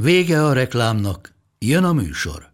Vége 0.00 0.44
a 0.44 0.52
reklámnak, 0.52 1.34
jön 1.58 1.84
a 1.84 1.92
műsor. 1.92 2.52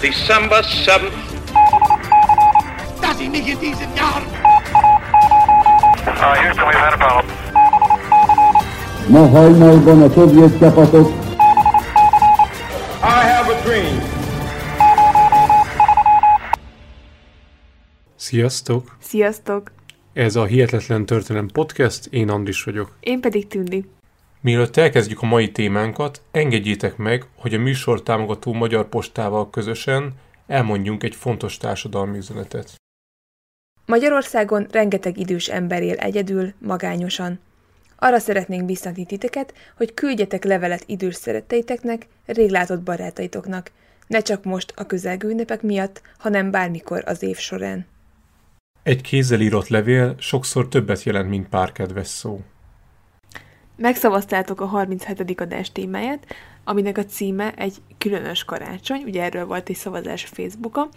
December 0.00 0.64
7th. 0.64 1.12
Das 3.00 3.20
in 3.20 3.30
nicht 3.30 3.48
in 3.48 3.58
diesem 3.58 3.94
Jahr. 3.96 4.22
Uh, 6.06 6.34
Houston, 6.42 6.66
we've 6.66 6.78
had 6.78 6.92
a 6.92 6.96
problem. 6.96 7.34
Ma 9.08 9.28
hajnalban 9.28 10.02
a 10.02 10.10
szovjet 10.10 10.58
csapatok 10.58 11.08
I 13.02 13.24
have 13.32 13.52
a 13.54 13.62
dream. 13.62 14.02
Sziasztok! 18.16 18.96
Sziasztok! 19.00 19.77
Ez 20.18 20.36
a 20.36 20.44
Hihetetlen 20.44 21.06
Történelem 21.06 21.48
Podcast, 21.48 22.06
én 22.10 22.28
Andris 22.28 22.64
vagyok. 22.64 22.96
Én 23.00 23.20
pedig 23.20 23.46
Tündi. 23.46 23.84
Mielőtt 24.40 24.76
elkezdjük 24.76 25.22
a 25.22 25.26
mai 25.26 25.52
témánkat, 25.52 26.22
engedjétek 26.30 26.96
meg, 26.96 27.26
hogy 27.36 27.54
a 27.54 27.58
műsor 27.58 28.02
támogató 28.02 28.52
Magyar 28.52 28.88
Postával 28.88 29.50
közösen 29.50 30.12
elmondjunk 30.46 31.02
egy 31.02 31.14
fontos 31.14 31.56
társadalmi 31.56 32.16
üzenetet. 32.16 32.74
Magyarországon 33.86 34.66
rengeteg 34.70 35.18
idős 35.18 35.48
ember 35.48 35.82
él 35.82 35.96
egyedül, 35.96 36.52
magányosan. 36.58 37.38
Arra 37.96 38.18
szeretnénk 38.18 38.64
biztatni 38.64 39.04
titeket, 39.04 39.54
hogy 39.76 39.94
küldjetek 39.94 40.44
levelet 40.44 40.84
idős 40.86 41.14
szeretteiteknek, 41.14 42.06
réglátott 42.26 42.82
barátaitoknak, 42.82 43.70
ne 44.06 44.20
csak 44.20 44.44
most 44.44 44.72
a 44.76 44.86
közelgő 44.86 45.28
ünnepek 45.28 45.62
miatt, 45.62 46.02
hanem 46.18 46.50
bármikor 46.50 47.02
az 47.06 47.22
év 47.22 47.36
során. 47.36 47.86
Egy 48.88 49.00
kézzel 49.00 49.40
írott 49.40 49.68
levél 49.68 50.14
sokszor 50.18 50.68
többet 50.68 51.02
jelent, 51.02 51.28
mint 51.28 51.48
pár 51.48 51.72
kedves 51.72 52.06
szó. 52.06 52.40
Megszavaztátok 53.76 54.60
a 54.60 54.66
37. 54.66 55.40
adás 55.40 55.72
témáját, 55.72 56.26
aminek 56.64 56.98
a 56.98 57.04
címe 57.04 57.54
egy 57.54 57.74
különös 57.98 58.44
karácsony, 58.44 59.02
ugye 59.02 59.22
erről 59.22 59.46
volt 59.46 59.68
egy 59.68 59.76
szavazás 59.76 60.24
a 60.24 60.34
Facebookon, 60.34 60.88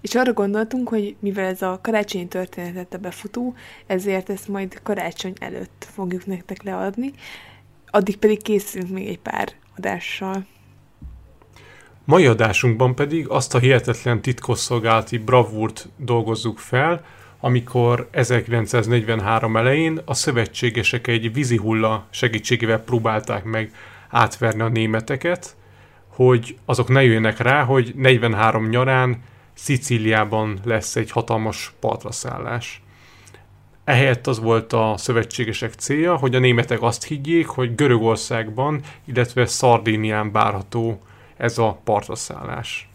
és 0.00 0.14
arra 0.14 0.32
gondoltunk, 0.32 0.88
hogy 0.88 1.16
mivel 1.20 1.44
ez 1.44 1.62
a 1.62 1.78
karácsonyi 1.82 2.26
történetet 2.26 2.94
a 2.94 2.98
befutó, 2.98 3.54
ezért 3.86 4.30
ezt 4.30 4.48
majd 4.48 4.80
karácsony 4.82 5.34
előtt 5.38 5.86
fogjuk 5.94 6.26
nektek 6.26 6.62
leadni, 6.62 7.12
addig 7.86 8.16
pedig 8.16 8.42
készülünk 8.42 8.90
még 8.90 9.08
egy 9.08 9.20
pár 9.20 9.52
adással. 9.76 10.46
Mai 12.04 12.26
adásunkban 12.26 12.94
pedig 12.94 13.28
azt 13.28 13.54
a 13.54 13.58
hihetetlen 13.58 14.22
titkosszolgálati 14.22 15.18
bravúrt 15.18 15.88
dolgozzuk 15.96 16.58
fel, 16.58 17.04
amikor 17.40 18.08
1943 18.10 19.56
elején 19.56 20.00
a 20.04 20.14
szövetségesek 20.14 21.06
egy 21.06 21.32
vízihulla 21.32 22.06
segítségével 22.10 22.80
próbálták 22.80 23.44
meg 23.44 23.72
átverni 24.08 24.60
a 24.60 24.68
németeket, 24.68 25.56
hogy 26.08 26.56
azok 26.64 26.88
ne 26.88 27.02
jöjjenek 27.02 27.38
rá, 27.38 27.64
hogy 27.64 27.92
43 27.96 28.68
nyarán 28.68 29.22
Szicíliában 29.54 30.58
lesz 30.64 30.96
egy 30.96 31.10
hatalmas 31.10 31.72
partraszállás. 31.80 32.82
Ehelyett 33.84 34.26
az 34.26 34.40
volt 34.40 34.72
a 34.72 34.94
szövetségesek 34.96 35.72
célja, 35.72 36.16
hogy 36.16 36.34
a 36.34 36.38
németek 36.38 36.82
azt 36.82 37.04
higgyék, 37.04 37.46
hogy 37.46 37.74
Görögországban, 37.74 38.80
illetve 39.04 39.46
Szardínián 39.46 40.32
várható 40.32 41.00
ez 41.36 41.58
a 41.58 41.80
partraszállás. 41.84 42.89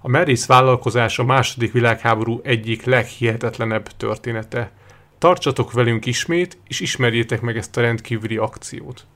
A 0.00 0.08
merész 0.08 0.46
vállalkozás 0.46 1.18
a 1.18 1.24
második 1.24 1.72
világháború 1.72 2.40
egyik 2.42 2.84
leghihetetlenebb 2.84 3.88
története. 3.96 4.70
Tartsatok 5.18 5.72
velünk 5.72 6.06
ismét, 6.06 6.58
és 6.66 6.80
ismerjétek 6.80 7.40
meg 7.40 7.56
ezt 7.56 7.76
a 7.76 7.80
rendkívüli 7.80 8.36
akciót. 8.36 9.06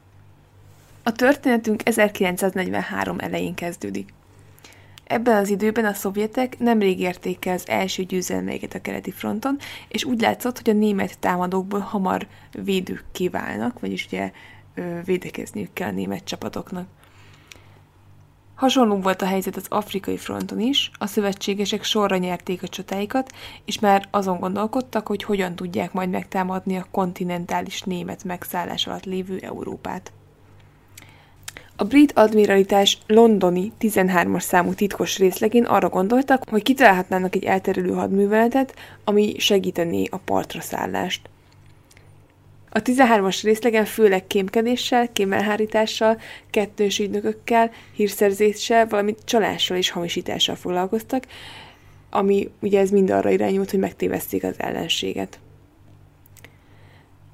A 1.02 1.12
történetünk 1.12 1.88
1943 1.88 3.18
elején 3.18 3.54
kezdődik. 3.54 4.12
Ebben 5.04 5.36
az 5.36 5.48
időben 5.48 5.84
a 5.84 5.92
szovjetek 5.92 6.58
nemrég 6.58 7.00
érték 7.00 7.46
el 7.46 7.54
az 7.54 7.68
első 7.68 8.02
győzelmeiket 8.02 8.74
a 8.74 8.80
keleti 8.80 9.10
fronton, 9.10 9.58
és 9.88 10.04
úgy 10.04 10.20
látszott, 10.20 10.56
hogy 10.58 10.70
a 10.70 10.78
német 10.78 11.18
támadókból 11.18 11.80
hamar 11.80 12.26
védők 12.64 13.04
kiválnak, 13.12 13.80
vagyis 13.80 14.06
ugye 14.06 14.32
védekezniük 15.04 15.72
kell 15.72 15.88
a 15.88 15.92
német 15.92 16.24
csapatoknak. 16.24 16.86
Hasonló 18.62 18.96
volt 18.96 19.22
a 19.22 19.26
helyzet 19.26 19.56
az 19.56 19.66
afrikai 19.68 20.16
fronton 20.16 20.60
is, 20.60 20.90
a 20.98 21.06
szövetségesek 21.06 21.82
sorra 21.82 22.16
nyerték 22.16 22.62
a 22.62 22.68
csatáikat, 22.68 23.32
és 23.64 23.78
már 23.78 24.08
azon 24.10 24.40
gondolkodtak, 24.40 25.06
hogy 25.06 25.22
hogyan 25.22 25.54
tudják 25.54 25.92
majd 25.92 26.10
megtámadni 26.10 26.76
a 26.76 26.86
kontinentális 26.90 27.82
német 27.82 28.24
megszállás 28.24 28.86
alatt 28.86 29.04
lévő 29.04 29.38
Európát. 29.38 30.12
A 31.76 31.84
brit 31.84 32.12
admiralitás 32.12 32.98
londoni 33.06 33.72
13-as 33.80 34.42
számú 34.42 34.74
titkos 34.74 35.18
részlegén 35.18 35.64
arra 35.64 35.88
gondoltak, 35.88 36.48
hogy 36.48 36.62
kitalálhatnának 36.62 37.34
egy 37.34 37.44
elterülő 37.44 37.92
hadműveletet, 37.92 38.74
ami 39.04 39.34
segítené 39.38 40.06
a 40.10 40.16
partra 40.16 40.60
szállást. 40.60 41.31
A 42.74 42.82
13-as 42.82 43.40
részlegen 43.42 43.84
főleg 43.84 44.26
kémkedéssel, 44.26 45.12
kémelhárítással, 45.12 46.20
kettős 46.50 46.98
ügynökökkel, 46.98 47.70
hírszerzéssel, 47.94 48.86
valamint 48.86 49.18
csalással 49.24 49.76
és 49.76 49.90
hamisítással 49.90 50.54
foglalkoztak, 50.54 51.24
ami 52.10 52.50
ugye 52.60 52.80
ez 52.80 52.90
mind 52.90 53.10
arra 53.10 53.30
irányult, 53.30 53.70
hogy 53.70 53.78
megtéveszték 53.78 54.44
az 54.44 54.54
ellenséget. 54.56 55.38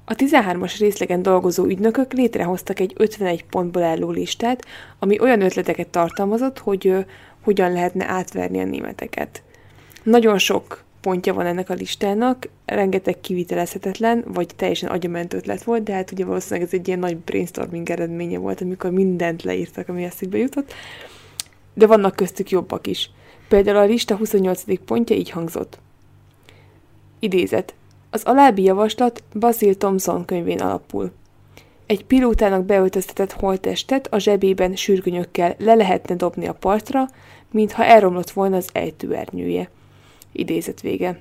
A 0.05 0.15
13-as 0.15 0.75
részlegen 0.79 1.21
dolgozó 1.21 1.65
ügynökök 1.65 2.13
létrehoztak 2.13 2.79
egy 2.79 2.93
51 2.95 3.45
pontból 3.45 3.83
álló 3.83 4.09
listát, 4.09 4.65
ami 4.99 5.19
olyan 5.19 5.41
ötleteket 5.41 5.87
tartalmazott, 5.87 6.59
hogy 6.59 6.87
ö, 6.87 6.99
hogyan 7.43 7.71
lehetne 7.71 8.05
átverni 8.05 8.59
a 8.59 8.65
németeket. 8.65 9.43
Nagyon 10.03 10.37
sok 10.37 10.83
pontja 11.01 11.33
van 11.33 11.45
ennek 11.45 11.69
a 11.69 11.73
listának, 11.73 12.49
rengeteg 12.65 13.21
kivitelezhetetlen, 13.21 14.23
vagy 14.27 14.47
teljesen 14.55 14.89
agyament 14.89 15.33
ötlet 15.33 15.63
volt, 15.63 15.83
de 15.83 15.93
hát 15.93 16.11
ugye 16.11 16.25
valószínűleg 16.25 16.67
ez 16.67 16.73
egy 16.73 16.87
ilyen 16.87 16.99
nagy 16.99 17.17
brainstorming 17.17 17.89
eredménye 17.89 18.37
volt, 18.37 18.61
amikor 18.61 18.91
mindent 18.91 19.43
leírtak, 19.43 19.89
ami 19.89 20.03
eszükbe 20.03 20.37
jutott. 20.37 20.73
De 21.73 21.87
vannak 21.87 22.15
köztük 22.15 22.49
jobbak 22.49 22.87
is. 22.87 23.09
Például 23.47 23.77
a 23.77 23.85
lista 23.85 24.15
28. 24.15 24.63
pontja 24.85 25.15
így 25.15 25.29
hangzott. 25.29 25.79
Idézet. 27.19 27.73
Az 28.09 28.23
alábbi 28.23 28.63
javaslat 28.63 29.23
Basil 29.33 29.77
Thompson 29.77 30.25
könyvén 30.25 30.59
alapul. 30.59 31.11
Egy 31.85 32.05
pilótának 32.05 32.65
beöltöztetett 32.65 33.31
holttestet 33.31 34.07
a 34.13 34.17
zsebében 34.17 34.75
sürgönyökkel 34.75 35.55
le 35.57 35.73
lehetne 35.73 36.15
dobni 36.15 36.47
a 36.47 36.53
partra, 36.53 37.07
mintha 37.51 37.85
elromlott 37.85 38.31
volna 38.31 38.55
az 38.55 38.69
ejtőernyője. 38.71 39.69
Idézet 40.31 40.81
vége. 40.81 41.19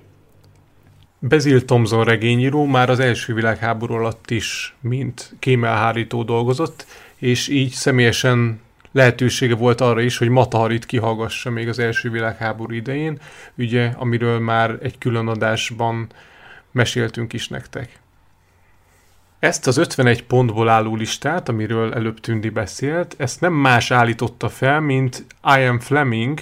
Bezil 1.19 1.65
Thomson 1.65 2.05
regényíró 2.05 2.65
már 2.65 2.91
az 2.91 3.01
első 3.01 3.35
világháború 3.35 3.95
alatt 3.95 4.31
is, 4.31 4.77
mint 4.81 5.35
kémelhárító 5.39 6.23
dolgozott, 6.23 6.87
és 7.17 7.49
így 7.49 7.71
személyesen 7.71 8.61
lehetősége 8.93 9.55
volt 9.55 9.81
arra 9.81 10.01
is, 10.01 10.19
hogy 10.19 10.29
Mataharit 10.29 10.87
kihallgassa 10.87 11.51
még 11.51 11.69
az 11.69 11.79
első 11.79 12.11
világháború 12.11 12.75
idején, 12.75 13.19
ugye, 13.55 13.93
amiről 13.97 14.39
már 14.39 14.79
egy 14.83 14.99
külön 14.99 15.29
adásban 15.29 16.07
meséltünk 16.73 17.33
is 17.33 17.49
nektek. 17.49 18.01
Ezt 19.39 19.67
az 19.67 19.77
51 19.77 20.23
pontból 20.23 20.69
álló 20.69 20.97
listát, 20.97 21.49
amiről 21.49 21.95
előbb 21.95 22.21
Tündi 22.21 22.49
beszélt, 22.49 23.15
ezt 23.19 23.41
nem 23.41 23.53
más 23.53 23.91
állította 23.91 24.49
fel, 24.49 24.81
mint 24.81 25.25
Ian 25.57 25.79
Fleming, 25.79 26.41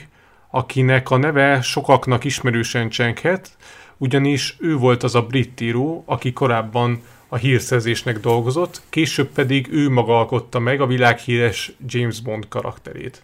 akinek 0.51 1.11
a 1.11 1.17
neve 1.17 1.61
sokaknak 1.61 2.25
ismerősen 2.25 2.89
csenghet, 2.89 3.57
ugyanis 3.97 4.57
ő 4.61 4.77
volt 4.77 5.03
az 5.03 5.15
a 5.15 5.23
brit 5.23 5.61
író, 5.61 6.03
aki 6.07 6.33
korábban 6.33 7.03
a 7.29 7.37
hírszerzésnek 7.37 8.21
dolgozott, 8.21 8.83
később 8.89 9.29
pedig 9.29 9.69
ő 9.71 9.91
maga 9.91 10.19
alkotta 10.19 10.59
meg 10.59 10.81
a 10.81 10.87
világhíres 10.87 11.73
James 11.87 12.21
Bond 12.21 12.49
karakterét. 12.49 13.23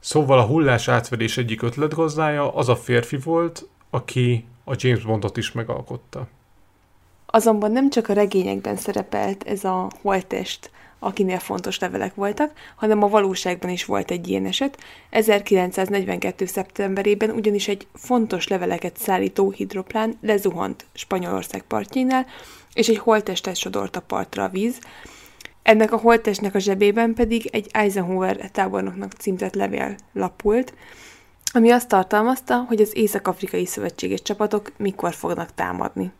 Szóval 0.00 0.38
a 0.38 0.46
hullás 0.46 0.88
átverés 0.88 1.36
egyik 1.36 1.62
ötletgazdája 1.62 2.54
az 2.54 2.68
a 2.68 2.76
férfi 2.76 3.16
volt, 3.16 3.68
aki 3.90 4.44
a 4.64 4.74
James 4.76 5.02
Bondot 5.02 5.36
is 5.36 5.52
megalkotta. 5.52 6.28
Azonban 7.26 7.72
nem 7.72 7.90
csak 7.90 8.08
a 8.08 8.12
regényekben 8.12 8.76
szerepelt 8.76 9.42
ez 9.42 9.64
a 9.64 9.90
holtest, 10.02 10.70
akinél 11.02 11.38
fontos 11.38 11.78
levelek 11.78 12.14
voltak, 12.14 12.52
hanem 12.76 13.02
a 13.02 13.08
valóságban 13.08 13.70
is 13.70 13.84
volt 13.84 14.10
egy 14.10 14.28
ilyen 14.28 14.46
eset. 14.46 14.78
1942. 15.10 16.46
szeptemberében 16.46 17.30
ugyanis 17.30 17.68
egy 17.68 17.86
fontos 17.94 18.48
leveleket 18.48 18.96
szállító 18.96 19.50
hidroplán 19.50 20.18
lezuhant 20.20 20.86
Spanyolország 20.92 21.62
partjainál, 21.62 22.26
és 22.74 22.88
egy 22.88 22.98
holttestet 22.98 23.56
sodort 23.56 23.96
a 23.96 24.00
partra 24.00 24.44
a 24.44 24.48
víz. 24.48 24.78
Ennek 25.62 25.92
a 25.92 25.96
holttestnek 25.96 26.54
a 26.54 26.58
zsebében 26.58 27.14
pedig 27.14 27.48
egy 27.52 27.68
Eisenhower 27.72 28.50
tábornoknak 28.50 29.12
címtett 29.12 29.54
levél 29.54 29.96
lapult, 30.12 30.74
ami 31.52 31.70
azt 31.70 31.88
tartalmazta, 31.88 32.64
hogy 32.68 32.80
az 32.80 32.96
Észak-Afrikai 32.96 33.66
Szövetséges 33.66 34.22
csapatok 34.22 34.72
mikor 34.76 35.14
fognak 35.14 35.54
támadni. 35.54 36.12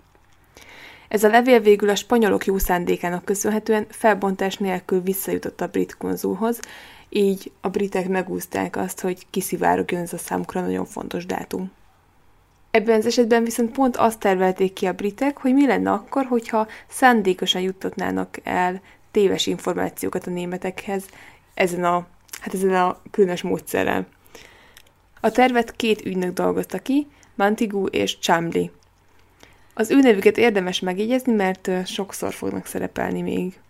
Ez 1.12 1.25
a 1.25 1.29
levél 1.29 1.61
végül 1.61 1.88
a 1.88 1.94
spanyolok 1.94 2.44
jó 2.44 2.59
szándékának 2.59 3.25
köszönhetően 3.25 3.87
felbontás 3.88 4.56
nélkül 4.56 5.00
visszajutott 5.00 5.61
a 5.61 5.67
brit 5.67 5.97
konzulhoz, 5.97 6.61
így 7.09 7.53
a 7.61 7.69
britek 7.69 8.09
megúzták 8.09 8.76
azt, 8.76 9.00
hogy 9.00 9.26
kiszivárogjon 9.31 10.00
ez 10.00 10.12
a 10.12 10.19
számukra 10.19 10.61
nagyon 10.61 10.85
fontos 10.85 11.26
dátum. 11.26 11.70
Ebben 12.70 12.99
az 12.99 13.06
esetben 13.06 13.44
viszont 13.44 13.73
pont 13.73 13.97
azt 13.97 14.19
tervelték 14.19 14.73
ki 14.73 14.87
a 14.87 14.93
britek, 14.93 15.38
hogy 15.38 15.55
mi 15.55 15.67
lenne 15.67 15.91
akkor, 15.91 16.25
hogyha 16.25 16.67
szándékosan 16.88 17.61
juttatnának 17.61 18.38
el 18.43 18.81
téves 19.11 19.47
információkat 19.47 20.26
a 20.26 20.31
németekhez 20.31 21.05
ezen 21.55 21.85
a, 21.85 22.06
hát 22.41 22.55
ezen 22.55 22.75
a 22.75 23.00
különös 23.11 23.43
módszerrel. 23.43 24.06
A 25.20 25.31
tervet 25.31 25.76
két 25.76 26.05
ügynök 26.05 26.32
dolgozta 26.32 26.79
ki, 26.79 27.06
Mantigu 27.35 27.87
és 27.87 28.19
Chamli. 28.19 28.70
Az 29.74 29.90
ő 29.90 30.00
nevüket 30.00 30.38
érdemes 30.38 30.80
megjegyezni, 30.80 31.32
mert 31.32 31.86
sokszor 31.86 32.32
fognak 32.32 32.66
szerepelni 32.66 33.22
még. 33.22 33.60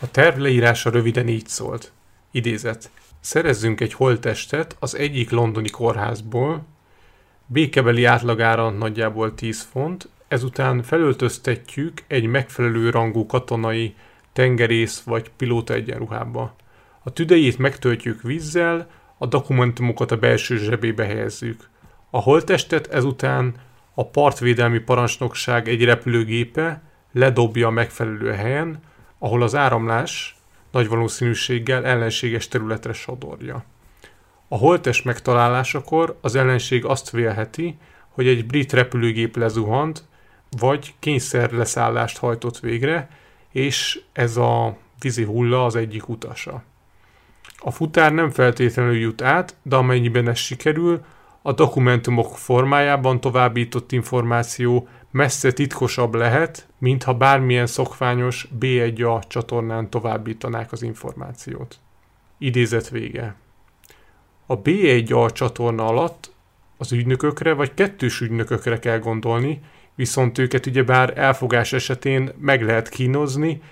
A 0.00 0.10
terv 0.10 0.38
leírása 0.38 0.90
röviden 0.90 1.28
így 1.28 1.46
szólt. 1.46 1.92
Idézet. 2.30 2.90
Szerezzünk 3.20 3.80
egy 3.80 3.92
holttestet 3.92 4.76
az 4.78 4.96
egyik 4.96 5.30
londoni 5.30 5.70
kórházból, 5.70 6.64
békebeli 7.46 8.04
átlagára 8.04 8.70
nagyjából 8.70 9.34
10 9.34 9.62
font, 9.62 10.08
ezután 10.28 10.82
felöltöztetjük 10.82 12.02
egy 12.06 12.26
megfelelő 12.26 12.90
rangú 12.90 13.26
katonai, 13.26 13.94
tengerész 14.32 15.00
vagy 15.00 15.30
pilóta 15.36 15.74
egyenruhába. 15.74 16.54
A 17.02 17.12
tüdejét 17.12 17.58
megtöltjük 17.58 18.22
vízzel, 18.22 18.90
a 19.18 19.26
dokumentumokat 19.26 20.10
a 20.10 20.16
belső 20.16 20.56
zsebébe 20.56 21.04
helyezzük. 21.04 21.68
A 22.10 22.20
holttestet 22.20 22.86
ezután 22.86 23.54
a 23.94 24.06
partvédelmi 24.06 24.78
parancsnokság 24.78 25.68
egy 25.68 25.84
repülőgépe 25.84 26.82
ledobja 27.12 27.66
a 27.66 27.70
megfelelő 27.70 28.32
helyen, 28.32 28.80
ahol 29.18 29.42
az 29.42 29.54
áramlás 29.54 30.36
nagy 30.70 30.88
valószínűséggel 30.88 31.84
ellenséges 31.84 32.48
területre 32.48 32.92
sodorja. 32.92 33.64
A 34.48 34.56
holtes 34.56 35.02
megtalálásakor 35.02 36.18
az 36.20 36.34
ellenség 36.34 36.84
azt 36.84 37.10
vélheti, 37.10 37.78
hogy 38.08 38.26
egy 38.26 38.46
brit 38.46 38.72
repülőgép 38.72 39.36
lezuhant, 39.36 40.04
vagy 40.58 40.94
kényszer 40.98 41.52
leszállást 41.52 42.18
hajtott 42.18 42.60
végre, 42.60 43.08
és 43.50 44.00
ez 44.12 44.36
a 44.36 44.76
vízi 45.00 45.24
hulla 45.24 45.64
az 45.64 45.76
egyik 45.76 46.08
utasa. 46.08 46.62
A 47.58 47.70
futár 47.70 48.12
nem 48.12 48.30
feltétlenül 48.30 48.96
jut 48.96 49.22
át, 49.22 49.56
de 49.62 49.76
amennyiben 49.76 50.28
ez 50.28 50.38
sikerül, 50.38 51.04
a 51.42 51.52
dokumentumok 51.52 52.36
formájában 52.36 53.20
továbbított 53.20 53.92
információ 53.92 54.88
messze 55.10 55.52
titkosabb 55.52 56.14
lehet, 56.14 56.68
mintha 56.78 57.14
bármilyen 57.14 57.66
szokványos 57.66 58.48
B1A 58.60 59.22
csatornán 59.28 59.90
továbbítanák 59.90 60.72
az 60.72 60.82
információt. 60.82 61.78
Idézet 62.38 62.88
vége. 62.88 63.34
A 64.46 64.60
B1A 64.60 65.32
csatorna 65.32 65.86
alatt 65.86 66.32
az 66.76 66.92
ügynökökre 66.92 67.52
vagy 67.52 67.74
kettős 67.74 68.20
ügynökökre 68.20 68.78
kell 68.78 68.98
gondolni, 68.98 69.60
viszont 69.94 70.38
őket 70.38 70.66
ugyebár 70.66 71.18
elfogás 71.18 71.72
esetén 71.72 72.30
meg 72.38 72.62
lehet 72.62 72.88
kínozni, 72.88 73.62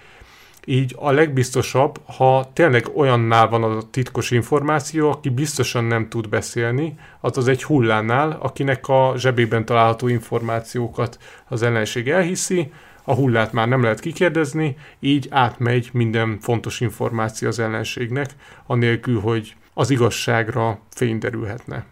így 0.64 0.94
a 0.98 1.10
legbiztosabb, 1.10 2.00
ha 2.04 2.50
tényleg 2.52 2.86
olyannál 2.94 3.48
van 3.48 3.62
a 3.62 3.90
titkos 3.90 4.30
információ, 4.30 5.10
aki 5.10 5.28
biztosan 5.28 5.84
nem 5.84 6.08
tud 6.08 6.28
beszélni, 6.28 6.98
az 7.20 7.48
egy 7.48 7.62
hullánál, 7.62 8.38
akinek 8.40 8.88
a 8.88 9.12
zsebében 9.16 9.64
található 9.64 10.08
információkat 10.08 11.18
az 11.48 11.62
ellenség 11.62 12.08
elhiszi, 12.08 12.72
a 13.04 13.14
hullát 13.14 13.52
már 13.52 13.68
nem 13.68 13.82
lehet 13.82 14.00
kikérdezni, 14.00 14.76
így 15.00 15.26
átmegy 15.30 15.90
minden 15.92 16.38
fontos 16.40 16.80
információ 16.80 17.48
az 17.48 17.58
ellenségnek, 17.58 18.30
anélkül, 18.66 19.20
hogy 19.20 19.54
az 19.74 19.90
igazságra 19.90 20.80
fény 20.90 21.18
derülhetne. 21.18 21.84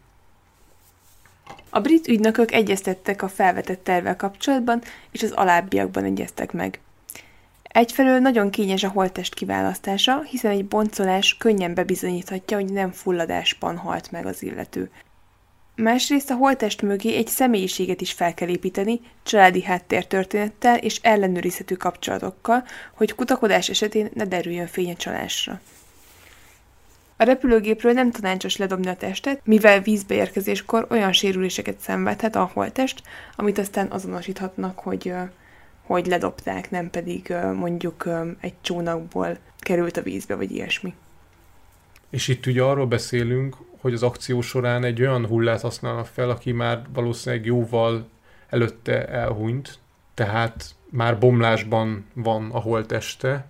A 1.70 1.80
brit 1.80 2.08
ügynökök 2.08 2.52
egyeztettek 2.52 3.22
a 3.22 3.28
felvetett 3.28 3.84
tervvel 3.84 4.16
kapcsolatban, 4.16 4.82
és 5.10 5.22
az 5.22 5.30
alábbiakban 5.30 6.04
egyeztek 6.04 6.52
meg. 6.52 6.80
Egyfelől 7.78 8.18
nagyon 8.18 8.50
kényes 8.50 8.82
a 8.82 8.88
holttest 8.88 9.34
kiválasztása, 9.34 10.22
hiszen 10.22 10.50
egy 10.50 10.64
boncolás 10.66 11.36
könnyen 11.36 11.74
bebizonyíthatja, 11.74 12.56
hogy 12.56 12.72
nem 12.72 12.90
fulladásban 12.90 13.76
halt 13.76 14.10
meg 14.10 14.26
az 14.26 14.42
illető. 14.42 14.90
Másrészt 15.76 16.30
a 16.30 16.34
holttest 16.34 16.82
mögé 16.82 17.16
egy 17.16 17.26
személyiséget 17.26 18.00
is 18.00 18.12
fel 18.12 18.34
kell 18.34 18.48
építeni, 18.48 19.00
családi 19.22 19.62
háttértörténettel 19.62 20.76
és 20.76 20.98
ellenőrizhető 21.02 21.74
kapcsolatokkal, 21.74 22.64
hogy 22.94 23.14
kutakodás 23.14 23.68
esetén 23.68 24.10
ne 24.14 24.24
derüljön 24.24 24.66
fény 24.66 24.90
a 24.90 24.96
csalásra. 24.96 25.60
A 27.16 27.24
repülőgépről 27.24 27.92
nem 27.92 28.10
tanácsos 28.10 28.56
ledobni 28.56 28.88
a 28.88 28.96
testet, 28.96 29.40
mivel 29.44 29.80
vízbeérkezéskor 29.80 30.86
olyan 30.90 31.12
sérüléseket 31.12 31.78
szenvedhet 31.80 32.36
a 32.36 32.50
holttest, 32.52 33.02
amit 33.36 33.58
aztán 33.58 33.90
azonosíthatnak, 33.90 34.78
hogy 34.78 35.14
hogy 35.88 36.06
ledobták, 36.06 36.70
nem 36.70 36.90
pedig 36.90 37.34
mondjuk 37.54 38.08
egy 38.40 38.54
csónakból 38.60 39.36
került 39.58 39.96
a 39.96 40.02
vízbe, 40.02 40.34
vagy 40.34 40.50
ilyesmi. 40.50 40.94
És 42.10 42.28
itt 42.28 42.46
ugye 42.46 42.62
arról 42.62 42.86
beszélünk, 42.86 43.56
hogy 43.80 43.92
az 43.92 44.02
akció 44.02 44.40
során 44.40 44.84
egy 44.84 45.00
olyan 45.00 45.26
hullát 45.26 45.60
használnak 45.60 46.06
fel, 46.06 46.30
aki 46.30 46.52
már 46.52 46.82
valószínűleg 46.92 47.44
jóval 47.44 48.08
előtte 48.48 49.06
elhunyt, 49.08 49.78
tehát 50.14 50.74
már 50.90 51.18
bomlásban 51.18 52.06
van 52.14 52.50
a 52.50 52.60
holteste, 52.60 53.46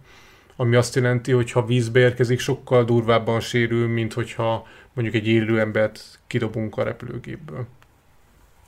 ami 0.56 0.76
azt 0.76 0.94
jelenti, 0.94 1.32
hogy 1.32 1.52
ha 1.52 1.66
vízbe 1.66 2.00
érkezik, 2.00 2.38
sokkal 2.38 2.84
durvábban 2.84 3.40
sérül, 3.40 3.88
mint 3.88 4.12
hogyha 4.12 4.66
mondjuk 4.92 5.16
egy 5.16 5.26
élő 5.26 5.60
embert 5.60 6.18
kidobunk 6.26 6.76
a 6.76 6.82
repülőgépből. 6.82 7.66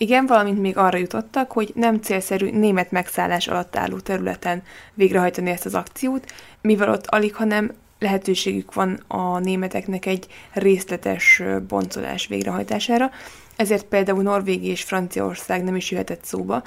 Igen, 0.02 0.26
valamint 0.26 0.61
még 0.61 0.76
arra 0.76 0.99
jutottak, 0.99 1.52
hogy 1.52 1.73
nem 1.75 2.00
célszerű 2.00 2.50
német 2.50 2.90
megszállás 2.90 3.49
alatt 3.49 3.76
álló 3.76 3.99
területen 3.99 4.62
végrehajtani 4.95 5.50
ezt 5.50 5.66
az 5.66 5.75
akciót, 5.75 6.33
mivel 6.61 6.90
ott 6.90 7.07
alig, 7.07 7.35
hanem 7.35 7.73
lehetőségük 7.99 8.75
van 8.75 9.04
a 9.09 9.38
németeknek 9.38 10.07
egy 10.07 10.26
részletes 10.52 11.42
boncolás 11.69 12.26
végrehajtására, 12.26 13.11
ezért 13.57 13.85
például 13.85 14.23
Norvégia 14.23 14.71
és 14.71 14.83
Franciaország 14.83 15.64
nem 15.64 15.76
is 15.76 15.90
jöhetett 15.90 16.25
szóba, 16.25 16.62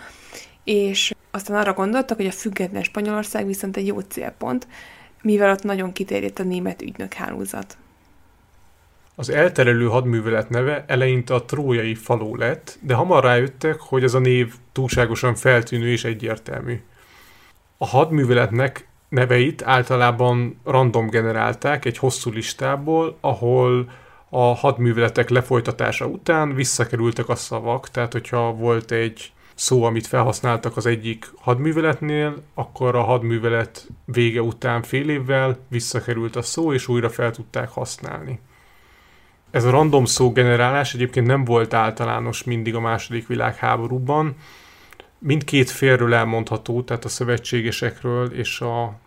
és 0.63 1.13
aztán 1.31 1.57
arra 1.57 1.73
gondoltak, 1.73 2.17
hogy 2.17 2.27
a 2.27 2.31
független 2.31 2.83
Spanyolország 2.83 3.45
viszont 3.45 3.77
egy 3.77 3.87
jó 3.87 3.99
célpont, 3.99 4.67
mivel 5.21 5.51
ott 5.51 5.63
nagyon 5.63 5.91
kiterjedt 5.91 6.39
a 6.39 6.43
német 6.43 6.81
ügynök 6.81 7.13
hálózat. 7.13 7.77
Az 9.15 9.29
elterelő 9.29 9.87
hadművelet 9.87 10.49
neve 10.49 10.83
eleinte 10.87 11.33
a 11.33 11.43
trójai 11.43 11.95
faló 11.95 12.35
lett, 12.35 12.77
de 12.81 12.93
hamar 12.93 13.23
rájöttek, 13.23 13.79
hogy 13.79 14.03
ez 14.03 14.13
a 14.13 14.19
név 14.19 14.53
túlságosan 14.71 15.35
feltűnő 15.35 15.87
és 15.87 16.03
egyértelmű. 16.03 16.81
A 17.77 17.85
hadműveletnek 17.85 18.87
neveit 19.09 19.63
általában 19.63 20.59
random 20.63 21.09
generálták 21.09 21.85
egy 21.85 21.97
hosszú 21.97 22.31
listából, 22.31 23.17
ahol 23.21 23.91
a 24.29 24.55
hadműveletek 24.55 25.29
lefolytatása 25.29 26.05
után 26.05 26.55
visszakerültek 26.55 27.29
a 27.29 27.35
szavak, 27.35 27.89
tehát 27.89 28.11
hogyha 28.11 28.51
volt 28.51 28.91
egy 28.91 29.31
szó, 29.55 29.83
amit 29.83 30.07
felhasználtak 30.07 30.77
az 30.77 30.85
egyik 30.85 31.31
hadműveletnél, 31.35 32.43
akkor 32.53 32.95
a 32.95 33.03
hadművelet 33.03 33.87
vége 34.05 34.41
után 34.41 34.81
fél 34.81 35.09
évvel 35.09 35.57
visszakerült 35.67 36.35
a 36.35 36.41
szó, 36.41 36.73
és 36.73 36.87
újra 36.87 37.09
fel 37.09 37.31
tudták 37.31 37.69
használni. 37.69 38.39
Ez 39.53 39.63
a 39.63 39.69
random 39.69 40.05
szó 40.05 40.31
generálás 40.31 40.93
egyébként 40.93 41.27
nem 41.27 41.43
volt 41.45 41.73
általános 41.73 42.43
mindig 42.43 42.75
a 42.75 42.79
második 42.79 43.27
világháborúban. 43.27 44.35
Mindkét 45.19 45.69
félről 45.69 46.13
elmondható, 46.13 46.81
tehát 46.81 47.05
a 47.05 47.09
szövetségesekről 47.09 48.31
és 48.31 48.61
a 48.61 48.99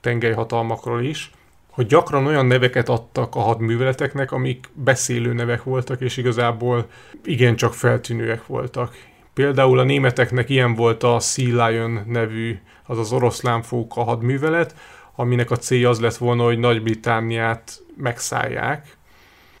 tengelyhatalmakról 0.00 1.02
is, 1.02 1.30
hogy 1.70 1.86
gyakran 1.86 2.26
olyan 2.26 2.46
neveket 2.46 2.88
adtak 2.88 3.34
a 3.34 3.40
hadműveleteknek, 3.40 4.32
amik 4.32 4.68
beszélő 4.72 5.32
nevek 5.32 5.62
voltak, 5.62 6.00
és 6.00 6.16
igazából 6.16 6.86
igencsak 7.24 7.74
feltűnőek 7.74 8.46
voltak. 8.46 8.96
Például 9.34 9.78
a 9.78 9.84
németeknek 9.84 10.48
ilyen 10.48 10.74
volt 10.74 11.02
a 11.02 11.20
Sea 11.20 11.66
Lion 11.66 12.02
nevű, 12.06 12.58
az 12.86 12.98
az 12.98 13.12
oroszlánfóka 13.12 14.02
hadművelet, 14.02 14.74
aminek 15.14 15.50
a 15.50 15.56
célja 15.56 15.88
az 15.88 16.00
lett 16.00 16.16
volna, 16.16 16.44
hogy 16.44 16.58
Nagy-Britániát 16.58 17.82
megszállják, 17.96 18.97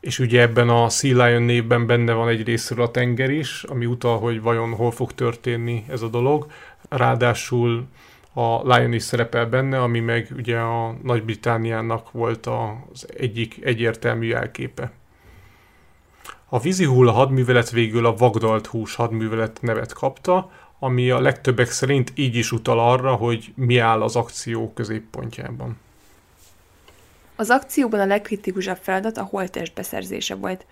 és 0.00 0.18
ugye 0.18 0.40
ebben 0.40 0.68
a 0.68 0.88
Sea 0.88 1.24
Lion 1.24 1.42
névben 1.42 1.86
benne 1.86 2.12
van 2.12 2.28
egy 2.28 2.44
részről 2.44 2.84
a 2.84 2.90
tenger 2.90 3.30
is, 3.30 3.62
ami 3.62 3.86
utal, 3.86 4.18
hogy 4.18 4.42
vajon 4.42 4.74
hol 4.74 4.90
fog 4.90 5.12
történni 5.12 5.84
ez 5.88 6.02
a 6.02 6.08
dolog. 6.08 6.46
Ráadásul 6.88 7.86
a 8.32 8.74
Lion 8.74 8.92
is 8.92 9.02
szerepel 9.02 9.46
benne, 9.46 9.82
ami 9.82 10.00
meg 10.00 10.28
ugye 10.36 10.58
a 10.58 10.96
Nagy-Britániának 11.02 12.12
volt 12.12 12.46
az 12.46 13.06
egyik 13.16 13.58
egyértelmű 13.64 14.26
jelképe. 14.26 14.92
A 16.48 16.58
vízi 16.58 16.84
hulla 16.84 17.12
hadművelet 17.12 17.70
végül 17.70 18.06
a 18.06 18.14
vagdalt 18.14 18.66
hús 18.66 18.94
hadművelet 18.94 19.58
nevet 19.62 19.92
kapta, 19.92 20.50
ami 20.78 21.10
a 21.10 21.20
legtöbbek 21.20 21.70
szerint 21.70 22.12
így 22.14 22.34
is 22.34 22.52
utal 22.52 22.78
arra, 22.78 23.14
hogy 23.14 23.52
mi 23.54 23.78
áll 23.78 24.02
az 24.02 24.16
akció 24.16 24.72
középpontjában. 24.72 25.76
Az 27.40 27.50
akcióban 27.50 28.00
a 28.00 28.06
legkritikusabb 28.06 28.78
feladat 28.80 29.16
a 29.16 29.22
holtest 29.22 29.74
beszerzése 29.74 30.34
volt. 30.34 30.66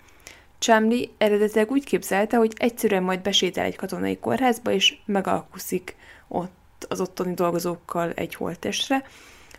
Chamley 0.59 1.05
eredetileg 1.19 1.71
úgy 1.71 1.85
képzelte, 1.85 2.37
hogy 2.37 2.53
egyszerűen 2.57 3.03
majd 3.03 3.21
besétel 3.21 3.65
egy 3.65 3.77
katonai 3.77 4.19
kórházba, 4.19 4.71
és 4.71 4.97
megalkuszik 5.05 5.97
ott 6.29 6.87
az 6.89 7.01
ottani 7.01 7.35
dolgozókkal 7.35 8.13
egy 8.13 8.35
holtestre, 8.35 9.05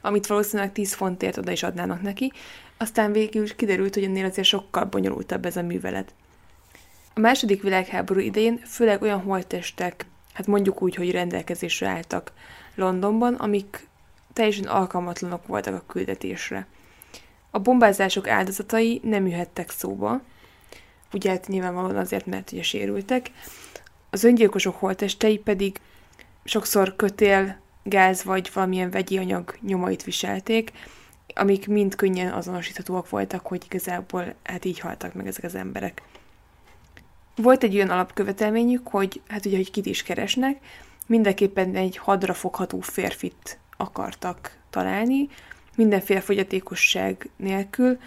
amit 0.02 0.28
valószínűleg 0.28 0.72
10 0.72 0.94
fontért 0.94 1.38
oda 1.38 1.52
is 1.52 1.64
adnának 1.64 2.02
neki, 2.02 2.32
aztán 2.78 3.12
végül 3.12 3.56
kiderült, 3.56 3.94
hogy 3.94 4.04
ennél 4.04 4.26
azért 4.26 4.48
sokkal 4.48 4.84
bonyolultabb 4.84 5.46
ez 5.46 5.58
a 5.58 5.62
művelet. 5.62 6.14
A 7.14 7.20
második 7.20 7.62
világháború 7.62 8.20
idején 8.20 8.58
főleg 8.58 9.02
olyan 9.02 9.22
holttestek, 9.22 10.06
hát 10.34 10.48
mondjuk 10.48 10.82
úgy, 10.82 10.96
hogy 10.96 11.12
rendelkezésre 11.12 11.88
álltak 11.88 12.32
Londonban, 12.76 13.34
amik 13.34 13.88
teljesen 14.34 14.66
alkalmatlanok 14.66 15.48
voltak 15.48 15.74
a 15.74 15.84
küldetésre. 15.88 16.68
A 17.52 17.60
bombázások 17.60 18.28
áldozatai 18.28 19.02
nem 19.04 19.28
jöhettek 19.28 19.70
szóba, 19.70 20.22
ugye 21.14 21.30
hát 21.30 21.48
nyilvánvalóan 21.48 21.98
azért, 21.98 22.26
mert 22.26 22.52
ugye 22.52 22.64
sérültek, 22.64 23.32
az 24.10 24.24
öngyilkosok 24.24 24.80
holtestei 24.80 25.38
pedig 25.38 25.80
sokszor 26.44 26.96
kötél, 26.96 27.60
gáz 27.84 28.24
vagy 28.24 28.52
valamilyen 28.54 28.90
vegyi 28.90 29.18
anyag 29.18 29.58
nyomait 29.62 30.04
viselték, 30.04 30.72
amik 31.36 31.68
mind 31.68 31.96
könnyen 31.96 32.34
azonosíthatóak 32.34 33.10
voltak, 33.10 33.48
hogy 33.48 33.64
igazából 33.66 34.34
hát 34.44 34.66
így 34.66 34.80
haltak 34.80 35.14
meg 35.14 35.28
ezek 35.28 35.44
az 35.44 35.56
emberek. 35.56 36.02
Volt 37.36 37.64
egy 37.64 37.76
olyan 37.76 37.90
alapkövetelményük, 37.90 38.88
hogy 38.88 39.22
hát 39.28 39.46
ugye, 39.46 39.56
hogy 39.56 39.72
kit 39.72 39.86
is 39.86 40.04
keresnek, 40.04 40.58
mindenképpen 41.06 41.76
egy 41.76 41.98
hadra 41.98 42.34
fogható 42.34 42.80
férfit 42.80 43.60
akartak 43.78 44.58
találni, 44.70 45.30
mindenféle 45.78 46.22
fogyatékosság 46.22 47.30
nélkül, 47.36 47.98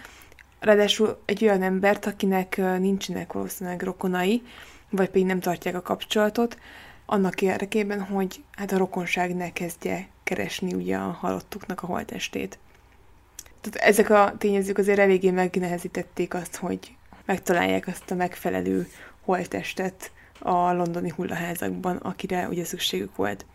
ráadásul 0.59 1.21
egy 1.25 1.43
olyan 1.43 1.61
embert, 1.61 2.05
akinek 2.05 2.57
nincsenek 2.57 3.33
valószínűleg 3.33 3.81
rokonai, 3.81 4.41
vagy 4.89 5.09
pedig 5.09 5.25
nem 5.25 5.39
tartják 5.39 5.75
a 5.75 5.81
kapcsolatot, 5.81 6.57
annak 7.05 7.41
érdekében, 7.41 8.01
hogy 8.01 8.43
hát 8.51 8.71
a 8.71 8.77
rokonság 8.77 9.35
ne 9.35 9.53
kezdje 9.53 10.07
keresni 10.23 10.73
ugye 10.73 10.97
a 10.97 11.17
halottuknak 11.19 11.83
a 11.83 11.85
holtestét. 11.85 12.59
Tehát 13.61 13.89
ezek 13.89 14.09
a 14.09 14.35
tényezők 14.37 14.77
azért 14.77 14.99
eléggé 14.99 15.31
megnehezítették 15.31 16.33
azt, 16.33 16.55
hogy 16.55 16.95
megtalálják 17.25 17.87
azt 17.87 18.11
a 18.11 18.15
megfelelő 18.15 18.87
holtestet 19.21 20.11
a 20.39 20.71
londoni 20.71 21.09
hullaházakban, 21.15 21.95
akire 21.95 22.47
ugye 22.47 22.65
szükségük 22.65 23.15
volt. 23.15 23.45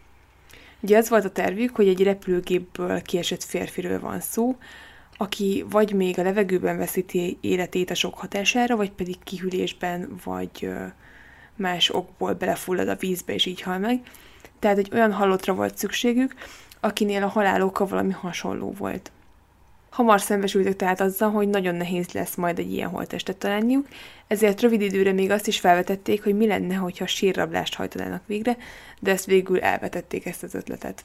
Ugye 0.87 0.97
az 0.97 1.09
volt 1.09 1.25
a 1.25 1.31
tervük, 1.31 1.77
hogy 1.77 1.89
egy 1.89 2.03
repülőgépből 2.03 3.03
kiesett 3.03 3.43
férfiről 3.43 4.01
van 4.01 4.21
szó, 4.21 4.57
aki 5.17 5.65
vagy 5.71 5.93
még 5.93 6.19
a 6.19 6.23
levegőben 6.23 6.77
veszíti 6.79 7.39
életét 7.41 7.91
a 7.91 7.95
sok 7.95 8.19
hatására, 8.19 8.77
vagy 8.77 8.91
pedig 8.91 9.17
kihűlésben, 9.25 10.17
vagy 10.25 10.71
más 11.57 11.95
okból 11.95 12.33
belefullad 12.33 12.89
a 12.89 12.97
vízbe, 12.97 13.35
és 13.35 13.47
így 13.47 13.61
hal 13.61 13.79
meg. 13.79 14.01
Tehát 14.59 14.79
egy 14.79 14.89
olyan 14.93 15.13
halottra 15.13 15.55
volt 15.55 15.77
szükségük, 15.77 16.35
akinél 16.81 17.23
a 17.23 17.29
haláloka 17.29 17.87
valami 17.87 18.13
hasonló 18.13 18.73
volt. 18.73 19.13
Hamar 19.97 20.21
szembesültek 20.21 20.77
tehát 20.77 21.01
azzal, 21.01 21.31
hogy 21.31 21.49
nagyon 21.49 21.75
nehéz 21.75 22.11
lesz 22.13 22.35
majd 22.35 22.59
egy 22.59 22.73
ilyen 22.73 22.89
holtestet 22.89 23.37
találniuk, 23.37 23.87
ezért 24.27 24.61
rövid 24.61 24.81
időre 24.81 25.13
még 25.13 25.31
azt 25.31 25.47
is 25.47 25.61
felvetették, 25.61 26.25
hogy 26.25 26.37
mi 26.37 26.47
lenne, 26.47 26.75
hogyha 26.75 27.07
sírrablást 27.07 27.75
hajtanának 27.75 28.23
végre, 28.27 28.57
de 29.01 29.11
ezt 29.11 29.25
végül 29.25 29.61
elvetették 29.61 30.27
ezt 30.27 30.43
az 30.43 30.55
ötletet. 30.55 31.05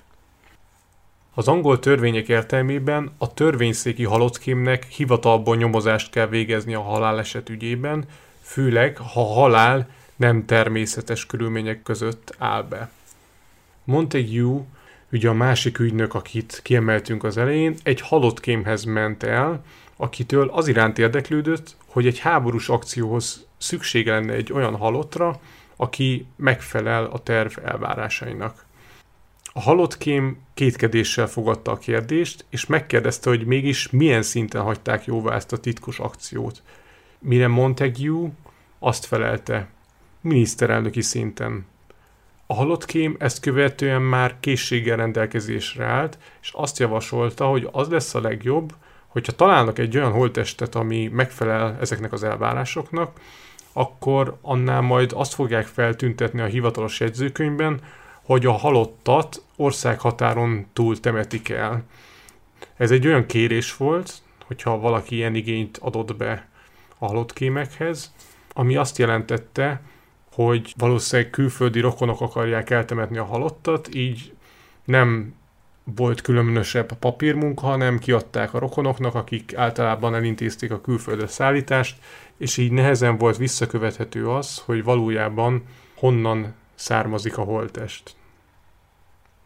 Az 1.33 1.47
angol 1.47 1.79
törvények 1.79 2.27
értelmében 2.27 3.11
a 3.17 3.33
törvényszéki 3.33 4.03
halottkémnek 4.03 4.85
hivatalból 4.85 5.55
nyomozást 5.55 6.11
kell 6.11 6.27
végezni 6.27 6.73
a 6.73 6.81
haláleset 6.81 7.49
ügyében, 7.49 8.05
főleg 8.41 8.97
ha 8.97 9.23
halál 9.23 9.89
nem 10.15 10.45
természetes 10.45 11.25
körülmények 11.25 11.83
között 11.83 12.35
áll 12.37 12.63
be. 12.63 12.89
Montague 13.83 14.61
ugye 15.11 15.29
a 15.29 15.33
másik 15.33 15.79
ügynök, 15.79 16.13
akit 16.13 16.59
kiemeltünk 16.63 17.23
az 17.23 17.37
elején, 17.37 17.75
egy 17.83 18.01
halott 18.01 18.39
kémhez 18.39 18.83
ment 18.83 19.23
el, 19.23 19.63
akitől 19.95 20.49
az 20.49 20.67
iránt 20.67 20.99
érdeklődött, 20.99 21.75
hogy 21.85 22.07
egy 22.07 22.19
háborús 22.19 22.69
akcióhoz 22.69 23.45
szüksége 23.57 24.11
lenne 24.11 24.33
egy 24.33 24.53
olyan 24.53 24.75
halottra, 24.75 25.39
aki 25.75 26.25
megfelel 26.35 27.05
a 27.05 27.19
terv 27.19 27.57
elvárásainak. 27.63 28.65
A 29.53 29.61
halott 29.61 29.97
kém 29.97 30.37
kétkedéssel 30.53 31.27
fogadta 31.27 31.71
a 31.71 31.77
kérdést, 31.77 32.45
és 32.49 32.65
megkérdezte, 32.65 33.29
hogy 33.29 33.45
mégis 33.45 33.89
milyen 33.89 34.21
szinten 34.21 34.61
hagyták 34.61 35.05
jóvá 35.05 35.35
ezt 35.35 35.51
a 35.51 35.57
titkos 35.57 35.99
akciót. 35.99 36.61
Mire 37.19 37.47
Montague 37.47 38.29
azt 38.79 39.05
felelte, 39.05 39.67
miniszterelnöki 40.21 41.01
szinten. 41.01 41.65
A 42.51 42.53
halott 42.53 42.85
kém 42.85 43.15
ezt 43.19 43.39
követően 43.39 44.01
már 44.01 44.35
készséggel 44.39 44.97
rendelkezésre 44.97 45.85
állt, 45.85 46.17
és 46.41 46.51
azt 46.53 46.79
javasolta, 46.79 47.45
hogy 47.45 47.69
az 47.71 47.87
lesz 47.87 48.15
a 48.15 48.21
legjobb, 48.21 48.73
hogyha 49.07 49.31
találnak 49.31 49.79
egy 49.79 49.97
olyan 49.97 50.11
holttestet, 50.11 50.75
ami 50.75 51.07
megfelel 51.07 51.77
ezeknek 51.79 52.13
az 52.13 52.23
elvárásoknak, 52.23 53.19
akkor 53.73 54.37
annál 54.41 54.81
majd 54.81 55.11
azt 55.15 55.33
fogják 55.33 55.65
feltüntetni 55.65 56.41
a 56.41 56.45
hivatalos 56.45 56.99
jegyzőkönyvben, 56.99 57.81
hogy 58.21 58.45
a 58.45 58.51
halottat 58.51 59.43
országhatáron 59.55 60.65
túl 60.73 60.99
temetik 60.99 61.49
el. 61.49 61.83
Ez 62.77 62.91
egy 62.91 63.07
olyan 63.07 63.25
kérés 63.25 63.77
volt, 63.77 64.13
hogyha 64.45 64.79
valaki 64.79 65.15
ilyen 65.15 65.35
igényt 65.35 65.77
adott 65.77 66.15
be 66.15 66.47
a 66.97 67.05
halott 67.07 67.33
kémekhez, 67.33 68.13
ami 68.53 68.75
azt 68.75 68.97
jelentette, 68.97 69.81
hogy 70.31 70.73
valószínűleg 70.77 71.31
külföldi 71.31 71.79
rokonok 71.79 72.21
akarják 72.21 72.69
eltemetni 72.69 73.17
a 73.17 73.23
halottat, 73.23 73.95
így 73.95 74.33
nem 74.85 75.33
volt 75.83 76.21
különösebb 76.21 76.93
papírmunka, 76.93 77.65
hanem 77.65 77.99
kiadták 77.99 78.53
a 78.53 78.59
rokonoknak, 78.59 79.15
akik 79.15 79.55
általában 79.55 80.15
elintézték 80.15 80.71
a 80.71 80.81
külföldre 80.81 81.27
szállítást, 81.27 81.97
és 82.37 82.57
így 82.57 82.71
nehezen 82.71 83.17
volt 83.17 83.37
visszakövethető 83.37 84.29
az, 84.29 84.61
hogy 84.65 84.83
valójában 84.83 85.63
honnan 85.95 86.53
származik 86.75 87.37
a 87.37 87.41
holtest. 87.41 88.15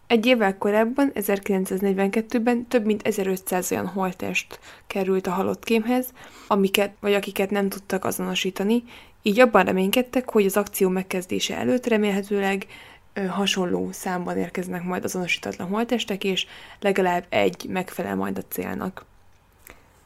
Egy 0.08 0.26
évvel 0.26 0.58
korábban, 0.58 1.12
1942-ben 1.16 2.68
több 2.68 2.86
mint 2.86 3.02
1500 3.02 3.72
olyan 3.72 3.88
holtest 3.88 4.60
került 4.88 5.28
a 5.28 5.32
halott 5.32 5.64
kémhez, 5.64 6.14
amiket 6.48 6.94
vagy 7.00 7.14
akiket 7.14 7.50
nem 7.50 7.70
tudtak 7.70 8.06
azonosítani, 8.06 8.84
így 9.28 9.40
abban 9.40 9.66
reménykedtek, 9.66 10.30
hogy 10.30 10.46
az 10.46 10.58
akció 10.58 10.90
megkezdése 10.90 11.58
előtt 11.58 11.88
remélhetőleg 11.88 12.66
hasonló 13.30 13.90
számban 13.92 14.38
érkeznek 14.38 14.84
majd 14.84 15.04
azonosítatlan 15.04 15.68
holtestek, 15.68 16.24
és 16.24 16.46
legalább 16.80 17.26
egy 17.30 17.66
megfelel 17.70 18.16
majd 18.16 18.38
a 18.38 18.42
célnak. 18.50 19.06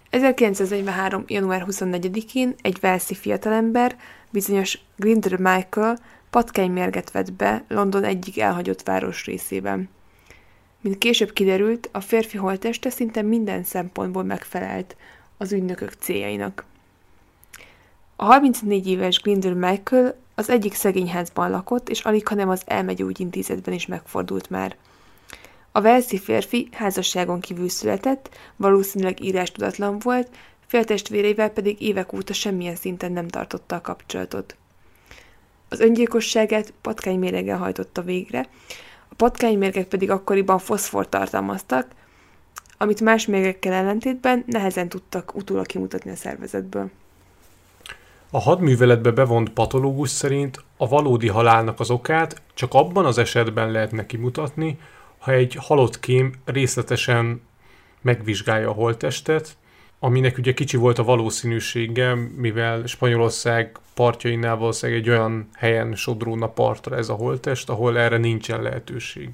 1943. 0.09 1.23
január 1.27 1.65
24-én 1.67 2.55
egy 2.61 2.79
Velszi 2.79 3.15
fiatalember, 3.15 3.95
bizonyos 4.31 4.79
Grinder 4.95 5.37
Michael 5.37 5.99
patkánymérget 6.29 7.11
vett 7.11 7.33
be 7.33 7.63
London 7.67 8.03
egyik 8.03 8.39
elhagyott 8.39 8.83
város 8.83 9.25
részében. 9.25 9.89
Mint 10.81 10.97
később 10.97 11.33
kiderült, 11.33 11.89
a 11.91 11.99
férfi 11.99 12.37
holteste 12.37 12.89
szinte 12.89 13.21
minden 13.21 13.63
szempontból 13.63 14.23
megfelelt 14.23 14.95
az 15.37 15.51
ügynökök 15.51 15.93
céljainak. 15.99 16.65
A 18.21 18.25
34 18.25 18.87
éves 18.87 19.21
Grinder 19.21 19.53
Michael 19.53 20.15
az 20.35 20.49
egyik 20.49 20.73
szegényházban 20.73 21.49
lakott, 21.49 21.89
és 21.89 22.01
alig 22.01 22.27
hanem 22.27 22.49
az 22.49 22.61
elmegyógyintézetben 22.65 23.73
is 23.73 23.85
megfordult 23.85 24.49
már. 24.49 24.75
A 25.71 25.81
Velszi 25.81 26.17
férfi 26.17 26.69
házasságon 26.71 27.39
kívül 27.39 27.69
született, 27.69 28.29
valószínűleg 28.55 29.23
írástudatlan 29.23 29.99
volt, 29.99 30.29
féltestvéreivel 30.67 31.49
pedig 31.49 31.81
évek 31.81 32.13
óta 32.13 32.33
semmilyen 32.33 32.75
szinten 32.75 33.11
nem 33.11 33.27
tartotta 33.27 33.75
a 33.75 33.81
kapcsolatot. 33.81 34.55
Az 35.69 35.79
öngyilkosságát 35.79 36.73
patkányméregen 36.81 37.57
hajtotta 37.57 38.01
végre, 38.01 38.47
a 39.09 39.15
patkánymérgek 39.15 39.87
pedig 39.87 40.09
akkoriban 40.09 40.59
foszfor 40.59 41.09
tartalmaztak, 41.09 41.91
amit 42.77 43.01
más 43.01 43.25
mérgekkel 43.25 43.73
ellentétben 43.73 44.43
nehezen 44.47 44.89
tudtak 44.89 45.35
utólag 45.35 45.65
kimutatni 45.65 46.11
a 46.11 46.15
szervezetből. 46.15 46.91
A 48.31 48.39
hadműveletbe 48.39 49.11
bevont 49.11 49.49
patológus 49.49 50.09
szerint 50.09 50.63
a 50.77 50.87
valódi 50.87 51.27
halálnak 51.27 51.79
az 51.79 51.89
okát 51.89 52.41
csak 52.53 52.73
abban 52.73 53.05
az 53.05 53.17
esetben 53.17 53.71
lehet 53.71 53.91
neki 53.91 54.17
mutatni, 54.17 54.79
ha 55.17 55.31
egy 55.31 55.55
halott 55.55 55.99
kém 55.99 56.33
részletesen 56.45 57.41
megvizsgálja 58.01 58.69
a 58.69 58.73
holttestet, 58.73 59.57
aminek 59.99 60.37
ugye 60.37 60.53
kicsi 60.53 60.77
volt 60.77 60.99
a 60.99 61.03
valószínűsége, 61.03 62.15
mivel 62.35 62.85
Spanyolország 62.85 63.77
partjainál 63.93 64.55
valószínűleg 64.55 65.01
egy 65.01 65.09
olyan 65.09 65.49
helyen 65.53 65.95
sodróna 65.95 66.47
partra 66.47 66.95
ez 66.95 67.09
a 67.09 67.13
holttest, 67.13 67.69
ahol 67.69 67.97
erre 67.97 68.17
nincsen 68.17 68.61
lehetőség. 68.61 69.29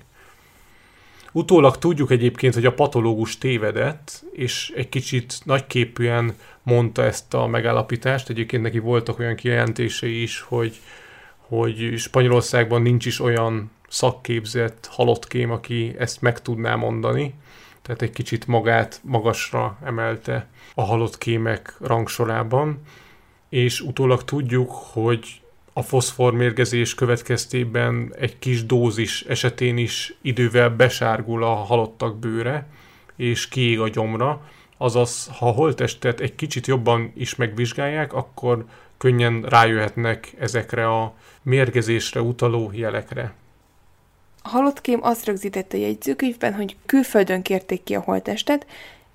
Utólag 1.38 1.77
tudjuk 1.77 2.12
egyébként, 2.12 2.54
hogy 2.54 2.65
a 2.65 2.74
patológus 2.74 3.38
tévedett, 3.38 4.24
és 4.32 4.74
egy 4.75 4.89
kicsit 4.89 5.39
nagyképűen 5.44 6.36
mondta 6.63 7.04
ezt 7.04 7.34
a 7.34 7.48
megállapítást. 7.48 8.30
Egyébként 8.30 8.63
neki 8.63 8.80
voltak 8.80 9.20
olyan 9.20 9.36
kijelentései 9.36 10.22
is, 10.22 10.39
hogy, 10.39 10.80
hogy 11.38 11.94
Spanyolországban 11.98 12.82
nincs 12.82 13.06
is 13.06 13.20
olyan 13.20 13.72
szakképzett 13.88 14.89
halottkém, 14.92 15.51
aki 15.51 15.96
ezt 15.98 16.22
meg 16.22 16.42
tudná 16.42 16.75
mondani. 16.75 17.34
Tehát 17.82 18.01
egy 18.01 18.12
kicsit 18.12 18.48
magát 18.48 19.00
magasra 19.04 19.77
emelte 19.84 20.48
a 20.75 20.84
halott 20.84 21.18
kémek 21.18 21.75
rangsorában. 21.80 22.82
És 23.50 23.82
utólag 23.82 24.24
tudjuk, 24.24 24.72
hogy 24.72 25.42
a 25.77 25.82
foszformérgezés 25.82 26.96
következtében 26.96 28.13
egy 28.20 28.39
kis 28.39 28.65
dózis 28.65 29.22
esetén 29.22 29.77
is 29.77 30.13
idővel 30.22 30.70
besárgul 30.70 31.44
a 31.44 31.53
halottak 31.53 32.17
bőre, 32.20 32.67
és 33.15 33.48
kiég 33.48 33.79
a 33.79 33.89
gyomra, 33.89 34.50
azaz 34.77 35.29
ha 35.38 35.48
a 35.48 35.51
holttestet 35.51 36.20
egy 36.20 36.36
kicsit 36.36 36.67
jobban 36.67 37.12
is 37.15 37.36
megvizsgálják, 37.36 38.13
akkor 38.13 38.65
könnyen 38.98 39.41
rájöhetnek 39.41 40.34
ezekre 40.39 40.88
a 40.88 41.13
mérgezésre 41.41 42.22
utaló 42.22 42.72
jelekre. 42.74 43.34
A 44.41 44.48
halottkém 44.50 45.00
azt 45.03 45.25
rögzítette 45.25 45.77
a 45.77 45.79
jegyzőkönyvben, 45.79 46.53
hogy 46.53 46.75
külföldön 46.86 47.41
kérték 47.41 47.84
ki 47.84 47.96
a 47.96 48.01
holttestet, 48.01 48.65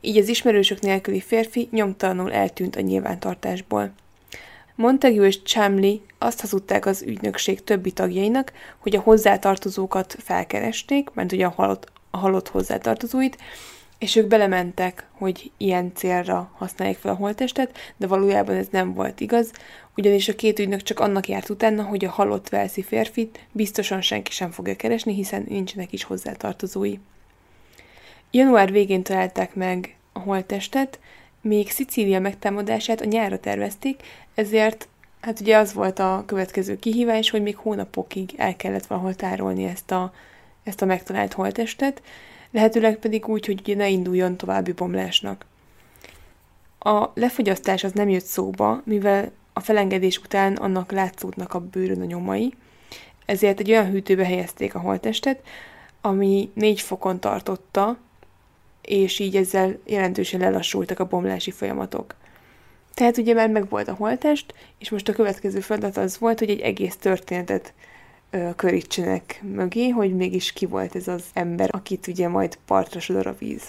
így 0.00 0.16
az 0.16 0.28
ismerősök 0.28 0.80
nélküli 0.80 1.20
férfi 1.20 1.68
nyomtalanul 1.70 2.32
eltűnt 2.32 2.76
a 2.76 2.80
nyilvántartásból. 2.80 3.92
Montague 4.80 5.26
és 5.26 5.42
Chamley 5.42 5.96
azt 6.18 6.40
hazudták 6.40 6.87
az 6.87 7.02
ügynökség 7.02 7.64
többi 7.64 7.92
tagjainak, 7.92 8.52
hogy 8.78 8.96
a 8.96 9.00
hozzátartozókat 9.00 10.16
felkeresték, 10.18 11.10
mert 11.14 11.32
ugye 11.32 11.46
a 11.46 11.52
halott, 11.56 11.92
a 12.10 12.16
halott 12.16 12.49
hozzátartozóit, 12.49 13.37
és 13.99 14.16
ők 14.16 14.26
belementek, 14.26 15.06
hogy 15.10 15.50
ilyen 15.56 15.92
célra 15.94 16.50
használják 16.56 16.99
fel 16.99 17.12
a 17.12 17.16
holttestet, 17.16 17.78
de 17.96 18.06
valójában 18.06 18.56
ez 18.56 18.66
nem 18.70 18.94
volt 18.94 19.20
igaz, 19.20 19.52
ugyanis 19.96 20.28
a 20.28 20.34
két 20.34 20.58
ügynök 20.58 20.82
csak 20.82 21.00
annak 21.00 21.28
járt 21.28 21.49
utána, 21.49 21.82
hogy 21.82 22.04
a 22.04 22.10
halott 22.10 22.49
velszi 22.49 22.82
férfit 22.82 23.46
biztosan 23.52 24.00
senki 24.00 24.30
sem 24.30 24.50
fogja 24.50 24.76
keresni, 24.76 25.14
hiszen 25.14 25.44
nincsenek 25.49 25.92
is 25.92 26.04
hozzátartozói. 26.04 26.94
Január 28.30 28.72
végén 28.72 29.02
találták 29.02 29.54
meg 29.54 29.96
a 30.12 30.18
holttestet, 30.18 30.99
még 31.42 31.70
Szicília 31.70 32.20
megtámadását 32.20 33.00
a 33.00 33.04
nyára 33.04 33.38
tervezték, 33.38 34.02
ezért 34.40 34.88
hát 35.20 35.40
ugye 35.40 35.56
az 35.56 35.73
volt 35.73 35.99
a 35.99 36.23
következő 36.26 36.78
kihívás, 36.78 37.30
hogy 37.30 37.42
még 37.42 37.56
hónapokig 37.56 38.35
el 38.37 38.56
kellett 38.56 38.87
valahol 38.87 39.14
tárolni 39.14 39.64
ezt 39.64 39.90
a, 39.90 40.12
ezt 40.64 40.82
a 40.82 40.87
megtalált 40.87 41.32
holttestet, 41.32 42.02
lehetőleg 42.50 42.97
pedig 42.97 43.28
úgy, 43.28 43.47
hogy 43.47 43.61
ugye 43.61 43.75
ne 43.75 43.88
induljon 43.88 44.37
további 44.37 44.73
bomlásnak. 44.73 45.44
A 46.78 47.09
lefogyasztás 47.14 47.84
az 47.84 47.93
nem 47.93 48.08
jött 48.08 48.25
szóba, 48.25 48.82
mivel 48.84 49.30
a 49.52 49.60
felengedés 49.60 50.19
után 50.19 50.54
annak 50.54 50.93
látszódnak 50.93 51.54
a 51.54 51.60
bőrön 51.60 52.00
a 52.00 52.04
nyomai, 52.04 52.54
ezért 53.26 53.60
egy 53.60 53.71
olyan 53.71 53.91
hűtőbe 53.91 54.25
helyezték 54.25 54.75
a 54.75 54.80
holttestet, 54.80 55.43
ami 56.00 56.50
négy 56.54 56.80
fokon 56.80 57.21
tartotta, 57.21 57.97
és 58.82 59.19
így 59.19 59.36
ezzel 59.36 59.78
jelentősen 59.84 60.41
lelassultak 60.41 60.99
a 60.99 61.06
bomlási 61.06 61.50
folyamatok. 61.50 62.14
Tehát 62.94 63.16
ugye 63.16 63.34
már 63.34 63.48
meg 63.48 63.68
volt 63.68 63.88
a 63.88 63.94
holtest, 63.94 64.54
és 64.78 64.90
most 64.90 65.08
a 65.08 65.12
következő 65.12 65.60
feladat 65.60 65.96
az 65.96 66.18
volt, 66.18 66.38
hogy 66.38 66.50
egy 66.50 66.60
egész 66.60 66.96
történetet 66.96 67.72
ö, 68.30 68.48
körítsenek 68.56 69.40
mögé, 69.54 69.88
hogy 69.88 70.16
mégis 70.16 70.52
ki 70.52 70.66
volt 70.66 70.94
ez 70.94 71.08
az 71.08 71.24
ember, 71.32 71.68
akit 71.72 72.06
ugye 72.06 72.28
majd 72.28 72.58
partra 72.66 73.00
sodor 73.00 73.26
a 73.26 73.36
víz. 73.38 73.62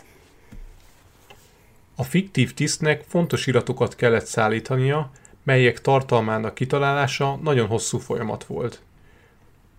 A 1.96 2.04
fiktív 2.04 2.54
tisztnek 2.54 3.04
fontos 3.08 3.48
iratokat 3.48 3.96
kellett 3.96 4.26
szállítania, 4.26 5.12
melyek 5.44 5.82
tartalmának 5.82 6.54
kitalálása 6.54 7.40
nagyon 7.44 7.68
hosszú 7.68 7.98
folyamat 7.98 8.44
volt. 8.44 8.82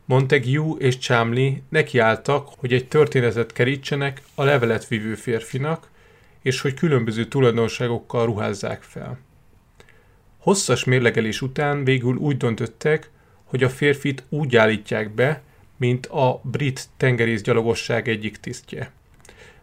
Montague 0.04 0.74
és 0.78 0.98
Chamley 0.98 1.52
nekiálltak, 1.68 2.48
hogy 2.56 2.72
egy 2.72 2.88
történetet 2.88 3.52
kerítsenek 3.52 4.22
a 4.34 4.44
levelet 4.44 4.88
vívő 4.88 5.14
férfinak, 5.14 5.90
és 6.42 6.60
hogy 6.60 6.74
különböző 6.74 7.24
tulajdonságokkal 7.24 8.26
ruházzák 8.26 8.82
fel. 8.82 9.18
Hosszas 10.42 10.84
mérlegelés 10.84 11.42
után 11.42 11.84
végül 11.84 12.16
úgy 12.16 12.36
döntöttek, 12.36 13.10
hogy 13.44 13.62
a 13.62 13.68
férfit 13.68 14.24
úgy 14.28 14.56
állítják 14.56 15.14
be, 15.14 15.42
mint 15.76 16.06
a 16.06 16.40
brit 16.44 16.88
tengerészgyalogosság 16.96 18.08
egyik 18.08 18.36
tisztje. 18.36 18.92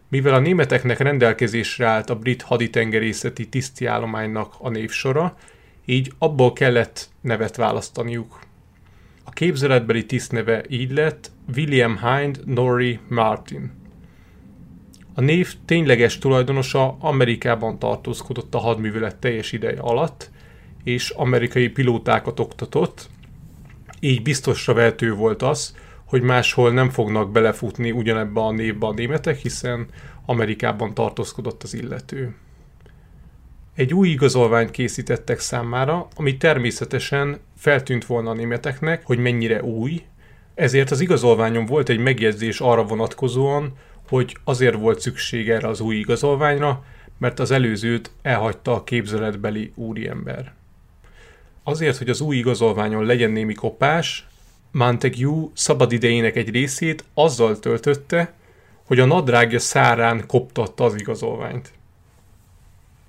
Mivel 0.08 0.34
a 0.34 0.38
németeknek 0.38 0.98
rendelkezésre 0.98 1.86
állt 1.86 2.10
a 2.10 2.16
brit 2.16 2.42
haditengerészeti 2.42 3.48
tisztiállománynak 3.48 4.54
a 4.58 4.68
névsora, 4.68 5.36
így 5.84 6.12
abból 6.18 6.52
kellett 6.52 7.08
nevet 7.20 7.56
választaniuk. 7.56 8.40
A 9.24 9.30
képzeletbeli 9.30 10.06
tiszt 10.06 10.32
neve 10.32 10.64
így 10.68 10.92
lett 10.92 11.30
William 11.56 11.98
Hind 11.98 12.40
Norrie 12.44 13.00
Martin. 13.08 13.72
A 15.14 15.20
név 15.20 15.54
tényleges 15.64 16.18
tulajdonosa 16.18 16.96
Amerikában 17.00 17.78
tartózkodott 17.78 18.54
a 18.54 18.58
hadművelet 18.58 19.16
teljes 19.16 19.52
ideje 19.52 19.80
alatt, 19.80 20.30
és 20.84 21.10
amerikai 21.10 21.68
pilótákat 21.68 22.40
oktatott, 22.40 23.08
így 24.00 24.22
biztosra 24.22 24.74
vehető 24.74 25.14
volt 25.14 25.42
az, 25.42 25.74
hogy 26.04 26.22
máshol 26.22 26.72
nem 26.72 26.90
fognak 26.90 27.32
belefutni 27.32 27.90
ugyanebbe 27.90 28.40
a 28.40 28.50
névbe 28.50 28.86
a 28.86 28.92
németek, 28.92 29.38
hiszen 29.38 29.86
Amerikában 30.26 30.94
tartózkodott 30.94 31.62
az 31.62 31.74
illető. 31.74 32.34
Egy 33.74 33.94
új 33.94 34.08
igazolványt 34.08 34.70
készítettek 34.70 35.38
számára, 35.38 36.08
ami 36.16 36.36
természetesen 36.36 37.38
feltűnt 37.56 38.04
volna 38.04 38.30
a 38.30 38.34
németeknek, 38.34 39.06
hogy 39.06 39.18
mennyire 39.18 39.62
új, 39.62 40.02
ezért 40.54 40.90
az 40.90 41.00
igazolványon 41.00 41.66
volt 41.66 41.88
egy 41.88 41.98
megjegyzés 41.98 42.60
arra 42.60 42.84
vonatkozóan, 42.84 43.72
hogy 44.08 44.36
azért 44.44 44.76
volt 44.76 45.00
szükség 45.00 45.50
erre 45.50 45.68
az 45.68 45.80
új 45.80 45.96
igazolványra, 45.96 46.84
mert 47.18 47.38
az 47.38 47.50
előzőt 47.50 48.10
elhagyta 48.22 48.74
a 48.74 48.84
képzeletbeli 48.84 49.72
úriember. 49.74 50.52
Azért, 51.62 51.96
hogy 51.96 52.08
az 52.08 52.20
új 52.20 52.36
igazolványon 52.36 53.04
legyen 53.04 53.30
némi 53.30 53.54
kopás, 53.54 54.28
Montague 54.72 55.48
szabadidejének 55.54 56.36
egy 56.36 56.50
részét 56.50 57.04
azzal 57.14 57.58
töltötte, 57.58 58.32
hogy 58.86 59.00
a 59.00 59.04
nadrágja 59.04 59.58
szárán 59.58 60.26
koptatta 60.26 60.84
az 60.84 60.94
igazolványt. 60.94 61.72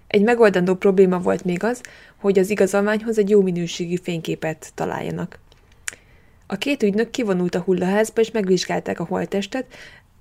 Egy 0.07 0.21
megoldandó 0.21 0.75
probléma 0.75 1.19
volt 1.19 1.43
még 1.43 1.63
az, 1.63 1.81
hogy 2.17 2.39
az 2.39 2.49
igazolványhoz 2.49 3.17
egy 3.17 3.29
jó 3.29 3.41
minőségű 3.41 3.95
fényképet 3.95 4.71
találjanak. 4.75 5.39
A 6.47 6.55
két 6.55 6.83
ügynök 6.83 7.09
kivonult 7.09 7.55
a 7.55 7.59
hullaházba 7.59 8.21
és 8.21 8.31
megvizsgálták 8.31 8.99
a 8.99 9.05
holttestet, 9.05 9.65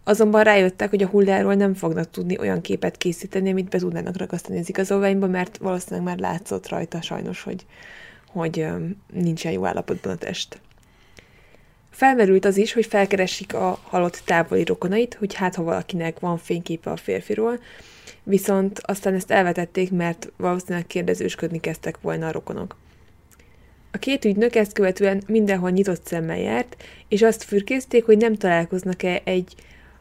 azonban 0.04 0.42
rájöttek, 0.42 0.90
hogy 0.90 1.02
a 1.02 1.08
hulláról 1.08 1.54
nem 1.54 1.74
fognak 1.74 2.10
tudni 2.10 2.38
olyan 2.38 2.60
képet 2.60 2.96
készíteni, 2.96 3.50
amit 3.50 3.68
be 3.68 3.78
tudnának 3.78 4.16
ragasztani 4.16 4.58
az 4.58 4.68
igazolványba, 4.68 5.26
mert 5.26 5.56
valószínűleg 5.56 6.04
már 6.04 6.18
látszott 6.18 6.68
rajta 6.68 7.02
sajnos, 7.02 7.42
hogy, 7.42 7.66
hogy 8.32 8.66
nincsen 9.12 9.52
jó 9.52 9.66
állapotban 9.66 10.12
a 10.12 10.16
test. 10.16 10.60
Felmerült 11.90 12.44
az 12.44 12.56
is, 12.56 12.72
hogy 12.72 12.86
felkeresik 12.86 13.54
a 13.54 13.78
halott 13.82 14.22
távoli 14.24 14.64
rokonait, 14.64 15.14
hogy 15.14 15.34
hát 15.34 15.54
ha 15.54 15.62
valakinek 15.62 16.18
van 16.18 16.38
fényképe 16.38 16.90
a 16.90 16.96
férfiról, 16.96 17.58
viszont 18.22 18.80
aztán 18.82 19.14
ezt 19.14 19.30
elvetették, 19.30 19.90
mert 19.90 20.32
valószínűleg 20.36 20.86
kérdezősködni 20.86 21.60
kezdtek 21.60 22.00
volna 22.00 22.26
a 22.26 22.32
rokonok. 22.32 22.76
A 23.90 23.98
két 23.98 24.24
ügynök 24.24 24.54
ezt 24.54 24.72
követően 24.72 25.22
mindenhol 25.26 25.70
nyitott 25.70 26.06
szemmel 26.06 26.38
járt, 26.38 26.76
és 27.08 27.22
azt 27.22 27.42
fürkészték, 27.42 28.04
hogy 28.04 28.16
nem 28.16 28.34
találkoznak-e 28.34 29.20
egy 29.24 29.54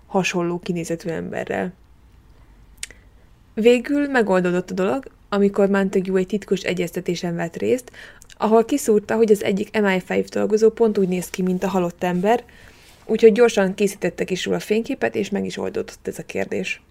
hasonló 0.05 0.59
kinézetű 0.59 1.09
emberrel. 1.09 1.73
Végül 3.53 4.07
megoldódott 4.07 4.71
a 4.71 4.73
dolog, 4.73 5.05
amikor 5.29 5.69
Montague 5.69 6.19
egy 6.19 6.27
titkos 6.27 6.61
egyeztetésen 6.61 7.35
vett 7.35 7.55
részt, 7.55 7.91
ahol 8.37 8.65
kiszúrta, 8.65 9.15
hogy 9.15 9.31
az 9.31 9.43
egyik 9.43 9.69
MI5 9.73 10.27
dolgozó 10.29 10.69
pont 10.69 10.97
úgy 10.97 11.07
néz 11.07 11.29
ki, 11.29 11.41
mint 11.41 11.63
a 11.63 11.67
halott 11.67 12.03
ember, 12.03 12.43
úgyhogy 13.05 13.31
gyorsan 13.31 13.73
készítettek 13.73 14.31
is 14.31 14.45
róla 14.45 14.59
fényképet, 14.59 15.15
és 15.15 15.29
meg 15.29 15.45
is 15.45 15.57
oldódott 15.57 16.07
ez 16.07 16.19
a 16.19 16.23
kérdés. 16.23 16.81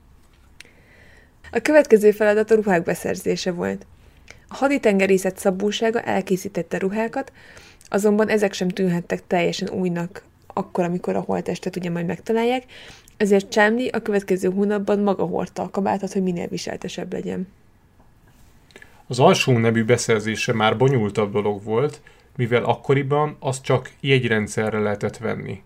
A 1.52 1.58
következő 1.58 2.10
feladat 2.10 2.50
a 2.50 2.54
ruhák 2.54 2.82
beszerzése 2.82 3.52
volt. 3.52 3.86
A 4.48 4.54
haditengerészet 4.54 5.38
szabósága 5.38 6.00
elkészítette 6.00 6.78
ruhákat, 6.78 7.32
azonban 7.88 8.28
ezek 8.28 8.52
sem 8.52 8.68
tűnhettek 8.68 9.26
teljesen 9.26 9.70
újnak 9.70 10.22
akkor, 10.46 10.84
amikor 10.84 11.16
a 11.16 11.20
holtestet 11.20 11.76
ugye 11.76 11.90
majd 11.90 12.06
megtalálják, 12.06 12.64
ezért 13.16 13.48
Csámli 13.48 13.88
a 13.88 14.02
következő 14.02 14.50
hónapban 14.50 14.98
maga 14.98 15.24
hordta 15.24 15.62
a 15.62 15.70
kabátot, 15.70 16.12
hogy 16.12 16.22
minél 16.22 16.48
viseltesebb 16.48 17.12
legyen. 17.12 17.48
Az 19.10 19.18
alsó 19.18 19.58
nevű 19.58 19.84
beszerzése 19.84 20.52
már 20.52 20.76
bonyolultabb 20.76 21.32
dolog 21.32 21.64
volt, 21.64 22.00
mivel 22.36 22.64
akkoriban 22.64 23.36
azt 23.38 23.62
csak 23.62 23.90
jegyrendszerre 24.00 24.78
lehetett 24.78 25.16
venni. 25.16 25.62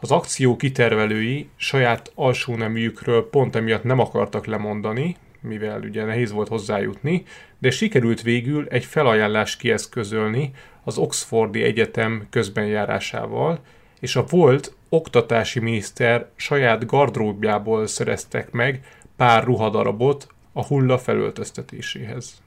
Az 0.00 0.10
akció 0.10 0.56
kitervelői 0.56 1.48
saját 1.56 2.12
alsó 2.14 2.56
neműjükről 2.56 3.28
pont 3.30 3.56
emiatt 3.56 3.82
nem 3.82 3.98
akartak 3.98 4.46
lemondani, 4.46 5.16
mivel 5.40 5.80
ugye 5.80 6.04
nehéz 6.04 6.32
volt 6.32 6.48
hozzájutni, 6.48 7.22
de 7.58 7.70
sikerült 7.70 8.22
végül 8.22 8.66
egy 8.68 8.84
felajánlást 8.84 9.58
kieszközölni 9.58 10.50
az 10.84 10.98
Oxfordi 10.98 11.62
Egyetem 11.62 12.26
közbenjárásával, 12.30 13.60
és 14.00 14.16
a 14.16 14.24
volt 14.28 14.74
oktatási 14.88 15.60
miniszter 15.60 16.28
saját 16.36 16.86
gardróbjából 16.86 17.86
szereztek 17.86 18.50
meg 18.50 18.86
pár 19.16 19.44
ruhadarabot 19.44 20.26
a 20.52 20.64
hulla 20.66 20.98
felöltöztetéséhez. 20.98 22.42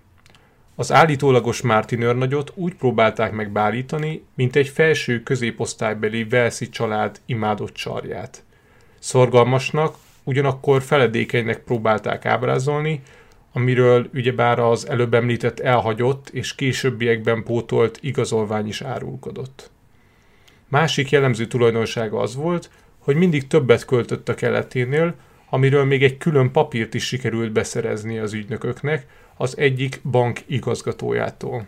Az 0.80 0.92
állítólagos 0.92 1.62
Martin 1.62 2.02
őrnagyot 2.02 2.52
úgy 2.56 2.74
próbálták 2.74 3.32
meg 3.32 3.52
bállítani, 3.52 4.24
mint 4.36 4.56
egy 4.56 4.68
felső 4.68 5.24
középosztálybeli 5.24 6.24
Velszi 6.24 6.70
család 6.70 7.22
imádott 7.26 7.74
csarját. 7.74 8.44
Szorgalmasnak, 9.00 9.96
ugyanakkor 10.24 10.82
feledékenynek 10.82 11.60
próbálták 11.63 12.26
ábrázolni, 12.26 13.02
amiről 13.54 14.10
ugyebár 14.13 14.60
az 14.60 14.90
előbb 14.90 15.13
említett 15.13 15.60
elhagyott 15.60 16.30
és 16.30 16.56
későbbiekben 16.56 17.44
pótolt 17.44 17.98
igazolvány 18.02 18.68
is 18.68 18.82
árulkodott. 18.82 19.72
Másik 20.68 21.10
jellemző 21.10 21.46
tulajdonsága 21.46 22.20
az 22.20 22.36
volt, 22.36 22.70
hogy 23.00 23.16
mindig 23.16 23.48
többet 23.48 23.86
költött 23.86 24.30
a 24.30 24.36
keleténél, 24.36 25.16
amiről 25.50 25.86
még 25.86 26.04
egy 26.04 26.18
külön 26.18 26.52
papírt 26.52 26.94
is 26.94 27.06
sikerült 27.06 27.52
beszerezni 27.52 28.18
az 28.18 28.34
ügynököknek, 28.34 29.08
az 29.38 29.58
egyik 29.58 30.00
bank 30.04 30.39
igazgatójától. 30.45 31.65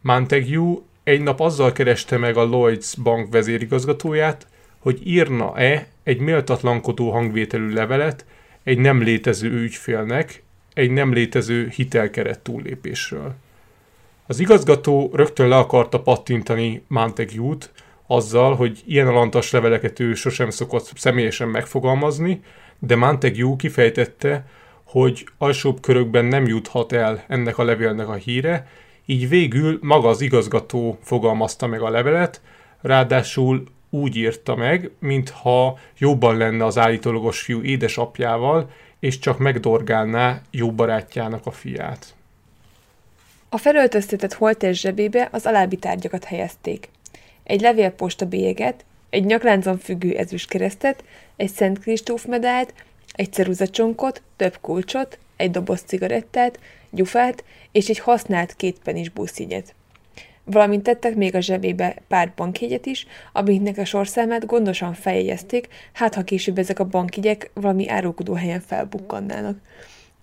Montague 0.00 0.78
egy 1.04 1.20
nap 1.20 1.40
azzal 1.40 1.72
kereste 1.72 2.16
meg 2.16 2.36
a 2.36 2.44
Lloyds 2.44 2.94
bank 2.94 3.32
vezérigazgatóját, 3.32 4.46
hogy 4.78 5.06
írna-e 5.06 5.86
egy 6.02 6.18
méltatlankodó 6.18 7.10
hangvételű 7.10 7.72
levelet 7.72 8.24
egy 8.62 8.78
nem 8.78 9.02
létező 9.02 9.50
ügyfélnek, 9.50 10.42
egy 10.74 10.90
nem 10.90 11.12
létező 11.12 11.68
hitelkeret 11.68 12.40
túllépésről. 12.40 13.34
Az 14.26 14.38
igazgató 14.38 15.10
rögtön 15.12 15.48
le 15.48 15.56
akarta 15.56 16.00
pattintani 16.00 16.82
Montague-t, 16.88 17.72
azzal, 18.06 18.54
hogy 18.54 18.82
ilyen 18.86 19.06
alantas 19.06 19.50
leveleket 19.50 20.00
ő 20.00 20.14
sosem 20.14 20.50
szokott 20.50 20.92
személyesen 20.96 21.48
megfogalmazni, 21.48 22.42
de 22.78 22.96
Montague 22.96 23.56
kifejtette, 23.56 24.46
hogy 24.86 25.28
alsóbb 25.38 25.80
körökben 25.80 26.24
nem 26.24 26.46
juthat 26.46 26.92
el 26.92 27.24
ennek 27.28 27.58
a 27.58 27.64
levélnek 27.64 28.08
a 28.08 28.14
híre, 28.14 28.66
így 29.06 29.28
végül 29.28 29.78
maga 29.82 30.08
az 30.08 30.20
igazgató 30.20 30.98
fogalmazta 31.02 31.66
meg 31.66 31.80
a 31.80 31.90
levelet, 31.90 32.40
ráadásul 32.80 33.64
úgy 33.90 34.16
írta 34.16 34.54
meg, 34.54 34.90
mintha 34.98 35.78
jobban 35.98 36.36
lenne 36.36 36.64
az 36.64 36.78
állítólagos 36.78 37.40
fiú 37.40 37.62
édesapjával, 37.62 38.70
és 39.00 39.18
csak 39.18 39.38
megdorgálná 39.38 40.40
jó 40.50 40.72
barátjának 40.72 41.46
a 41.46 41.50
fiát. 41.50 42.14
A 43.48 43.56
felöltöztetett 43.58 44.32
holtes 44.32 44.80
zsebébe 44.80 45.28
az 45.32 45.46
alábbi 45.46 45.76
tárgyakat 45.76 46.24
helyezték. 46.24 46.88
Egy 47.42 47.60
levélposta 47.60 48.26
bélyeget, 48.26 48.84
egy 49.10 49.24
nyakláncon 49.24 49.78
függő 49.78 50.16
ezüstkeresztet, 50.16 51.04
egy 51.36 51.50
Szent 51.50 51.78
Kristóf 51.78 52.24
medált, 52.24 52.74
egy 53.12 53.32
ceruzacsonkot, 53.32 54.22
több 54.36 54.58
kulcsot, 54.60 55.18
egy 55.36 55.50
doboz 55.50 55.80
cigarettát, 55.80 56.58
gyufát 56.90 57.44
és 57.72 57.88
egy 57.88 57.98
használt 57.98 58.54
kétpenis 58.54 59.08
buszígyet. 59.08 59.74
Valamint 60.44 60.82
tettek 60.82 61.14
még 61.14 61.34
a 61.34 61.40
zsebébe 61.40 61.96
pár 62.08 62.32
bankjegyet 62.36 62.86
is, 62.86 63.06
amiknek 63.32 63.78
a 63.78 63.84
sorszámát 63.84 64.46
gondosan 64.46 64.94
feljegyezték, 64.94 65.68
hát 65.92 66.14
ha 66.14 66.22
később 66.22 66.58
ezek 66.58 66.78
a 66.78 66.84
bankjegyek 66.84 67.50
valami 67.54 67.88
árulkodó 67.88 68.32
helyen 68.32 68.60
felbukkannának. 68.60 69.58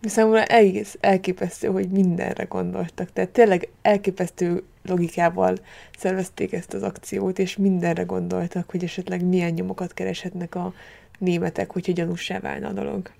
Számomra 0.02 0.43
egész 0.43 0.98
elképesztő, 1.00 1.67
hogy 1.67 1.89
mindenre 1.89 2.43
gondoltak. 2.43 3.13
Tehát 3.13 3.30
tényleg 3.30 3.69
elképesztő 3.82 4.63
logikával 4.84 5.58
szervezték 5.98 6.54
ezt 6.54 6.74
az 6.74 6.84
akciót, 6.84 7.39
és 7.39 7.58
mindenre 7.58 8.04
gondoltak, 8.04 8.69
hogy 8.69 8.84
esetleg 8.84 9.26
milyen 9.26 9.52
nyomokat 9.52 9.93
kereshetnek 9.93 10.56
a 10.56 10.74
németek, 11.17 11.71
hogyha 11.71 11.91
gyanúsá 11.91 12.39
válna 12.39 12.67
a 12.67 12.71
dolog. 12.71 13.12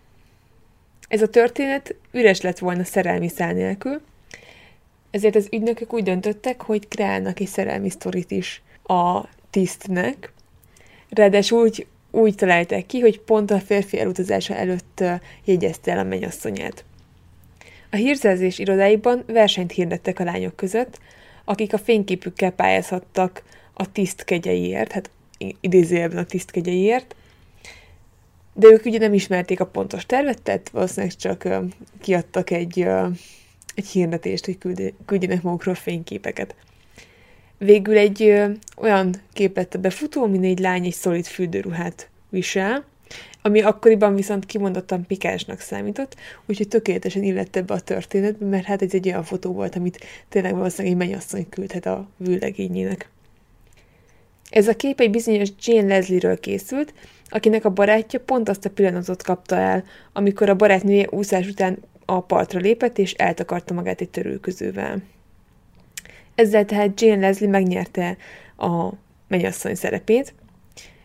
Ez 1.08 1.22
a 1.22 1.30
történet 1.30 1.96
üres 2.12 2.42
lett 2.42 2.60
volna 2.60 2.84
szerelmi 2.84 3.28
szál 3.28 3.54
nélkül, 3.54 4.02
ezért 5.12 5.36
az 5.36 5.48
ügynökök 5.52 5.94
úgy 5.94 6.04
döntöttek, 6.04 6.62
hogy 6.62 6.88
kreálnak 6.88 7.40
egy 7.40 7.48
szerelmi 7.48 7.90
sztorit 7.90 8.32
is 8.32 8.62
a 8.84 9.22
tisztnek, 9.50 10.32
ráadásul 11.10 11.62
úgy, 11.62 11.88
úgy 12.12 12.36
találták 12.36 12.86
ki, 12.86 13.00
hogy 13.00 13.20
pont 13.20 13.52
a 13.52 13.60
férfi 13.60 14.00
elutazása 14.00 14.56
előtt 14.56 15.04
jegyezte 15.46 15.92
el 15.92 16.00
a 16.00 16.04
mennyasszonyát. 16.04 16.84
A 17.92 17.96
hírszerzés 17.96 18.60
irodáiban 18.60 19.24
versenyt 19.28 19.72
hirdettek 19.72 20.20
a 20.20 20.24
lányok 20.24 20.56
között, 20.56 21.00
akik 21.44 21.74
a 21.74 21.78
fényképükkel 21.78 22.52
pályázhattak 22.52 23.44
a 23.74 23.92
tiszt 23.92 24.24
kegyeiért, 24.24 24.92
hát 24.92 25.10
idézőjelben 25.60 26.18
a 26.18 26.26
tiszt 26.26 26.52
kegyeiért, 26.52 27.16
de 28.54 28.68
ők 28.68 28.86
ugye 28.86 28.98
nem 28.98 29.14
ismerték 29.14 29.60
a 29.60 29.66
pontos 29.66 30.06
tervet, 30.06 30.42
tehát 30.42 30.70
valószínűleg 30.70 31.16
csak 31.16 31.48
kiadtak 32.02 32.50
egy, 32.50 32.80
egy 33.76 33.88
hirdetést, 33.88 34.46
hogy 34.46 34.94
küldjenek 35.06 35.42
magukról 35.42 35.76
fényképeket. 35.76 36.56
Végül 37.58 37.98
egy 37.98 38.44
olyan 38.78 39.16
kép 39.34 39.56
lett 39.56 39.74
a 39.74 39.80
befutó, 39.80 40.24
amin 40.24 40.44
egy 40.44 40.60
lány 40.60 40.86
egy 40.86 40.94
szolid 40.94 41.26
fürdőruhát 41.26 42.10
visel, 42.30 42.86
ami 43.42 43.62
akkoriban 43.62 44.16
viszont 44.16 44.46
kimondottan 44.46 45.06
pikásnak 45.06 45.60
számított, 45.60 46.16
úgyhogy 46.46 46.68
tökéletesen 46.68 47.24
illett 47.24 47.56
ebbe 47.56 47.74
a 47.74 47.80
történetbe, 47.80 48.46
mert 48.46 48.66
hát 48.66 48.82
ez 48.82 48.94
egy 48.94 49.08
olyan 49.08 49.24
fotó 49.24 49.54
volt, 49.54 49.76
amit 49.76 50.06
tényleg 50.30 50.56
valószínűleg 50.56 50.92
egy 50.92 51.08
mennyasszony 51.08 51.50
küldhet 51.50 51.86
a 51.86 52.10
vőlegényének. 52.18 53.10
Ez 54.50 54.68
a 54.68 54.76
kép 54.76 55.00
egy 55.00 55.10
bizonyos 55.10 55.50
Jane 55.62 55.88
Leslie-ről 55.88 56.40
készült, 56.40 56.94
akinek 57.30 57.66
a 57.66 57.70
barátja 57.70 58.20
pont 58.20 58.50
azt 58.50 58.66
a 58.66 58.70
pillanatot 58.70 59.24
kapta 59.24 59.56
el, 59.56 59.84
amikor 60.14 60.50
a 60.50 60.56
barátnője 60.56 61.08
úszás 61.10 61.48
után 61.48 61.78
a 62.06 62.22
partra 62.22 62.60
lépett 62.60 62.98
és 62.98 63.14
eltakarta 63.14 63.74
magát 63.74 64.02
egy 64.02 64.10
törülközővel. 64.10 65.02
Ezzel 66.36 66.66
tehát 66.66 67.02
Jane 67.02 67.20
Leslie 67.28 67.50
megnyerte 67.50 68.18
a 68.58 68.90
mennyasszony 69.28 69.76
szerepét, 69.76 70.34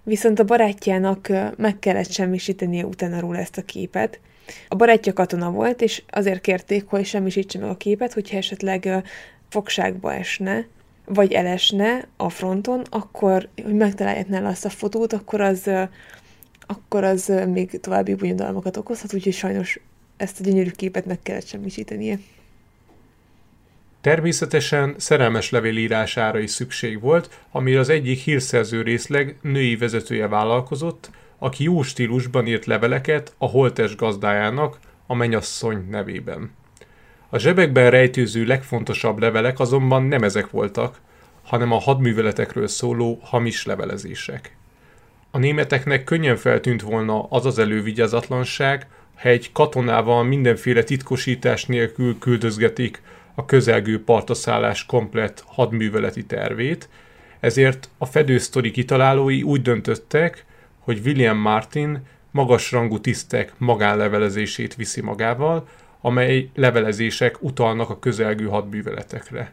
viszont 0.02 0.38
a 0.38 0.44
barátjának 0.44 1.28
meg 1.56 1.78
kellett 1.78 2.10
semmisítenie 2.10 2.84
utána 2.84 3.20
róla 3.20 3.38
ezt 3.38 3.58
a 3.58 3.62
képet. 3.62 4.20
A 4.68 4.74
barátja 4.74 5.12
katona 5.12 5.50
volt, 5.50 5.82
és 5.82 6.02
azért 6.10 6.40
kérték, 6.40 6.86
hogy 6.86 7.04
semmisítse 7.04 7.58
meg 7.58 7.70
a 7.70 7.76
képet, 7.76 8.12
hogyha 8.12 8.36
esetleg 8.36 9.04
fogságba 9.48 10.14
esne, 10.14 10.66
vagy 11.08 11.32
elesne 11.32 12.08
a 12.16 12.28
fronton, 12.28 12.82
akkor, 12.90 13.48
hogy 13.62 13.74
megtalálják 13.74 14.28
nála 14.28 14.48
azt 14.48 14.64
a 14.64 14.70
fotót, 14.70 15.12
akkor 15.12 15.40
az, 15.40 15.70
akkor 16.66 17.04
az 17.04 17.32
még 17.46 17.80
további 17.80 18.14
bonyodalmakat 18.14 18.76
okozhat, 18.76 19.14
úgyhogy 19.14 19.32
sajnos 19.32 19.80
ezt 20.16 20.40
a 20.40 20.42
gyönyörű 20.42 20.70
képet 20.70 21.06
meg 21.06 21.18
kellett 21.22 21.46
semmisítenie. 21.46 22.18
Természetesen 24.00 24.94
szerelmes 24.98 25.50
levél 25.50 25.76
írására 25.76 26.38
is 26.38 26.50
szükség 26.50 27.00
volt, 27.00 27.40
amire 27.50 27.78
az 27.78 27.88
egyik 27.88 28.18
hírszerző 28.18 28.82
részleg 28.82 29.38
női 29.42 29.76
vezetője 29.76 30.28
vállalkozott, 30.28 31.10
aki 31.38 31.64
jó 31.64 31.82
stílusban 31.82 32.46
írt 32.46 32.64
leveleket 32.64 33.34
a 33.38 33.46
holtes 33.46 33.96
gazdájának, 33.96 34.78
a 35.06 35.14
menyasszony 35.14 35.86
nevében. 35.90 36.50
A 37.30 37.38
zsebekben 37.38 37.90
rejtőző 37.90 38.44
legfontosabb 38.44 39.18
levelek 39.18 39.60
azonban 39.60 40.02
nem 40.02 40.22
ezek 40.22 40.50
voltak, 40.50 41.00
hanem 41.44 41.72
a 41.72 41.78
hadműveletekről 41.78 42.66
szóló 42.66 43.20
hamis 43.22 43.64
levelezések. 43.64 44.56
A 45.30 45.38
németeknek 45.38 46.04
könnyen 46.04 46.36
feltűnt 46.36 46.82
volna 46.82 47.22
az 47.22 47.46
az 47.46 47.58
elővigyázatlanság, 47.58 48.86
ha 49.16 49.28
egy 49.28 49.52
katonával 49.52 50.24
mindenféle 50.24 50.82
titkosítás 50.82 51.66
nélkül 51.66 52.18
küldözgetik 52.18 53.02
a 53.34 53.44
közelgő 53.44 54.04
partaszállás 54.04 54.86
komplett 54.86 55.44
hadműveleti 55.46 56.24
tervét, 56.24 56.88
ezért 57.40 57.90
a 57.98 58.06
fedősztori 58.06 58.70
kitalálói 58.70 59.42
úgy 59.42 59.62
döntöttek, 59.62 60.44
hogy 60.78 61.00
William 61.04 61.38
Martin 61.38 62.02
magasrangú 62.30 63.00
tisztek 63.00 63.52
magánlevelezését 63.58 64.74
viszi 64.74 65.00
magával, 65.00 65.68
amely 66.00 66.50
levelezések 66.54 67.42
utalnak 67.42 67.90
a 67.90 67.98
közelgő 67.98 68.46
hadműveletekre. 68.46 69.52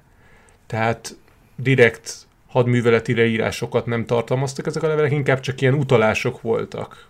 Tehát 0.67 1.17
direkt 1.55 2.27
hadműveleti 2.47 3.15
leírásokat 3.15 3.85
nem 3.85 4.05
tartalmaztak 4.05 4.65
ezek 4.65 4.83
a 4.83 4.87
levelek, 4.87 5.11
inkább 5.11 5.39
csak 5.39 5.61
ilyen 5.61 5.73
utalások 5.73 6.41
voltak. 6.41 7.07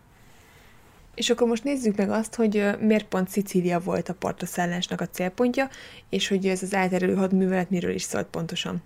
És 1.15 1.30
akkor 1.30 1.48
most 1.48 1.63
nézzük 1.63 1.95
meg 1.95 2.10
azt, 2.10 2.36
hogy 2.36 2.65
miért 2.80 3.06
pont 3.06 3.30
Szicília 3.30 3.80
volt 3.80 4.10
a 4.10 4.13
partaszállásnak 4.13 5.02
a 5.02 5.08
célpontja, 5.08 5.69
és 6.10 6.28
hogy 6.28 6.48
ez 6.48 6.63
az 6.63 6.74
elterülő 6.74 7.15
hadművelet 7.15 7.69
miről 7.69 7.93
is 7.93 8.02
szólt 8.02 8.26
pontosan. 8.26 8.84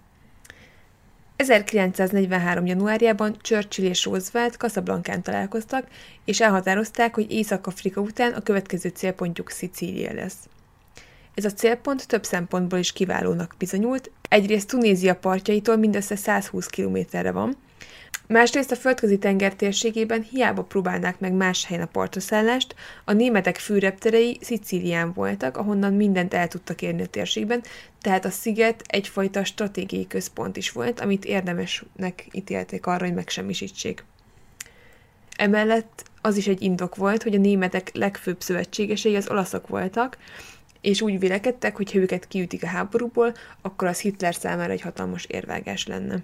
1943. 1.39 2.65
januárjában 2.65 3.38
Churchill 3.41 3.86
és 3.86 4.06
Roosevelt 4.06 4.56
Casablancán 4.56 5.21
találkoztak, 5.21 5.88
és 6.25 6.41
elhatározták, 6.41 7.15
hogy 7.15 7.32
Észak-Afrika 7.32 8.02
után 8.02 8.34
a 8.34 8.41
következő 8.41 8.89
célpontjuk 8.89 9.49
Szicília 9.49 10.13
lesz. 10.13 10.49
Ez 11.34 11.45
a 11.45 11.52
célpont 11.52 12.08
több 12.08 12.23
szempontból 12.23 12.80
is 12.80 12.91
kiválónak 12.91 13.56
bizonyult. 13.58 14.12
Egyrészt 14.30 14.67
Tunézia 14.67 15.15
partjaitól 15.15 15.75
mindössze 15.75 16.15
120 16.15 16.65
kilométerre 16.65 17.32
van, 17.32 17.58
Másrészt 18.34 18.72
a 18.72 18.76
földközi 18.76 19.18
tenger 19.18 19.56
térségében 19.56 20.22
hiába 20.22 20.63
próbálnák 20.63 21.20
meg 21.20 21.34
más 21.34 21.65
helyen 21.65 21.84
a 21.84 21.89
partaszállást, 21.92 22.76
a 23.06 23.13
németek 23.13 23.58
fűrepterei 23.58 24.38
Szicílián 24.42 25.13
voltak, 25.13 25.58
ahonnan 25.58 25.94
mindent 25.94 26.34
el 26.34 26.48
tudtak 26.48 26.82
érni 26.82 27.02
a 27.02 27.06
térségben, 27.06 27.63
tehát 28.02 28.26
a 28.26 28.30
sziget 28.30 28.84
egyfajta 28.88 29.44
stratégiai 29.44 30.08
központ 30.08 30.58
is 30.58 30.72
volt, 30.72 31.00
amit 31.00 31.26
érdemesnek 31.26 32.28
ítélték 32.32 32.86
arra, 32.86 33.06
hogy 33.06 33.13
megsemmisítsék. 33.13 34.04
Emellett 35.38 36.04
az 36.22 36.38
is 36.38 36.48
egy 36.48 36.62
indok 36.62 36.96
volt, 36.96 37.24
hogy 37.24 37.36
a 37.36 37.39
németek 37.39 37.89
legfőbb 37.94 38.42
szövetségesei 38.42 39.15
az 39.15 39.30
olaszok 39.30 39.68
voltak, 39.68 40.18
és 40.82 41.02
úgy 41.02 41.20
vélekedtek, 41.20 41.76
hogy 41.76 41.92
ha 41.92 41.98
őket 41.98 42.28
kiütik 42.28 42.63
a 42.63 42.68
háborúból, 42.68 43.34
akkor 43.62 43.88
az 43.88 44.00
Hitler 44.00 44.36
számára 44.36 44.72
egy 44.72 44.82
hatalmas 44.82 45.26
érvágás 45.26 45.88
lenne. 45.88 46.24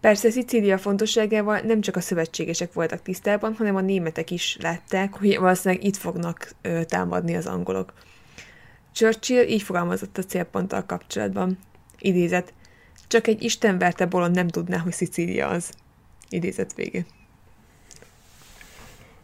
Persze 0.00 0.30
Szicília 0.30 0.78
fontosságával 0.78 1.58
nem 1.58 1.80
csak 1.80 1.96
a 1.96 2.00
szövetségesek 2.00 2.72
voltak 2.72 3.02
tisztában, 3.02 3.54
hanem 3.54 3.76
a 3.76 3.80
németek 3.80 4.30
is 4.30 4.56
látták, 4.60 5.14
hogy 5.14 5.38
valószínűleg 5.38 5.84
itt 5.84 5.96
fognak 5.96 6.50
ö, 6.62 6.84
támadni 6.84 7.36
az 7.36 7.46
angolok. 7.46 7.92
Churchill 8.92 9.46
így 9.48 9.62
fogalmazott 9.62 10.18
a 10.18 10.22
célponttal 10.22 10.84
kapcsolatban. 10.86 11.58
Idézet. 11.98 12.52
Csak 13.08 13.26
egy 13.26 13.42
istenverte 13.42 14.06
bolond 14.06 14.34
nem 14.34 14.48
tudná, 14.48 14.78
hogy 14.78 14.92
Szicília 14.92 15.48
az. 15.48 15.70
Idézet 16.28 16.74
vége. 16.74 17.04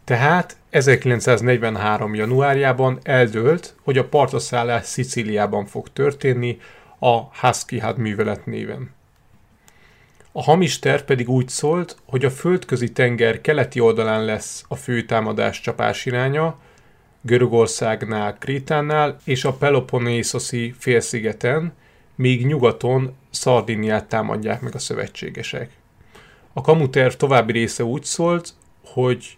Tehát 0.03 0.57
1943. 0.69 2.15
januárjában 2.15 2.99
eldőlt, 3.03 3.75
hogy 3.83 3.97
a 3.97 4.07
partaszállás 4.07 4.85
Szicíliában 4.85 5.65
fog 5.65 5.93
történni 5.93 6.57
a 6.99 7.21
Husky 7.21 7.79
hadművelet 7.79 8.45
néven. 8.45 8.91
A 10.35 10.43
hamis 10.43 10.79
terv 10.79 11.01
pedig 11.01 11.29
úgy 11.29 11.47
szólt, 11.47 11.97
hogy 12.05 12.25
a 12.25 12.29
földközi 12.29 12.91
tenger 12.91 13.41
keleti 13.41 13.79
oldalán 13.79 14.25
lesz 14.25 14.65
a 14.67 14.75
fő 14.75 15.01
támadás 15.01 15.61
csapás 15.61 16.05
iránya, 16.05 16.57
Görögországnál, 17.21 18.37
Krétánál 18.37 19.17
és 19.23 19.45
a 19.45 19.53
Peloponnésoszi 19.53 20.73
félszigeten, 20.77 21.73
míg 22.15 22.45
nyugaton 22.45 23.15
Szardiniát 23.29 24.05
támadják 24.05 24.61
meg 24.61 24.75
a 24.75 24.79
szövetségesek. 24.79 25.71
A 26.53 26.61
kamuterv 26.61 27.13
további 27.13 27.51
része 27.51 27.83
úgy 27.83 28.03
szólt, 28.03 28.53
hogy 28.85 29.37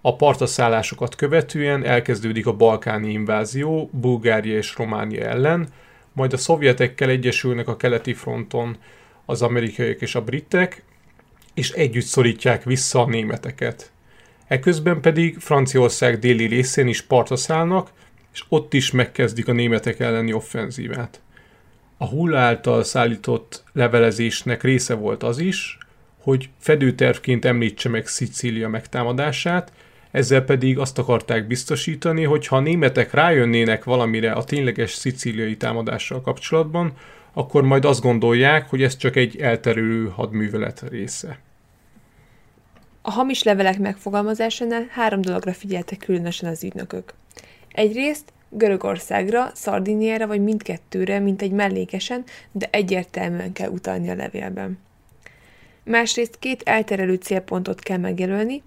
a 0.00 0.16
partaszállásokat 0.16 1.14
követően 1.14 1.84
elkezdődik 1.84 2.46
a 2.46 2.56
balkáni 2.56 3.12
invázió 3.12 3.90
Bulgária 3.92 4.56
és 4.56 4.76
Románia 4.76 5.24
ellen, 5.24 5.68
majd 6.12 6.32
a 6.32 6.36
szovjetekkel 6.36 7.08
egyesülnek 7.08 7.68
a 7.68 7.76
keleti 7.76 8.14
fronton 8.14 8.76
az 9.30 9.42
amerikaiak 9.42 10.00
és 10.00 10.14
a 10.14 10.22
britek, 10.22 10.82
és 11.54 11.70
együtt 11.70 12.04
szorítják 12.04 12.64
vissza 12.64 13.02
a 13.02 13.08
németeket. 13.08 13.90
Eközben 14.46 15.00
pedig 15.00 15.38
Franciaország 15.38 16.18
déli 16.18 16.46
részén 16.46 16.86
is 16.86 17.02
partra 17.02 17.36
szállnak, 17.36 17.90
és 18.32 18.44
ott 18.48 18.74
is 18.74 18.90
megkezdik 18.90 19.48
a 19.48 19.52
németek 19.52 20.00
elleni 20.00 20.32
offenzívát. 20.32 21.20
A 21.96 22.06
Hull 22.06 22.34
által 22.34 22.84
szállított 22.84 23.64
levelezésnek 23.72 24.62
része 24.62 24.94
volt 24.94 25.22
az 25.22 25.38
is, 25.38 25.78
hogy 26.22 26.48
fedőtervként 26.58 27.44
említse 27.44 27.88
meg 27.88 28.06
Szicília 28.06 28.68
megtámadását, 28.68 29.72
ezzel 30.10 30.42
pedig 30.42 30.78
azt 30.78 30.98
akarták 30.98 31.46
biztosítani, 31.46 32.24
hogy 32.24 32.46
ha 32.46 32.56
a 32.56 32.60
németek 32.60 33.12
rájönnének 33.12 33.84
valamire 33.84 34.32
a 34.32 34.44
tényleges 34.44 34.90
szicíliai 34.90 35.56
támadással 35.56 36.20
kapcsolatban, 36.20 36.92
akkor 37.32 37.62
majd 37.62 37.84
azt 37.84 38.00
gondolják, 38.00 38.68
hogy 38.70 38.82
ez 38.82 38.96
csak 38.96 39.16
egy 39.16 39.36
elterülő 39.36 40.08
hadművelet 40.08 40.82
része. 40.88 41.38
A 43.02 43.10
hamis 43.10 43.42
levelek 43.42 43.78
megfogalmazásánál 43.78 44.86
három 44.90 45.20
dologra 45.20 45.52
figyeltek 45.52 45.98
különösen 45.98 46.50
az 46.50 46.64
ügynökök. 46.64 47.14
Egyrészt 47.72 48.32
Görögországra, 48.48 49.50
Szardiniára 49.54 50.26
vagy 50.26 50.42
mindkettőre, 50.42 51.18
mint 51.18 51.42
egy 51.42 51.52
mellékesen, 51.52 52.24
de 52.52 52.68
egyértelműen 52.70 53.52
kell 53.52 53.68
utalni 53.68 54.10
a 54.10 54.14
levélben. 54.14 54.78
Másrészt 55.84 56.38
két 56.38 56.62
elterelő 56.62 57.14
célpontot 57.14 57.80
kell 57.80 57.98
megjelölni, 57.98 58.62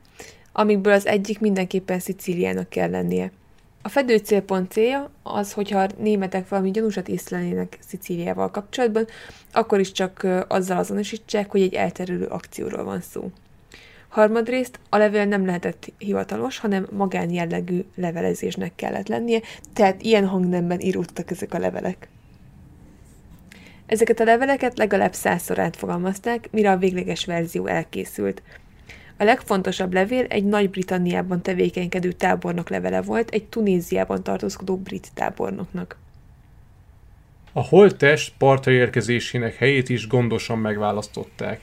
amikből 0.51 0.93
az 0.93 1.05
egyik 1.05 1.39
mindenképpen 1.39 1.99
Szicíliának 1.99 2.69
kell 2.69 2.89
lennie– 2.89 3.31
a 3.85 3.89
fedő 3.89 4.17
célpont 4.17 4.71
célja 4.71 5.09
az, 5.23 5.53
hogyha 5.53 5.79
a 5.79 5.89
németek 5.97 6.49
valami 6.49 6.71
gyanúsat 6.71 7.07
észlelnének 7.07 7.77
Szicíliával 7.87 8.51
kapcsolatban, 8.51 9.07
akkor 9.53 9.79
is 9.79 9.91
csak 9.91 10.27
azzal 10.47 10.77
azonosítsák, 10.77 11.51
hogy 11.51 11.61
egy 11.61 11.73
elterülő 11.73 12.25
akcióról 12.25 12.83
van 12.83 13.01
szó. 13.01 13.31
Harmadrészt 14.07 14.79
a 14.89 14.97
levél 14.97 15.25
nem 15.25 15.45
lehetett 15.45 15.91
hivatalos, 15.97 16.57
hanem 16.57 16.87
magánjellegű 16.91 17.83
levelezésnek 17.95 18.75
kellett 18.75 19.07
lennie, 19.07 19.41
tehát 19.73 20.01
ilyen 20.01 20.27
hangnemben 20.27 20.79
íródtak 20.79 21.31
ezek 21.31 21.53
a 21.53 21.59
levelek. 21.59 22.07
Ezeket 23.85 24.19
a 24.19 24.23
leveleket 24.23 24.77
legalább 24.77 25.13
százszor 25.13 25.59
átfogalmazták, 25.59 26.47
mire 26.51 26.71
a 26.71 26.77
végleges 26.77 27.25
verzió 27.25 27.65
elkészült– 27.65 28.41
a 29.17 29.23
legfontosabb 29.23 29.93
levél 29.93 30.25
egy 30.29 30.45
Nagy-Britanniában 30.45 31.41
tevékenykedő 31.41 32.11
tábornok 32.11 32.69
levele 32.69 33.01
volt 33.01 33.29
egy 33.29 33.45
Tunéziában 33.45 34.23
tartózkodó 34.23 34.77
brit 34.77 35.11
tábornoknak. 35.13 35.97
A 37.53 37.61
holttest 37.61 38.33
partra 38.37 38.71
érkezésének 38.71 39.55
helyét 39.55 39.89
is 39.89 40.07
gondosan 40.07 40.57
megválasztották. 40.57 41.61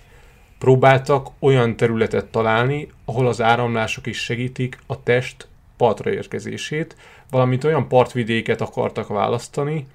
Próbáltak 0.58 1.28
olyan 1.38 1.76
területet 1.76 2.26
találni, 2.26 2.88
ahol 3.04 3.26
az 3.26 3.40
áramlások 3.40 4.06
is 4.06 4.18
segítik 4.18 4.78
a 4.86 5.02
test 5.02 5.48
partra 5.76 6.12
érkezését, 6.12 6.96
valamint 7.30 7.64
olyan 7.64 7.88
partvidéket 7.88 8.60
akartak 8.60 9.08
választani, 9.08 9.86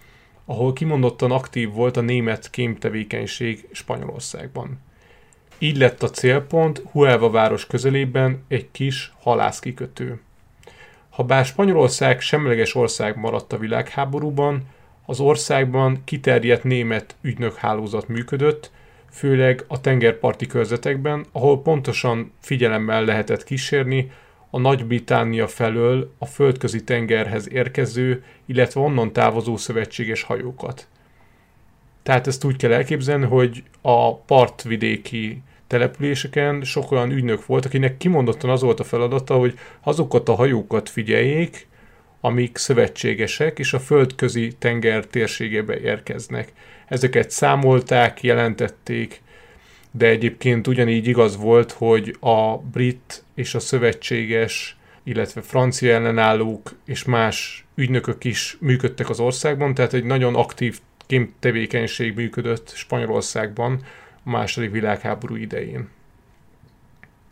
ahol 0.45 0.73
kimondottan 0.73 1.31
aktív 1.31 1.71
volt 1.71 1.97
a 1.97 2.01
német 2.01 2.49
kémtevékenység 2.49 3.67
Spanyolországban. 3.71 4.79
Így 5.57 5.77
lett 5.77 6.03
a 6.03 6.09
célpont 6.09 6.81
Huelva 6.91 7.29
város 7.29 7.67
közelében 7.67 8.43
egy 8.47 8.71
kis 8.71 9.13
halászkikötő. 9.19 10.19
Habár 11.09 11.45
Spanyolország 11.45 12.21
semleges 12.21 12.75
ország 12.75 13.17
maradt 13.17 13.53
a 13.53 13.57
világháborúban, 13.57 14.63
az 15.05 15.19
országban 15.19 16.01
kiterjedt 16.03 16.63
német 16.63 17.15
ügynökhálózat 17.21 18.07
működött, 18.07 18.71
főleg 19.11 19.63
a 19.67 19.81
tengerparti 19.81 20.47
körzetekben, 20.47 21.25
ahol 21.31 21.61
pontosan 21.61 22.31
figyelemmel 22.41 23.05
lehetett 23.05 23.43
kísérni 23.43 24.11
a 24.49 24.59
Nagy-Britannia 24.59 25.47
felől 25.47 26.13
a 26.17 26.25
földközi 26.25 26.83
tengerhez 26.83 27.51
érkező, 27.51 28.23
illetve 28.45 28.81
onnan 28.81 29.13
távozó 29.13 29.57
szövetséges 29.57 30.21
hajókat. 30.23 30.87
Tehát 32.03 32.27
ezt 32.27 32.43
úgy 32.43 32.55
kell 32.55 32.71
elképzelni, 32.71 33.25
hogy 33.25 33.63
a 33.81 34.15
partvidéki 34.15 35.41
településeken 35.67 36.63
sok 36.63 36.91
olyan 36.91 37.11
ügynök 37.11 37.45
volt, 37.45 37.65
akinek 37.65 37.97
kimondottan 37.97 38.49
az 38.49 38.61
volt 38.61 38.79
a 38.79 38.83
feladata, 38.83 39.35
hogy 39.35 39.59
azokat 39.81 40.29
a 40.29 40.35
hajókat 40.35 40.89
figyeljék, 40.89 41.67
amik 42.21 42.57
szövetségesek, 42.57 43.59
és 43.59 43.73
a 43.73 43.79
földközi 43.79 44.51
tenger 44.59 45.05
térségébe 45.05 45.79
érkeznek. 45.79 46.53
Ezeket 46.87 47.31
számolták, 47.31 48.23
jelentették, 48.23 49.21
de 49.91 50.07
egyébként 50.07 50.67
ugyanígy 50.67 51.07
igaz 51.07 51.37
volt, 51.37 51.71
hogy 51.71 52.15
a 52.19 52.57
brit 52.57 53.23
és 53.35 53.55
a 53.55 53.59
szövetséges 53.59 54.77
illetve 55.05 55.41
francia 55.41 55.93
ellenállók 55.93 56.71
és 56.85 57.03
más 57.03 57.65
ügynökök 57.75 58.23
is 58.23 58.57
működtek 58.59 59.09
az 59.09 59.19
országban, 59.19 59.73
tehát 59.73 59.93
egy 59.93 60.03
nagyon 60.03 60.35
aktív 60.35 60.79
kémtevékenység 61.07 62.15
működött 62.15 62.71
Spanyolországban 62.75 63.85
a 64.25 64.29
második 64.29 64.71
világháború 64.71 65.35
idején. 65.35 65.89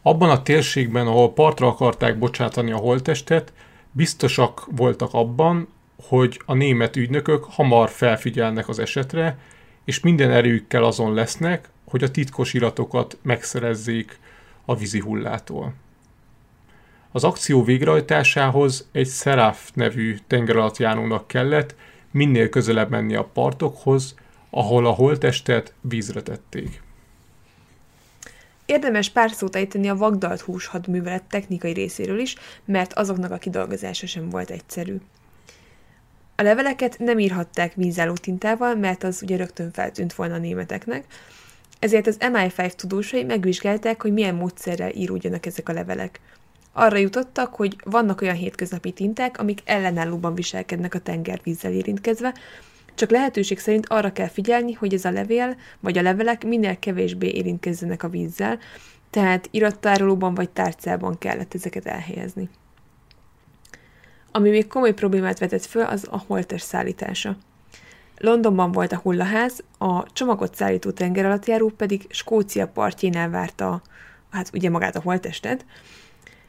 Abban 0.02 0.30
a 0.30 0.42
térségben, 0.42 1.08
ahol 1.08 1.34
partra 1.34 1.68
akarták 1.68 2.18
bocsátani 2.18 2.72
a 2.72 2.78
holttestet, 2.78 3.54
biztosak 3.92 4.68
voltak 4.72 5.14
abban, 5.14 5.68
hogy 6.08 6.42
a 6.46 6.54
német 6.54 6.96
ügynökök 6.96 7.44
hamar 7.44 7.90
felfigyelnek 7.90 8.70
az 8.70 8.80
esetre, 8.80 9.38
és 9.86 10.00
minden 10.00 10.32
erőkkel 10.32 10.84
azon 10.84 11.14
lesznek, 11.14 11.70
hogy 11.86 12.04
a 12.04 12.12
titkos 12.12 12.54
iratokat 12.54 13.18
megszerezzék 13.22 14.20
a 14.66 14.76
vízi 14.76 15.00
hullától. 15.00 15.74
Az 17.12 17.24
akció 17.24 17.64
végrehajtásához 17.64 18.88
egy 18.92 19.08
Seraph 19.08 19.62
nevű 19.74 20.18
tengeralattjárónak 20.28 21.28
kellett 21.28 21.76
minél 22.12 22.50
közelebb 22.50 22.90
menni 22.90 23.16
a 23.16 23.24
partokhoz, 23.24 24.16
ahol 24.50 24.86
a 24.86 24.92
holttestet 24.92 25.74
vízre 25.82 26.22
tették. 26.22 26.83
Érdemes 28.66 29.10
pár 29.10 29.32
szót 29.32 29.56
ejteni 29.56 29.90
a 29.90 29.96
vagdalt 29.96 30.42
hús 30.42 30.66
hadművelet 30.66 31.24
technikai 31.24 31.74
részéről 31.74 32.20
is, 32.20 32.36
mert 32.66 32.94
azoknak 32.94 33.32
a 33.32 33.38
kidolgozása 33.38 34.08
sem 34.08 34.30
volt 34.30 34.50
egyszerű. 34.50 34.96
A 36.36 36.42
leveleket 36.42 37.00
nem 37.00 37.20
írhatták 37.20 37.74
vízálló 37.74 38.14
tintával, 38.14 38.76
mert 38.76 39.04
az 39.04 39.22
ugye 39.24 39.38
rögtön 39.38 39.72
feltűnt 39.72 40.14
volna 40.14 40.34
a 40.34 40.38
németeknek, 40.38 41.06
ezért 41.80 42.08
az 42.08 42.18
MI5 42.20 42.72
tudósai 42.72 43.24
megvizsgálták, 43.24 44.02
hogy 44.02 44.14
milyen 44.14 44.36
módszerrel 44.36 44.92
íródjanak 44.92 45.46
ezek 45.46 45.70
a 45.70 45.74
levelek. 45.74 46.20
Arra 46.72 46.98
jutottak, 46.98 47.54
hogy 47.54 47.76
vannak 47.84 48.22
olyan 48.22 48.36
hétköznapi 48.36 48.92
tinták, 48.92 49.40
amik 49.40 49.60
ellenállóban 49.66 50.36
viselkednek 50.36 50.94
a 50.94 51.00
tengervízzel 51.00 51.72
érintkezve, 51.72 52.34
csak 52.96 53.10
lehetőség 53.10 53.60
szerint 53.60 53.86
arra 53.90 54.12
kell 54.12 54.28
figyelni, 54.28 54.74
hogy 54.74 54.94
ez 54.94 55.06
a 55.06 55.12
levél 55.12 55.56
vagy 55.80 55.98
a 55.98 56.02
levelek 56.02 56.46
minél 56.46 56.80
kevésbé 56.80 57.28
érintkezzenek 57.28 58.04
a 58.04 58.10
vízzel, 58.10 58.60
tehát 59.10 59.48
irattárolóban 59.52 60.34
vagy 60.34 60.50
tárcában 60.50 61.18
kellett 61.18 61.54
ezeket 61.54 61.86
elhelyezni. 61.86 62.50
Ami 64.32 64.50
még 64.50 64.68
komoly 64.68 64.94
problémát 64.94 65.40
vetett 65.40 65.66
föl, 65.66 65.84
az 65.84 66.08
a 66.12 66.24
holtest 66.28 66.66
szállítása. 66.66 67.38
Londonban 68.18 68.72
volt 68.72 68.92
a 68.92 69.00
hullaház, 69.04 69.64
a 69.78 70.14
csomagot 70.14 70.56
szállító 70.56 70.92
tengeralattjáró 70.92 71.70
pedig 71.70 72.06
Skócia 72.10 72.68
partjénál 72.68 73.30
várta, 73.30 73.82
hát 74.32 74.50
ugye 74.54 74.70
magát 74.70 74.96
a 74.96 75.02
holtestet, 75.02 75.66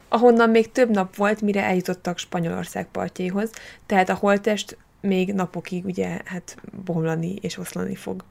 ahonnan 0.08 0.50
még 0.50 0.72
több 0.72 0.90
nap 0.90 1.16
volt, 1.16 1.40
mire 1.40 1.64
eljutottak 1.64 2.18
Spanyolország 2.18 2.86
partjaihoz, 2.86 3.50
tehát 3.86 4.08
a 4.08 4.14
holtest 4.14 4.76
még 5.04 5.32
napokig 5.32 5.84
ugye 5.84 6.20
hát 6.24 6.56
bomlani 6.84 7.34
és 7.40 7.58
oszlani 7.58 7.94
fog. 7.94 8.24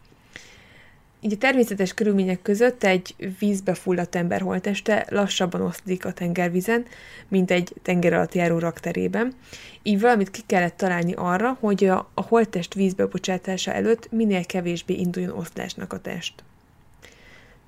Így 1.21 1.33
a 1.33 1.37
természetes 1.37 1.93
körülmények 1.93 2.41
között 2.41 2.83
egy 2.83 3.15
vízbe 3.39 3.73
fulladt 3.73 4.15
ember 4.15 4.41
holteste 4.41 5.05
lassabban 5.09 5.61
oszlik 5.61 6.05
a 6.05 6.13
tengervízen, 6.13 6.85
mint 7.27 7.51
egy 7.51 7.73
tenger 7.81 8.13
alatt 8.13 8.33
járó 8.33 8.59
rakterében. 8.59 9.33
Így 9.83 9.99
valamit 9.99 10.31
ki 10.31 10.41
kellett 10.45 10.77
találni 10.77 11.13
arra, 11.13 11.57
hogy 11.59 11.85
a, 11.85 12.11
holtest 12.13 12.73
vízbe 12.73 13.05
bocsátása 13.05 13.73
előtt 13.73 14.11
minél 14.11 14.45
kevésbé 14.45 14.93
induljon 14.93 15.37
oszlásnak 15.37 15.93
a 15.93 15.99
test. 15.99 16.43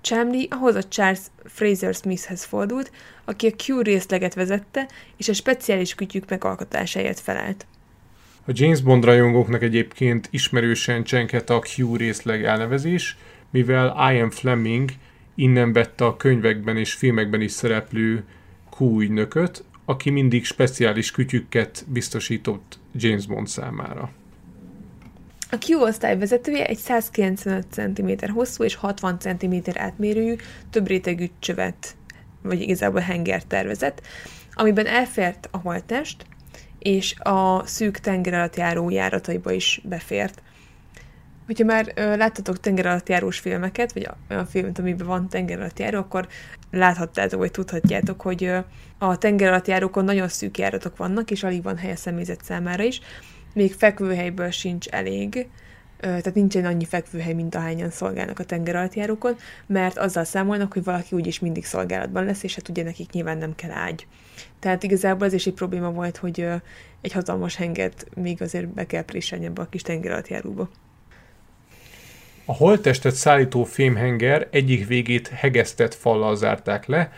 Chamley 0.02 0.46
ahhoz 0.50 0.76
a 0.76 0.84
Charles 0.84 1.22
Fraser 1.44 1.94
Smithhez 1.94 2.44
fordult, 2.44 2.92
aki 3.26 3.48
a 3.48 3.56
Q 3.68 3.82
részleget 3.82 4.34
vezette, 4.34 4.88
és 5.18 5.30
a 5.30 5.34
speciális 5.34 5.96
kütyük 5.96 6.30
megalkotásáért 6.30 7.20
felelt. 7.20 7.66
A 8.48 8.52
James 8.54 8.82
Bond 8.82 9.04
rajongóknak 9.04 9.62
egyébként 9.62 10.28
ismerősen 10.32 11.04
csenket 11.04 11.50
a 11.50 11.62
Q 11.78 11.96
részleg 11.96 12.44
elnevezés, 12.44 13.18
mivel 13.50 14.12
Ian 14.14 14.30
Fleming 14.30 14.90
innen 15.36 15.74
vette 15.74 16.06
a 16.06 16.18
könyvekben 16.18 16.78
és 16.78 16.94
filmekben 16.94 17.42
is 17.42 17.52
szereplő 17.52 18.24
Q 18.78 19.02
ügynököt, 19.02 19.64
aki 19.86 20.10
mindig 20.10 20.46
speciális 20.46 21.12
kütyükket 21.12 21.86
biztosított 21.88 22.80
James 22.94 23.26
Bond 23.26 23.48
számára. 23.48 24.10
A 25.52 25.58
Q 25.68 25.82
osztály 25.82 26.18
vezetője 26.18 26.66
egy 26.66 26.78
195 26.78 27.66
cm 27.72 28.32
hosszú 28.34 28.64
és 28.64 28.76
60 28.76 29.20
cm 29.20 29.56
átmérőjű, 29.74 30.36
több 30.70 30.88
rétegű 30.88 31.26
csövet, 31.40 31.96
vagy 32.42 32.62
igazából 32.62 33.02
henger 33.02 33.44
tervezett, 33.44 34.02
amiben 34.54 34.86
elfért 34.86 35.48
a 35.52 35.58
holttest, 35.58 36.26
és 36.86 37.16
a 37.20 37.66
szűk 37.68 38.00
tenger 38.00 38.34
alatt 38.34 38.56
járó 38.56 38.90
járataiba 38.90 39.52
is 39.52 39.82
befért. 39.84 40.42
Hogyha 41.46 41.66
már 41.66 41.92
ö, 41.96 42.16
láttatok 42.16 42.60
tenger 42.60 42.86
alatt 42.86 43.10
járós 43.10 43.40
filmeket, 43.40 43.94
vagy 43.94 44.10
olyan 44.30 44.46
filmet, 44.46 44.80
amiben 44.80 45.08
van 45.08 45.30
tenger 45.30 45.60
alatt 45.60 45.80
járó, 45.80 46.00
akkor 46.00 46.28
láthattátok, 46.72 47.40
vagy 47.40 47.52
tudhatjátok, 47.52 48.22
hogy 48.22 48.44
ö, 48.44 48.58
a 48.98 49.18
tenger 49.18 49.48
alatt 49.48 49.68
járókon 49.68 50.04
nagyon 50.04 50.28
szűk 50.28 50.58
járatok 50.58 50.98
vannak, 50.98 51.32
és 51.32 51.44
alig 51.44 51.64
van 51.64 51.78
hely 51.78 51.92
a 51.92 51.96
személyzet 51.96 52.44
számára 52.44 52.84
is, 52.84 53.00
még 53.54 53.74
fekvőhelyből 53.74 54.50
sincs 54.50 54.88
elég, 54.88 55.48
tehát 56.00 56.34
nincsen 56.34 56.66
annyi 56.66 56.86
fekvőhely, 56.86 57.34
mint 57.34 57.56
ahányan 57.56 57.90
szolgálnak 57.90 58.40
a 58.40 58.44
tengeralattjárókon, 58.44 59.36
mert 59.68 59.98
azzal 59.98 60.24
számolnak, 60.24 60.74
hogy 60.74 60.84
valaki 60.84 61.16
úgyis 61.16 61.40
mindig 61.40 61.66
szolgálatban 61.66 62.26
lesz, 62.26 62.44
és 62.44 62.56
hát 62.56 62.70
ugye 62.70 62.84
nekik 62.84 63.12
nyilván 63.12 63.38
nem 63.38 63.56
kell 63.56 63.72
ágy. 63.72 64.08
Tehát 64.60 64.84
igazából 64.84 65.28
ez 65.28 65.34
is 65.34 65.46
egy 65.46 65.54
probléma 65.54 65.92
volt, 65.92 66.18
hogy 66.18 66.48
egy 67.02 67.12
hatalmas 67.12 67.56
henget 67.56 68.08
még 68.16 68.42
azért 68.42 68.68
be 68.68 68.86
kell 68.86 69.04
préselni 69.06 69.46
ebbe 69.46 69.62
a 69.62 69.70
kis 69.70 69.82
tengeralattjáróba. 69.82 70.70
A 72.46 72.54
holttestet 72.54 73.16
szállító 73.16 73.64
fémhenger 73.64 74.48
egyik 74.52 74.88
végét 74.88 75.28
hegesztett 75.28 75.94
fallal 75.94 76.36
zárták 76.36 76.86
le, 76.86 77.12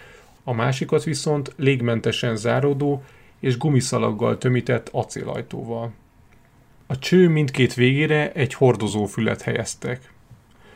a 0.43 0.53
másikat 0.53 1.03
viszont 1.03 1.53
légmentesen 1.55 2.35
záródó 2.35 3.03
és 3.39 3.57
gumiszalaggal 3.57 4.37
tömített 4.37 4.89
acélajtóval. 4.91 5.93
A 6.87 6.99
cső 6.99 7.27
mindkét 7.29 7.73
végére 7.73 8.31
egy 8.31 8.53
hordozófület 8.53 9.41
helyeztek. 9.41 10.11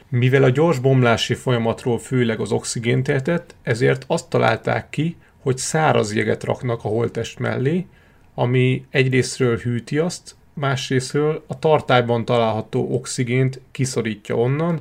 Mivel 0.10 0.44
a 0.44 0.50
gyors 0.50 0.80
bomlási 0.80 1.34
folyamatról 1.34 2.00
főleg 2.00 2.40
az 2.40 2.52
oxigén 2.52 3.04
tehetett, 3.04 3.56
ezért 3.62 4.04
azt 4.08 4.30
találták 4.30 4.90
ki, 4.90 5.16
hogy 5.42 5.58
száraz 5.58 6.16
jeget 6.16 6.44
raknak 6.44 6.84
a 6.84 6.88
holtest 6.88 7.40
mellé, 7.40 7.86
ami 8.34 8.86
egyrésztről 8.90 9.58
hűti 9.58 9.98
azt, 9.98 10.36
másrésztről 10.54 11.44
a 11.48 11.60
tartályban 11.60 12.26
található 12.26 12.94
oxigént 12.94 13.62
kiszorítja 13.72 14.36
onnan, 14.36 14.80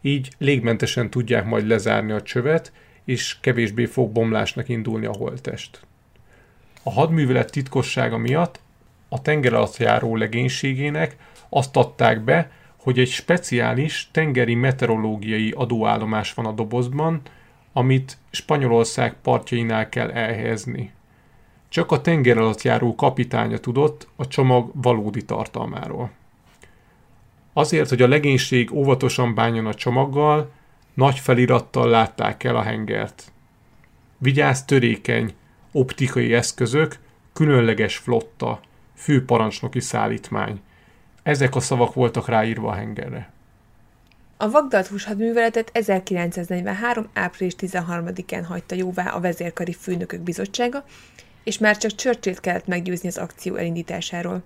így 0.00 0.30
légmentesen 0.38 1.10
tudják 1.10 1.44
majd 1.44 1.66
lezárni 1.66 2.12
a 2.12 2.22
csövet, 2.22 2.72
és 3.04 3.36
kevésbé 3.40 3.84
fog 3.84 4.12
bomlásnak 4.12 4.68
indulni 4.68 5.06
a 5.06 5.16
holtest. 5.16 5.80
A 6.82 6.90
hadművelet 6.90 7.50
titkossága 7.50 8.16
miatt 8.16 8.60
a 9.08 9.22
tengeralattjáró 9.22 10.16
legénységének 10.16 11.16
azt 11.48 11.76
adták 11.76 12.20
be, 12.20 12.50
hogy 12.76 12.98
egy 12.98 13.08
speciális 13.08 14.08
tengeri 14.12 14.54
meteorológiai 14.54 15.50
adóállomás 15.50 16.34
van 16.34 16.46
a 16.46 16.52
dobozban, 16.52 17.20
amit 17.72 18.18
Spanyolország 18.30 19.14
partjainál 19.22 19.88
kell 19.88 20.10
elhelyezni. 20.10 20.92
Csak 21.68 21.92
a 21.92 22.00
tengeralattjáró 22.00 22.94
kapitánya 22.94 23.58
tudott 23.58 24.08
a 24.16 24.26
csomag 24.26 24.70
valódi 24.74 25.24
tartalmáról. 25.24 26.10
Azért, 27.52 27.88
hogy 27.88 28.02
a 28.02 28.08
legénység 28.08 28.72
óvatosan 28.72 29.34
bánjon 29.34 29.66
a 29.66 29.74
csomaggal, 29.74 30.50
nagy 30.94 31.18
felirattal 31.18 31.88
látták 31.88 32.44
el 32.44 32.56
a 32.56 32.62
hengert. 32.62 33.32
Vigyázz 34.18 34.60
törékeny, 34.60 35.34
optikai 35.72 36.34
eszközök, 36.34 36.98
különleges 37.32 37.96
flotta, 37.96 38.60
főparancsnoki 38.94 39.80
szállítmány. 39.80 40.60
Ezek 41.22 41.54
a 41.54 41.60
szavak 41.60 41.94
voltak 41.94 42.28
ráírva 42.28 42.70
a 42.70 42.74
hengerre. 42.74 43.32
A 44.42 44.50
Vagdalt 44.50 44.86
húshadműveletet 44.86 45.70
1943. 45.72 47.08
április 47.12 47.54
13-án 47.58 48.44
hagyta 48.48 48.74
jóvá 48.74 49.10
a 49.10 49.20
vezérkari 49.20 49.72
főnökök 49.72 50.20
bizottsága, 50.20 50.84
és 51.44 51.58
már 51.58 51.76
csak 51.76 51.94
churchill 51.94 52.34
kellett 52.34 52.66
meggyőzni 52.66 53.08
az 53.08 53.16
akció 53.16 53.54
elindításáról. 53.54 54.42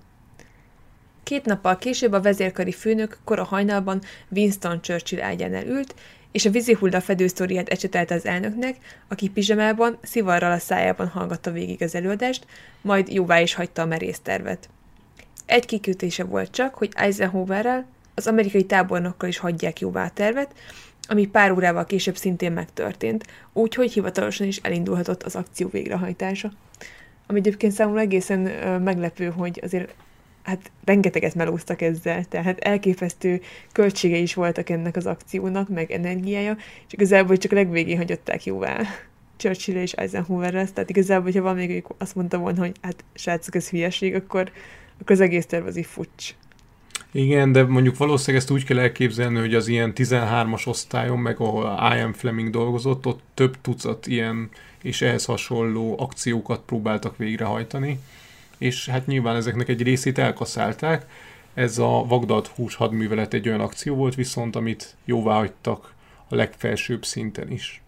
Két 1.22 1.44
nappal 1.44 1.76
később 1.78 2.12
a 2.12 2.20
vezérkari 2.20 2.72
főnök 2.72 3.18
kora 3.24 3.44
hajnalban 3.44 4.02
Winston 4.28 4.82
Churchill 4.82 5.22
ágyánál 5.22 5.66
ült, 5.66 5.94
és 6.32 6.44
a 6.44 6.50
vízihulla 6.50 7.00
fedősztoriát 7.00 7.68
ecsetelte 7.68 8.14
az 8.14 8.26
elnöknek, 8.26 8.76
aki 9.08 9.28
pizsamában, 9.28 9.98
szivarral 10.02 10.52
a 10.52 10.58
szájában 10.58 11.08
hallgatta 11.08 11.50
végig 11.50 11.82
az 11.82 11.94
előadást, 11.94 12.46
majd 12.80 13.08
jóvá 13.08 13.40
is 13.40 13.54
hagyta 13.54 13.82
a 13.82 13.86
merész 13.86 14.20
tervet. 14.22 14.68
Egy 15.46 15.66
kikötése 15.66 16.24
volt 16.24 16.50
csak, 16.50 16.74
hogy 16.74 16.92
Eisenhowerrel, 16.94 17.92
az 18.14 18.26
amerikai 18.26 18.64
tábornokkal 18.64 19.28
is 19.28 19.38
hagyják 19.38 19.80
jóvá 19.80 20.04
a 20.04 20.10
tervet, 20.10 20.54
ami 21.08 21.26
pár 21.26 21.50
órával 21.52 21.84
később 21.84 22.16
szintén 22.16 22.52
megtörtént, 22.52 23.24
úgyhogy 23.52 23.92
hivatalosan 23.92 24.46
is 24.46 24.56
elindulhatott 24.56 25.22
az 25.22 25.36
akció 25.36 25.68
végrehajtása. 25.68 26.52
ami 27.26 27.38
egyébként 27.38 27.72
számomra 27.72 28.00
egészen 28.00 28.46
ö, 28.46 28.78
meglepő, 28.78 29.30
hogy 29.30 29.60
azért 29.62 29.94
hát 30.42 30.70
rengeteget 30.84 31.34
melóztak 31.34 31.80
ezzel, 31.80 32.24
tehát 32.24 32.58
elképesztő 32.58 33.40
költsége 33.72 34.16
is 34.16 34.34
voltak 34.34 34.70
ennek 34.70 34.96
az 34.96 35.06
akciónak, 35.06 35.68
meg 35.68 35.90
energiája, 35.90 36.56
és 36.86 36.92
igazából 36.92 37.36
csak 37.36 37.52
a 37.52 37.54
legvégén 37.54 37.96
hagyották 37.96 38.44
jóvá 38.44 38.80
Churchill 39.36 39.76
és 39.76 39.92
Eisenhower 39.92 40.54
ezt, 40.54 40.74
tehát 40.74 40.90
igazából, 40.90 41.32
hogyha 41.32 41.52
még 41.52 41.84
azt 41.98 42.14
mondta 42.14 42.38
volna, 42.38 42.60
hogy 42.60 42.76
hát 42.80 43.04
srácok, 43.14 43.54
ez 43.54 43.68
hülyeség, 43.68 44.14
akkor, 44.14 44.50
akkor 45.00 45.10
az 45.10 45.20
egész 45.20 45.46
terv 45.46 45.66
az 45.66 45.76
így 45.76 45.86
fucs. 45.86 46.34
Igen, 47.16 47.52
de 47.52 47.64
mondjuk 47.64 47.96
valószínűleg 47.96 48.42
ezt 48.42 48.52
úgy 48.52 48.64
kell 48.64 48.78
elképzelni, 48.78 49.38
hogy 49.38 49.54
az 49.54 49.68
ilyen 49.68 49.92
13-as 49.94 50.66
osztályon, 50.68 51.18
meg 51.18 51.40
ahol 51.40 51.92
I.M. 51.96 52.12
Fleming 52.12 52.50
dolgozott, 52.50 53.06
ott 53.06 53.20
több 53.34 53.60
tucat 53.60 54.06
ilyen 54.06 54.50
és 54.82 55.02
ehhez 55.02 55.24
hasonló 55.24 55.94
akciókat 55.98 56.60
próbáltak 56.66 57.16
végrehajtani, 57.16 57.98
és 58.58 58.88
hát 58.88 59.06
nyilván 59.06 59.36
ezeknek 59.36 59.68
egy 59.68 59.82
részét 59.82 60.18
elkaszálták. 60.18 61.06
Ez 61.54 61.78
a 61.78 62.04
Vagdad 62.08 62.46
hús 62.46 62.74
hadművelet 62.74 63.34
egy 63.34 63.48
olyan 63.48 63.60
akció 63.60 63.94
volt 63.94 64.14
viszont, 64.14 64.56
amit 64.56 64.96
jóvá 65.04 65.34
hagytak 65.34 65.94
a 66.28 66.34
legfelsőbb 66.34 67.04
szinten 67.04 67.50
is. 67.50 67.82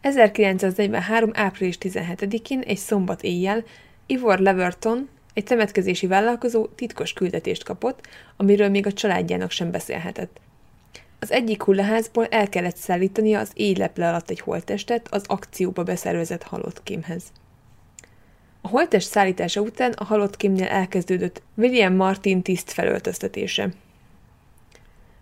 1943. 0.00 1.30
április 1.32 1.78
17-én 1.80 2.60
egy 2.60 2.78
szombat 2.78 3.22
éjjel 3.22 3.64
Ivor 4.06 4.38
Leverton, 4.38 5.08
egy 5.34 5.44
temetkezési 5.44 6.06
vállalkozó 6.06 6.66
titkos 6.66 7.12
küldetést 7.12 7.64
kapott, 7.64 8.06
amiről 8.36 8.68
még 8.68 8.86
a 8.86 8.92
családjának 8.92 9.50
sem 9.50 9.70
beszélhetett. 9.70 10.40
Az 11.18 11.30
egyik 11.30 11.62
hullaházból 11.62 12.26
el 12.26 12.48
kellett 12.48 12.76
szállítania 12.76 13.38
az 13.38 13.50
éjleple 13.54 14.08
alatt 14.08 14.30
egy 14.30 14.40
holttestet 14.40 15.06
az 15.10 15.24
akcióba 15.26 15.82
beszervezett 15.82 16.42
halottkémhez. 16.42 17.22
A 18.60 18.68
holttest 18.68 19.08
szállítása 19.08 19.60
után 19.60 19.92
a 19.92 20.04
halottkémnél 20.04 20.66
elkezdődött 20.66 21.42
William 21.54 21.94
Martin 21.94 22.42
tiszt 22.42 22.72
felöltöztetése. 22.72 23.68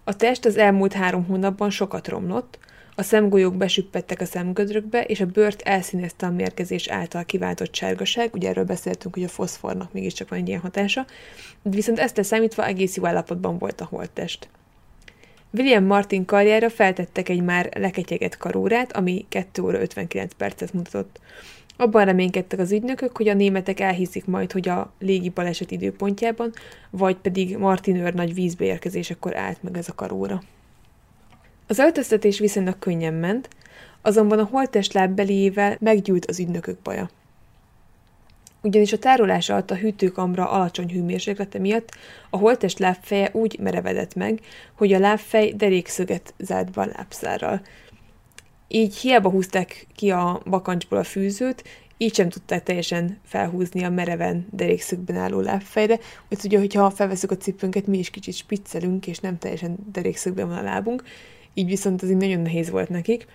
A 0.05 0.17
test 0.17 0.45
az 0.45 0.57
elmúlt 0.57 0.93
három 0.93 1.25
hónapban 1.25 1.71
sokat 1.71 2.09
romlott, 2.09 2.59
a 3.01 3.03
szemgolyók 3.03 3.57
besüppettek 3.57 4.21
a 4.21 4.25
szemgödrökbe, 4.25 5.03
és 5.03 5.21
a 5.21 5.27
bőrt 5.27 5.63
elszínezte 5.63 6.27
a 6.27 6.31
mérgezés 6.31 6.89
által 6.89 7.25
kiváltott 7.25 7.75
sárgaság, 7.75 8.35
ugye 8.35 8.49
erről 8.49 8.65
beszéltünk, 8.65 9.15
hogy 9.15 9.25
a 9.25 9.29
foszfornak 9.29 9.93
mégiscsak 9.93 10.29
van 10.29 10.39
egy 10.39 10.49
ilyen 10.49 10.61
hatása, 10.61 11.07
viszont 11.63 11.99
ezt 11.99 12.17
leszámítva 12.17 12.67
egész 12.67 12.97
jó 12.97 13.07
állapotban 13.07 13.59
volt 13.59 13.81
a 13.81 13.85
holttest. 13.91 14.49
William 15.51 15.85
Martin 15.85 16.25
karjára 16.25 16.71
feltettek 16.71 17.29
egy 17.29 17.43
már 17.43 17.71
leketyeget 17.77 18.37
karórát, 18.37 18.97
ami 18.97 19.25
2 19.29 19.63
óra 19.63 19.81
59 19.81 20.33
percet 20.35 20.73
mutatott. 20.73 21.21
Abban 21.77 22.05
reménykedtek 22.05 22.59
az 22.59 22.73
ügynökök, 22.73 23.17
hogy 23.17 23.29
a 23.29 23.35
németek 23.35 23.81
elhiszik 23.81 24.27
majd, 24.27 24.53
hogy 24.53 24.69
a 24.69 24.93
légi 24.99 25.29
baleset 25.29 25.71
időpontjában, 25.71 26.53
vagy 26.91 27.17
pedig 27.17 27.57
Martin 27.57 27.97
őr 27.97 28.15
nagy 28.15 28.35
vízbeérkezésekor 28.35 29.37
állt 29.37 29.63
meg 29.63 29.77
ez 29.77 29.89
a 29.89 29.95
karóra. 29.95 30.43
Az 31.71 31.79
öltöztetés 31.79 32.39
viszonylag 32.39 32.79
könnyen 32.79 33.15
ment, 33.15 33.49
azonban 34.03 34.39
a 34.39 34.49
holttest 34.51 34.93
lábbeliével 34.93 35.77
meggyűlt 35.81 36.27
az 36.27 36.41
ügynökök 36.41 36.79
baja. 36.79 37.11
Ugyanis 38.63 38.93
a 38.93 38.99
tárolás 38.99 39.49
alatt 39.49 39.71
a 39.71 39.77
hűtőkamra 39.77 40.51
alacsony 40.51 40.91
hőmérséklete 40.93 41.59
miatt 41.59 41.89
a 42.31 42.37
holttest 42.37 42.79
lábfeje 42.79 43.31
úgy 43.33 43.59
merevedett 43.59 44.15
meg, 44.15 44.41
hogy 44.75 44.93
a 44.93 44.99
lábfej 44.99 45.53
derékszöget 45.53 46.35
zárt 46.39 46.71
be 46.71 46.81
a 46.81 46.91
lábszárral. 46.97 47.61
Így 48.69 48.97
hiába 48.97 49.31
húzták 49.31 49.87
ki 49.97 50.11
a 50.11 50.43
bakancsból 50.47 50.99
a 50.99 51.05
fűzőt, 51.05 51.65
így 51.97 52.15
sem 52.15 52.29
tudták 52.29 52.63
teljesen 52.63 53.19
felhúzni 53.25 53.85
a 53.85 53.91
mereven 53.91 54.47
derékszögben 54.51 55.17
álló 55.17 55.41
lábfejre, 55.41 55.99
úgyhogy 56.31 56.47
ugye, 56.47 56.59
hogyha 56.59 56.91
felveszünk 56.91 57.33
a 57.33 57.37
cipőnket, 57.37 57.87
mi 57.87 57.99
is 57.99 58.11
kicsit 58.11 58.35
spiccelünk, 58.35 59.07
és 59.07 59.19
nem 59.19 59.39
teljesen 59.39 59.77
derékszögben 59.93 60.49
van 60.49 60.57
a 60.57 60.63
lábunk, 60.63 61.03
így 61.61 61.69
viszont 61.69 62.03
az 62.03 62.11
így 62.11 62.17
nagyon 62.17 62.41
nehéz 62.41 62.71
volt 62.71 62.89
nekik, 62.89 63.27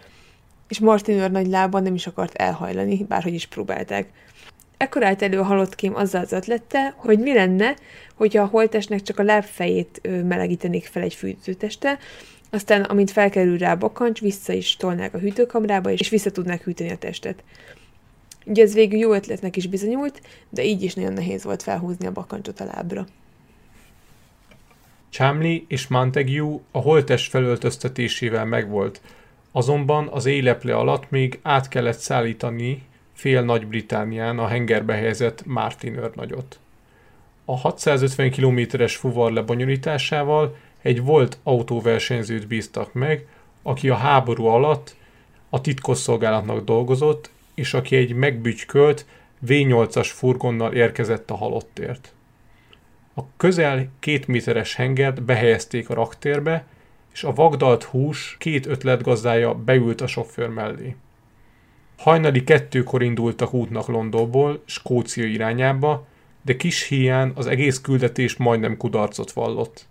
és 0.67 0.79
Martin 0.79 1.17
őr 1.17 1.31
nagy 1.31 1.47
lába 1.47 1.79
nem 1.79 1.93
is 1.93 2.07
akart 2.07 2.35
elhajlani, 2.35 3.03
bárhogy 3.03 3.33
is 3.33 3.45
próbálták. 3.45 4.07
Ekkor 4.77 5.03
állt 5.03 5.21
elő 5.21 5.39
a 5.39 5.43
halott 5.43 5.75
kém 5.75 5.95
azzal 5.95 6.21
az 6.21 6.31
ötlette, 6.31 6.93
hogy 6.97 7.19
mi 7.19 7.33
lenne, 7.33 7.75
hogyha 8.15 8.41
a 8.41 8.47
holtestnek 8.47 9.01
csak 9.01 9.19
a 9.19 9.23
lábfejét 9.23 10.01
melegítenék 10.27 10.85
fel 10.85 11.03
egy 11.03 11.13
fűtőteste, 11.13 11.97
aztán, 12.49 12.81
amint 12.81 13.11
felkerül 13.11 13.57
rá 13.57 13.71
a 13.71 13.77
bakancs, 13.77 14.19
vissza 14.19 14.53
is 14.53 14.75
tolnák 14.75 15.13
a 15.13 15.17
hűtőkamrába, 15.17 15.91
és 15.91 16.09
vissza 16.09 16.31
tudnák 16.31 16.63
hűteni 16.63 16.91
a 16.91 16.97
testet. 16.97 17.43
Ugye 18.45 18.63
ez 18.63 18.73
végül 18.73 18.99
jó 18.99 19.13
ötletnek 19.13 19.55
is 19.55 19.67
bizonyult, 19.67 20.21
de 20.49 20.63
így 20.63 20.81
is 20.83 20.93
nagyon 20.93 21.13
nehéz 21.13 21.43
volt 21.43 21.63
felhúzni 21.63 22.05
a 22.05 22.11
bakancsot 22.11 22.59
a 22.59 22.65
lábra. 22.65 23.05
Chamley 25.15 25.65
és 25.67 25.87
Montague 25.87 26.59
a 26.71 26.79
holtest 26.79 27.29
felöltöztetésével 27.29 28.45
megvolt, 28.45 29.01
azonban 29.51 30.07
az 30.07 30.25
éleple 30.25 30.75
alatt 30.75 31.09
még 31.09 31.39
át 31.41 31.67
kellett 31.67 31.97
szállítani 31.97 32.83
fél 33.13 33.41
Nagy-Británián 33.41 34.39
a 34.39 34.47
hengerbe 34.47 34.93
helyezett 34.93 35.45
Martin 35.45 35.97
őrnagyot. 35.97 36.59
A 37.45 37.57
650 37.57 38.31
kilométeres 38.31 38.95
fuvar 38.95 39.31
lebonyolításával 39.31 40.57
egy 40.81 41.03
volt 41.03 41.37
autóversenyzőt 41.43 42.47
bíztak 42.47 42.93
meg, 42.93 43.27
aki 43.61 43.89
a 43.89 43.95
háború 43.95 44.45
alatt 44.45 44.95
a 45.49 45.61
titkosszolgálatnak 45.61 46.63
dolgozott, 46.63 47.29
és 47.53 47.73
aki 47.73 47.95
egy 47.95 48.13
megbütykölt 48.13 49.05
V8-as 49.47 50.09
furgonnal 50.13 50.73
érkezett 50.73 51.31
a 51.31 51.35
halottért. 51.35 52.14
A 53.17 53.21
közel 53.37 53.87
két 53.99 54.27
méteres 54.27 54.75
hengert 54.75 55.23
behelyezték 55.23 55.89
a 55.89 55.93
raktérbe, 55.93 56.65
és 57.13 57.23
a 57.23 57.33
vagdalt 57.33 57.83
hús 57.83 58.35
két 58.39 58.65
ötletgazdája 58.65 59.53
beült 59.53 60.01
a 60.01 60.07
sofőr 60.07 60.49
mellé. 60.49 60.95
Hajnali 61.97 62.43
kettőkor 62.43 63.03
indultak 63.03 63.53
útnak 63.53 63.87
Londonból, 63.87 64.63
Skócia 64.65 65.25
irányába, 65.25 66.07
de 66.41 66.55
kis 66.55 66.87
hián 66.87 67.31
az 67.35 67.47
egész 67.47 67.81
küldetés 67.81 68.35
majdnem 68.35 68.77
kudarcot 68.77 69.31
vallott. 69.31 69.85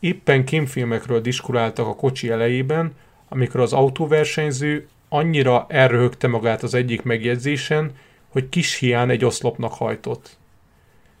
Éppen 0.00 0.44
kémfilmekről 0.44 1.20
diskuráltak 1.20 1.86
a 1.86 1.94
kocsi 1.94 2.30
elejében, 2.30 2.92
amikor 3.28 3.60
az 3.60 3.72
autóversenyző 3.72 4.88
annyira 5.08 5.66
elröhögte 5.68 6.28
magát 6.28 6.62
az 6.62 6.74
egyik 6.74 7.02
megjegyzésen, 7.02 7.92
hogy 8.28 8.48
kis 8.48 8.78
hián 8.78 9.10
egy 9.10 9.24
oszlopnak 9.24 9.72
hajtott. 9.72 10.38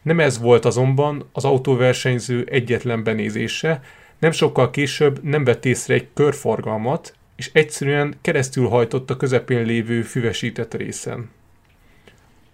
Nem 0.02 0.20
ez 0.20 0.38
volt 0.38 0.64
azonban 0.64 1.28
az 1.32 1.44
autóversenyző 1.44 2.46
egyetlen 2.50 3.04
benézése, 3.04 3.82
nem 4.18 4.30
sokkal 4.30 4.70
később 4.70 5.22
nem 5.22 5.44
vett 5.44 5.64
észre 5.64 5.94
egy 5.94 6.08
körforgalmat, 6.14 7.14
és 7.36 7.50
egyszerűen 7.52 8.14
keresztül 8.20 8.68
hajtott 8.68 9.10
a 9.10 9.16
közepén 9.16 9.64
lévő 9.64 10.02
füvesített 10.02 10.74
részen. 10.74 11.30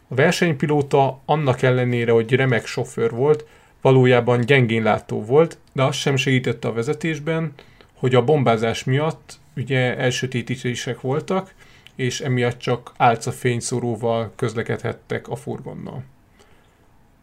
A 0.09 0.15
versenypilóta 0.15 1.21
annak 1.25 1.63
ellenére, 1.63 2.13
hogy 2.13 2.33
remek 2.33 2.67
sofőr 2.67 3.11
volt, 3.11 3.47
valójában 3.81 4.41
gyengén 4.41 4.83
látó 4.83 5.25
volt, 5.25 5.59
de 5.73 5.83
az 5.83 5.97
sem 5.97 6.17
segítette 6.17 6.69
a 6.69 6.73
vezetésben, 6.73 7.53
hogy 7.95 8.15
a 8.15 8.25
bombázás 8.25 8.85
miatt 8.85 9.39
ugye 9.57 9.97
elsötétítések 9.97 11.01
voltak, 11.01 11.55
és 11.95 12.21
emiatt 12.21 12.59
csak 12.59 12.93
álcafényszóróval 12.97 14.33
közlekedhettek 14.37 15.29
a 15.29 15.37
furgonnal. 15.37 16.05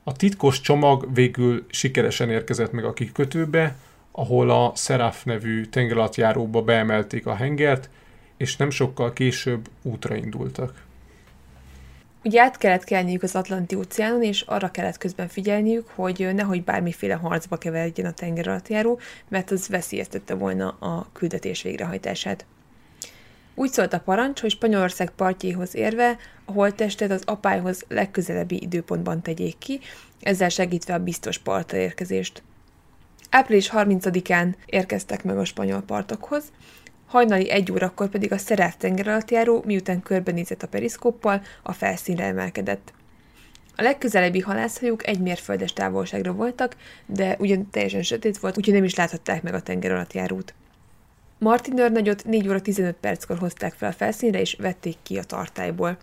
A 0.03 0.11
titkos 0.11 0.61
csomag 0.61 1.13
végül 1.13 1.65
sikeresen 1.69 2.29
érkezett 2.29 2.71
meg 2.71 2.85
a 2.85 2.93
kikötőbe, 2.93 3.75
ahol 4.11 4.49
a 4.49 4.71
Seraph 4.75 5.25
nevű 5.25 5.65
tengeralattjáróba 5.65 6.61
beemelték 6.61 7.25
a 7.25 7.35
hengert, 7.35 7.89
és 8.37 8.55
nem 8.57 8.69
sokkal 8.69 9.13
később 9.13 9.69
útra 9.81 10.15
indultak. 10.15 10.83
Ugye 12.23 12.41
át 12.41 12.57
kellett 12.57 12.83
kelniük 12.83 13.23
az 13.23 13.35
Atlanti 13.35 13.75
óceánon, 13.75 14.23
és 14.23 14.41
arra 14.41 14.71
kellett 14.71 14.97
közben 14.97 15.27
figyelniük, 15.27 15.87
hogy 15.95 16.29
nehogy 16.33 16.63
bármiféle 16.63 17.13
harcba 17.13 17.57
keveredjen 17.57 18.07
a 18.07 18.13
tengeralattjáró, 18.13 18.99
mert 19.27 19.51
az 19.51 19.67
veszélyeztette 19.67 20.33
volna 20.33 20.67
a 20.67 21.07
küldetés 21.13 21.61
végrehajtását. 21.61 22.45
Úgy 23.55 23.71
szólt 23.71 23.93
a 23.93 23.99
parancs, 23.99 24.41
hogy 24.41 24.49
Spanyolország 24.49 25.09
partjéhoz 25.09 25.75
érve 25.75 26.17
a 26.45 26.51
holttestet 26.51 27.11
az 27.11 27.21
apályhoz 27.25 27.85
legközelebbi 27.87 28.61
időpontban 28.61 29.21
tegyék 29.21 29.57
ki, 29.57 29.79
ezzel 30.21 30.49
segítve 30.49 30.93
a 30.93 31.03
biztos 31.03 31.37
partra 31.37 31.77
érkezést. 31.77 32.43
Április 33.29 33.69
30-án 33.73 34.53
érkeztek 34.65 35.23
meg 35.23 35.37
a 35.37 35.45
spanyol 35.45 35.81
partokhoz, 35.81 36.43
hajnali 37.07 37.49
egy 37.49 37.71
órakor 37.71 38.09
pedig 38.09 38.31
a 38.31 38.37
Szeráv 38.37 38.75
tengeralattjáró, 38.77 39.63
miután 39.65 40.01
körbenézett 40.01 40.63
a 40.63 40.67
periszkóppal, 40.67 41.41
a 41.63 41.73
felszínre 41.73 42.23
emelkedett. 42.23 42.93
A 43.75 43.81
legközelebbi 43.81 44.39
halászhajók 44.39 45.07
egy 45.07 45.19
mérföldes 45.19 45.73
távolságra 45.73 46.33
voltak, 46.33 46.75
de 47.05 47.35
ugyan 47.39 47.69
teljesen 47.71 48.03
sötét 48.03 48.37
volt, 48.37 48.57
úgyhogy 48.57 48.73
nem 48.73 48.83
is 48.83 48.95
láthatták 48.95 49.41
meg 49.41 49.53
a 49.53 49.61
tengeralattjárót. 49.61 50.53
Martin 51.43 51.77
őrnagyot 51.77 52.25
4 52.25 52.47
óra 52.47 52.61
15 52.61 52.95
perckor 52.95 53.37
hozták 53.37 53.73
fel 53.73 53.89
a 53.89 53.93
felszínre, 53.93 54.39
és 54.39 54.55
vették 54.59 54.95
ki 55.03 55.17
a 55.17 55.23
tartályból. 55.23 55.97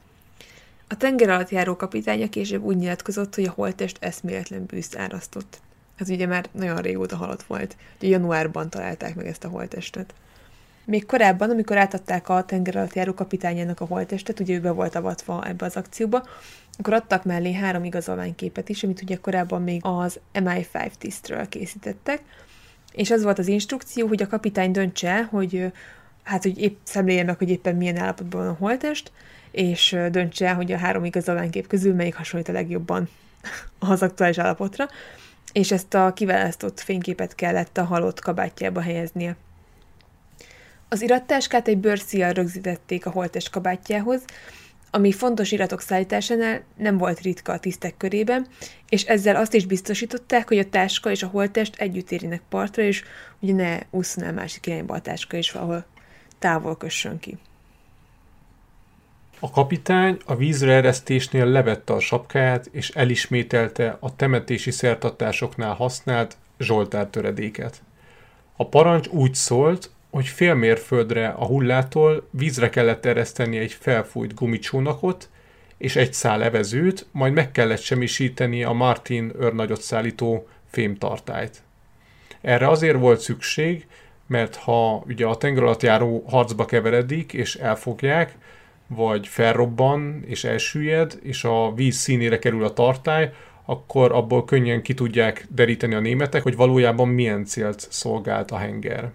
A 0.88 0.96
tenger 0.96 1.28
alatt 1.28 1.50
járó 1.50 1.76
kapitánya 1.76 2.28
később 2.28 2.62
úgy 2.62 2.76
nyilatkozott, 2.76 3.34
hogy 3.34 3.44
a 3.44 3.52
holttest 3.54 3.96
eszméletlen 4.00 4.64
bűzt 4.66 4.96
árasztott. 4.96 5.58
Ez 5.96 6.10
ugye 6.10 6.26
már 6.26 6.48
nagyon 6.52 6.76
régóta 6.76 7.16
halott 7.16 7.42
volt. 7.42 7.76
Ugye 7.96 8.08
januárban 8.08 8.70
találták 8.70 9.14
meg 9.14 9.26
ezt 9.26 9.44
a 9.44 9.48
holttestet. 9.48 10.14
Még 10.84 11.06
korábban, 11.06 11.50
amikor 11.50 11.76
átadták 11.76 12.28
a 12.28 12.44
tenger 12.44 12.76
alatt 12.76 12.94
járó 12.94 13.14
kapitányának 13.14 13.80
a 13.80 13.86
holttestet, 13.86 14.40
ugye 14.40 14.54
ő 14.54 14.60
be 14.60 14.70
volt 14.70 14.94
avatva 14.94 15.46
ebbe 15.46 15.64
az 15.64 15.76
akcióba, 15.76 16.26
akkor 16.78 16.92
adtak 16.92 17.24
mellé 17.24 17.52
három 17.52 17.84
igazolványképet 17.84 18.68
is, 18.68 18.82
amit 18.82 19.02
ugye 19.02 19.16
korábban 19.16 19.62
még 19.62 19.80
az 19.84 20.20
MI5 20.34 20.90
tisztről 20.98 21.48
készítettek, 21.48 22.22
és 22.92 23.10
az 23.10 23.22
volt 23.22 23.38
az 23.38 23.48
instrukció, 23.48 24.06
hogy 24.06 24.22
a 24.22 24.26
kapitány 24.26 24.70
döntse, 24.70 25.22
hogy 25.22 25.72
hát, 26.22 26.42
hogy 26.42 26.58
épp 26.58 26.76
szemlélje 26.82 27.24
meg, 27.24 27.38
hogy 27.38 27.50
éppen 27.50 27.76
milyen 27.76 27.96
állapotban 27.96 28.40
van 28.40 28.50
a 28.50 28.56
holtest, 28.58 29.12
és 29.50 29.96
döntse 30.10 30.46
el, 30.46 30.54
hogy 30.54 30.72
a 30.72 30.78
három 30.78 31.04
igazolványkép 31.04 31.66
közül 31.66 31.94
melyik 31.94 32.14
hasonlít 32.14 32.48
a 32.48 32.52
legjobban 32.52 33.08
az 33.78 34.02
aktuális 34.02 34.38
állapotra, 34.38 34.88
és 35.52 35.72
ezt 35.72 35.94
a 35.94 36.12
kiválasztott 36.12 36.80
fényképet 36.80 37.34
kellett 37.34 37.78
a 37.78 37.84
halott 37.84 38.20
kabátjába 38.20 38.80
helyeznie. 38.80 39.36
Az 40.88 41.02
irattáskát 41.02 41.68
egy 41.68 41.78
bőrszíjjal 41.78 42.32
rögzítették 42.32 43.06
a 43.06 43.10
holtest 43.10 43.50
kabátjához, 43.50 44.24
ami 44.90 45.12
fontos 45.12 45.52
iratok 45.52 45.80
szállításánál 45.80 46.62
nem 46.76 46.98
volt 46.98 47.20
ritka 47.20 47.52
a 47.52 47.58
tisztek 47.58 47.96
körében, 47.96 48.46
és 48.88 49.04
ezzel 49.04 49.36
azt 49.36 49.54
is 49.54 49.66
biztosították, 49.66 50.48
hogy 50.48 50.58
a 50.58 50.68
táska 50.68 51.10
és 51.10 51.22
a 51.22 51.26
holttest 51.26 51.76
együtt 51.76 52.10
érjenek 52.10 52.42
partra, 52.48 52.82
és 52.82 53.04
ugye 53.38 53.52
ne 53.52 53.78
úszon 53.90 54.24
el 54.24 54.32
másik 54.32 54.66
irányba 54.66 54.94
a 54.94 55.00
táska, 55.00 55.36
és 55.36 55.52
valahol 55.52 55.84
távol 56.38 56.76
kössön 56.76 57.18
ki. 57.18 57.38
A 59.42 59.50
kapitány 59.50 60.18
a 60.24 60.36
vízre 60.36 60.72
eresztésnél 60.72 61.46
levette 61.46 61.92
a 61.92 62.00
sapkáját, 62.00 62.68
és 62.72 62.88
elismételte 62.88 63.96
a 64.00 64.16
temetési 64.16 64.70
szertartásoknál 64.70 65.74
használt 65.74 66.36
Zsoltár 66.58 67.06
töredéket. 67.06 67.82
A 68.56 68.68
parancs 68.68 69.06
úgy 69.06 69.34
szólt, 69.34 69.90
hogy 70.10 70.26
fél 70.26 70.54
mérföldre 70.54 71.28
a 71.28 71.44
hullától 71.44 72.28
vízre 72.30 72.68
kellett 72.68 73.06
ereszteni 73.06 73.58
egy 73.58 73.72
felfújt 73.72 74.34
gumicsónakot 74.34 75.28
és 75.78 75.96
egy 75.96 76.12
szál 76.12 76.42
evezőt, 76.42 77.06
majd 77.12 77.32
meg 77.32 77.50
kellett 77.50 77.80
semmisíteni 77.80 78.64
a 78.64 78.72
Martin 78.72 79.32
őrnagyot 79.40 79.80
szállító 79.80 80.48
fémtartályt. 80.70 81.62
Erre 82.40 82.68
azért 82.68 82.98
volt 82.98 83.20
szükség, 83.20 83.86
mert 84.26 84.56
ha 84.56 85.04
ugye 85.06 85.26
a 85.26 85.36
tenger 85.36 85.62
alatt 85.62 85.82
járó 85.82 86.24
harcba 86.28 86.64
keveredik 86.64 87.32
és 87.32 87.54
elfogják, 87.54 88.36
vagy 88.86 89.26
felrobban 89.26 90.22
és 90.26 90.44
elsüllyed, 90.44 91.18
és 91.22 91.44
a 91.44 91.72
víz 91.74 91.96
színére 91.96 92.38
kerül 92.38 92.64
a 92.64 92.72
tartály, 92.72 93.32
akkor 93.64 94.12
abból 94.12 94.44
könnyen 94.44 94.82
ki 94.82 94.94
tudják 94.94 95.46
deríteni 95.50 95.94
a 95.94 96.00
németek, 96.00 96.42
hogy 96.42 96.56
valójában 96.56 97.08
milyen 97.08 97.44
célt 97.44 97.86
szolgált 97.90 98.50
a 98.50 98.56
henger. 98.56 99.10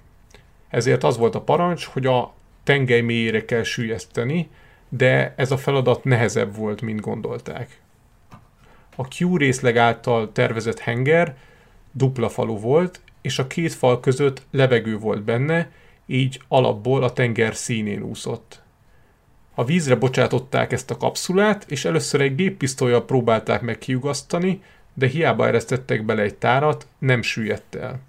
Ezért 0.76 1.04
az 1.04 1.18
volt 1.18 1.36
a 1.36 1.42
parancs, 1.42 1.86
hogy 1.86 2.06
a 2.06 2.34
tengely 2.64 3.02
mélyére 3.02 3.46
kell 3.46 3.64
sűjeszteni, 3.64 4.50
de 4.90 5.34
ez 5.38 5.52
a 5.52 5.58
feladat 5.58 6.04
nehezebb 6.04 6.56
volt, 6.56 6.82
mint 6.82 7.00
gondolták. 7.00 7.80
A 8.96 9.08
Q 9.20 9.38
részleg 9.38 9.78
által 9.78 10.32
tervezett 10.32 10.80
henger 10.80 11.36
dupla 11.92 12.30
falu 12.30 12.60
volt, 12.60 13.02
és 13.22 13.40
a 13.40 13.48
két 13.48 13.74
fal 13.74 14.00
között 14.00 14.42
levegő 14.52 14.98
volt 14.98 15.24
benne, 15.24 15.72
így 16.06 16.42
alapból 16.48 17.04
a 17.04 17.14
tenger 17.14 17.56
színén 17.56 18.02
úszott. 18.02 18.62
A 19.54 19.66
vízre 19.66 19.96
bocsátották 19.96 20.72
ezt 20.72 20.92
a 20.92 20.98
kapszulát, 20.98 21.66
és 21.68 21.86
először 21.86 22.22
egy 22.22 22.36
géppisztolyjal 22.36 23.06
próbálták 23.06 23.62
meg 23.62 23.78
kiugasztani, 23.78 24.62
de 24.94 25.08
hiába 25.08 25.48
eresztettek 25.48 26.06
bele 26.06 26.22
egy 26.22 26.36
tárat, 26.36 26.88
nem 26.98 27.22
süllyedt 27.22 27.76
el. 27.76 28.00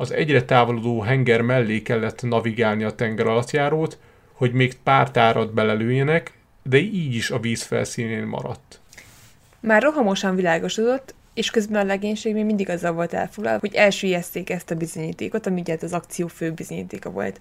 Az 0.00 0.10
egyre 0.10 0.44
távolodó 0.44 1.00
henger 1.00 1.40
mellé 1.40 1.82
kellett 1.82 2.22
navigálni 2.22 2.84
a 2.84 2.94
tenger 2.94 3.26
alattjárót, 3.26 3.98
hogy 4.32 4.52
még 4.52 4.74
pár 4.74 5.10
tárat 5.10 5.54
belelőjenek, 5.54 6.32
de 6.62 6.76
így 6.76 7.14
is 7.14 7.30
a 7.30 7.40
víz 7.40 7.62
felszínén 7.62 8.26
maradt. 8.26 8.80
Már 9.60 9.82
rohamosan 9.82 10.34
világosodott, 10.34 11.14
és 11.34 11.50
közben 11.50 11.82
a 11.82 11.86
legénység 11.86 12.34
még 12.34 12.44
mindig 12.44 12.68
azzal 12.68 12.92
volt 12.92 13.12
elfoglalva, 13.12 13.58
hogy 13.60 13.74
elsüllyezték 13.74 14.50
ezt 14.50 14.70
a 14.70 14.74
bizonyítékot, 14.74 15.46
ami 15.46 15.60
ugye 15.60 15.76
az 15.80 15.92
akció 15.92 16.26
fő 16.26 16.52
bizonyítéka 16.52 17.10
volt. 17.10 17.40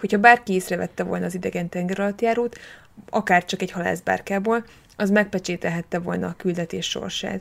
Hogyha 0.00 0.18
bárki 0.18 0.52
észrevette 0.52 1.02
volna 1.02 1.24
az 1.24 1.34
idegen 1.34 1.68
tengeralattjárót, 1.68 2.58
akár 3.10 3.44
csak 3.44 3.62
egy 3.62 3.70
halászbárkából, 3.70 4.64
az 4.96 5.10
megpecsételhette 5.10 5.98
volna 5.98 6.26
a 6.26 6.34
küldetés 6.36 6.86
sorsát. 6.86 7.40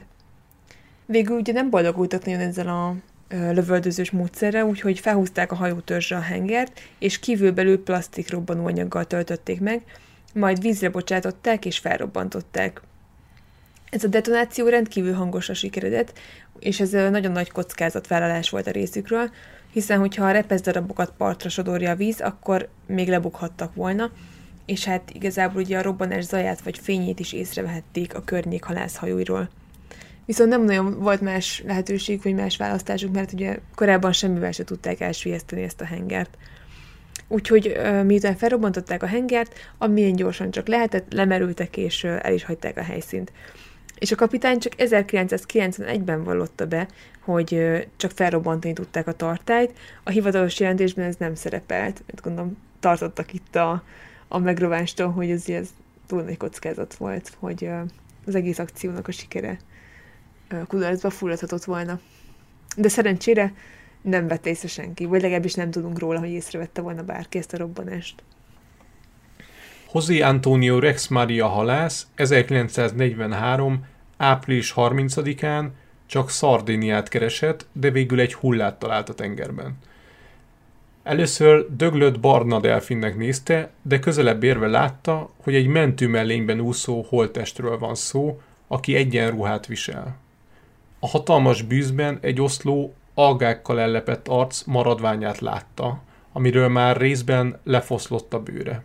Végül 1.06 1.38
ugye 1.38 1.54
nem 1.54 1.70
boldogultak 1.70 2.26
nagyon 2.26 2.40
ezzel 2.40 2.68
a 2.68 2.96
lövöldözős 3.32 4.12
módszerre, 4.12 4.66
úgyhogy 4.66 5.00
felhúzták 5.00 5.52
a 5.52 5.56
hajótörzsre 5.56 6.16
a 6.16 6.22
hengert, 6.22 6.80
és 7.00 7.20
kívülbelül 7.20 7.84
plastik 7.84 8.32
robbanóanyaggal 8.32 9.06
töltötték 9.06 9.60
meg, 9.60 9.84
majd 10.34 10.62
vízre 10.62 10.90
bocsátották 10.90 11.66
és 11.66 11.78
felrobbantották. 11.78 12.82
Ez 13.90 14.04
a 14.04 14.08
detonáció 14.08 14.68
rendkívül 14.68 15.14
hangosra 15.14 15.54
sikeredett, 15.54 16.20
és 16.60 16.80
ez 16.80 16.92
nagyon 16.92 17.32
nagy 17.32 17.52
kockázatvállalás 17.52 18.50
volt 18.50 18.68
a 18.68 18.72
részükről, 18.72 19.32
hiszen 19.72 20.00
hogyha 20.00 20.26
a 20.26 20.32
repezdarabokat 20.32 21.14
partra 21.18 21.50
sodorja 21.50 21.92
a 21.92 21.96
víz, 21.96 22.22
akkor 22.22 22.70
még 22.86 23.08
lebukhattak 23.08 23.76
volna, 23.76 24.12
és 24.66 24.86
hát 24.86 25.12
igazából 25.14 25.62
ugye 25.62 25.78
a 25.78 25.82
robbanás 25.82 26.24
zaját 26.24 26.62
vagy 26.62 26.78
fényét 26.78 27.20
is 27.20 27.34
észrevehették 27.34 28.16
a 28.16 28.24
környék 28.24 28.64
halászhajóiról. 28.64 29.50
Viszont 30.32 30.50
nem 30.50 30.64
nagyon 30.64 31.00
volt 31.00 31.22
más 31.22 31.64
lehetőség, 31.66 32.22
vagy 32.24 32.34
más 32.34 32.58
választásuk, 32.58 33.14
mert 33.14 33.34
ugye 33.34 33.60
korábban 33.76 34.12
semmivel 34.12 34.52
se 34.52 34.64
tudták 34.64 35.00
elsüllyeszteni 35.00 35.62
ezt 35.62 35.82
a 35.82 35.86
hengert. 35.86 36.38
Úgyhogy 37.28 37.78
miután 38.06 38.36
felrobbantották 38.36 39.04
a 39.04 39.06
hengert, 39.06 39.54
amilyen 39.78 40.16
gyorsan 40.16 40.52
csak 40.52 40.68
lehetett, 40.68 41.14
lemerültek 41.14 41.78
és 41.78 42.04
el 42.04 42.34
is 42.34 42.44
hagyták 42.44 42.78
a 42.78 42.84
helyszínt. 42.84 43.32
És 43.98 44.12
a 44.12 44.16
kapitány 44.16 44.60
csak 44.60 44.74
1991-ben 44.78 46.24
vallotta 46.24 46.66
be, 46.66 46.88
hogy 47.20 47.60
csak 47.98 48.12
felrobbantani 48.12 48.74
tudták 48.74 49.08
a 49.08 49.14
tartályt. 49.14 49.74
A 50.04 50.10
hivatalos 50.10 50.60
jelentésben 50.60 51.06
ez 51.06 51.16
nem 51.16 51.36
szerepelt, 51.36 52.04
mert 52.08 52.22
gondolom 52.22 52.58
tartottak 52.80 53.34
itt 53.34 53.56
a, 53.56 53.84
a 54.28 54.38
megrovánstól, 54.38 55.12
hogy 55.12 55.30
ez, 55.30 55.50
ez 55.50 55.70
túl 56.08 56.22
nagy 56.22 56.38
kockázat 56.38 56.96
volt, 56.96 57.32
hogy 57.40 57.70
az 58.26 58.36
egész 58.36 58.60
akciónak 58.60 59.08
a 59.08 59.12
sikere 59.12 59.60
kudarcba 60.68 61.10
fulladhatott 61.10 61.64
volna. 61.64 62.00
De 62.76 62.88
szerencsére 62.88 63.54
nem 64.02 64.28
vette 64.28 64.50
észre 64.50 64.68
senki, 64.68 65.06
vagy 65.06 65.22
legalábbis 65.22 65.54
nem 65.54 65.72
tudunk 65.72 66.00
róla, 66.00 66.20
hogy 66.20 66.30
észrevette 66.30 66.82
volna 66.82 67.04
bárki 67.04 67.38
ezt 67.38 67.54
a 67.54 67.58
robbanást. 67.58 68.24
José 69.94 70.22
Antonio 70.22 70.80
Rex 70.80 71.08
Maria 71.08 71.48
halász 71.48 72.08
1943. 72.16 73.86
április 74.18 74.74
30-án 74.76 75.68
csak 76.06 76.30
Szardéniát 76.30 77.08
keresett, 77.08 77.68
de 77.72 77.90
végül 77.90 78.20
egy 78.20 78.34
hullát 78.34 78.80
talált 78.80 79.10
a 79.10 79.14
tengerben. 79.14 79.78
Először 81.04 81.76
döglött 81.76 82.20
barna 82.20 82.60
delfinnek 82.60 83.18
nézte, 83.18 83.72
de 83.82 84.00
közelebb 84.00 84.44
érve 84.44 84.68
látta, 84.68 85.30
hogy 85.44 85.56
egy 85.56 85.68
mentő 85.68 86.08
mellényben 86.08 86.60
úszó 86.60 87.06
holtestről 87.10 87.78
van 87.78 87.96
szó, 87.96 88.42
aki 88.68 88.96
egyenruhát 88.96 89.66
visel. 89.66 90.18
A 91.04 91.08
hatalmas 91.08 91.62
bűzben 91.62 92.18
egy 92.22 92.42
oszló 92.42 92.94
algákkal 93.14 93.80
ellepett 93.80 94.28
arc 94.28 94.64
maradványát 94.64 95.40
látta, 95.40 96.02
amiről 96.32 96.68
már 96.68 96.98
részben 96.98 97.60
lefoszlott 97.64 98.34
a 98.34 98.40
bőre. 98.40 98.84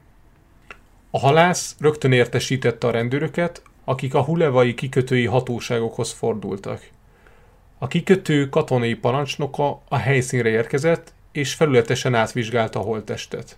A 1.10 1.18
halász 1.18 1.76
rögtön 1.80 2.12
értesítette 2.12 2.86
a 2.86 2.90
rendőröket, 2.90 3.62
akik 3.84 4.14
a 4.14 4.22
hulevai 4.22 4.74
kikötői 4.74 5.26
hatóságokhoz 5.26 6.12
fordultak. 6.12 6.80
A 7.78 7.86
kikötő 7.86 8.48
katonai 8.48 8.94
parancsnoka 8.94 9.80
a 9.88 9.96
helyszínre 9.96 10.48
érkezett, 10.48 11.12
és 11.32 11.54
felületesen 11.54 12.14
átvizsgálta 12.14 12.78
a 12.78 12.82
holttestet. 12.82 13.56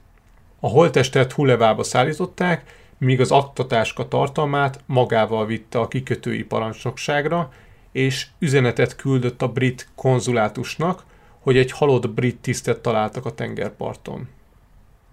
A 0.61 0.69
holttestet 0.69 1.33
Hulevába 1.33 1.83
szállították, 1.83 2.75
míg 2.99 3.21
az 3.21 3.31
aktatáska 3.31 4.09
tartalmát 4.09 4.81
magával 4.87 5.47
vitte 5.47 5.79
a 5.79 5.89
kikötői 5.89 6.43
parancsnokságra, 6.43 7.53
és 7.93 8.27
üzenetet 8.39 8.97
küldött 8.97 9.43
a 9.43 9.49
brit 9.49 9.89
konzulátusnak, 9.95 11.05
hogy 11.41 11.57
egy 11.57 11.71
halott 11.71 12.11
brit 12.11 12.37
tisztet 12.37 12.81
találtak 12.81 13.27
a 13.27 13.35
tengerparton. 13.35 14.29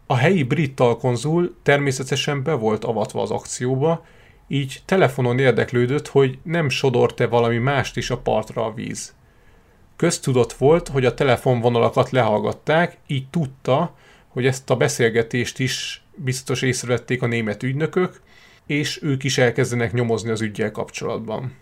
A 0.07 0.15
helyi 0.15 0.43
brit 0.43 0.75
talkonzul 0.75 1.55
természetesen 1.63 2.43
be 2.43 2.53
volt 2.53 2.83
avatva 2.83 3.21
az 3.21 3.31
akcióba, 3.31 4.05
így 4.47 4.81
telefonon 4.85 5.39
érdeklődött, 5.39 6.07
hogy 6.07 6.39
nem 6.43 6.69
sodort-e 6.69 7.27
valami 7.27 7.57
mást 7.57 7.97
is 7.97 8.09
a 8.09 8.17
partra 8.17 8.65
a 8.65 8.73
víz. 8.73 9.15
Köztudott 9.95 10.53
volt, 10.53 10.87
hogy 10.87 11.05
a 11.05 11.13
telefonvonalakat 11.13 12.09
lehallgatták, 12.09 12.97
így 13.07 13.29
tudta, 13.29 13.95
hogy 14.27 14.45
ezt 14.45 14.69
a 14.69 14.75
beszélgetést 14.75 15.59
is 15.59 16.03
biztos 16.15 16.61
észrevették 16.61 17.21
a 17.21 17.27
német 17.27 17.63
ügynökök, 17.63 18.21
és 18.65 19.03
ők 19.03 19.23
is 19.23 19.37
elkezdenek 19.37 19.93
nyomozni 19.93 20.29
az 20.29 20.41
ügyel 20.41 20.71
kapcsolatban. 20.71 21.53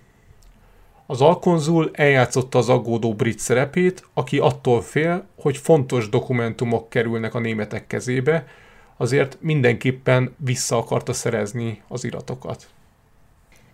Az 1.06 1.22
alkonzul 1.22 1.89
eljátszotta 1.93 2.58
az 2.58 2.70
aggódó 2.70 3.14
brit 3.14 3.39
szerepét, 3.39 4.08
aki 4.14 4.38
attól 4.38 4.82
fél, 4.82 5.26
hogy 5.36 5.58
fontos 5.58 6.10
dokumentumok 6.10 6.89
kerülnek 6.89 7.34
a 7.34 7.39
németek 7.39 7.88
kezébe, 7.88 8.47
azért 8.97 9.38
mindenképpen 9.41 10.36
vissza 10.38 10.78
akarta 10.78 11.14
szerezni 11.14 11.82
az 11.88 12.04
iratokat. 12.04 12.68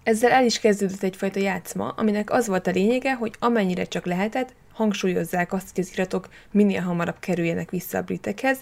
Ezzel 0.03 0.31
el 0.31 0.45
is 0.45 0.59
kezdődött 0.59 1.03
egyfajta 1.03 1.39
játszma, 1.39 1.87
aminek 1.87 2.31
az 2.31 2.47
volt 2.47 2.67
a 2.67 2.71
lényege, 2.71 3.13
hogy 3.13 3.33
amennyire 3.39 3.83
csak 3.83 4.05
lehetett, 4.05 4.53
hangsúlyozzák 4.73 5.53
azt, 5.53 5.75
hogy 5.75 5.83
az 5.83 5.91
iratok 5.93 6.29
minél 6.51 6.81
hamarabb 6.81 7.19
kerüljenek 7.19 7.69
vissza 7.69 7.97
a 7.97 8.01
britekhez, 8.01 8.57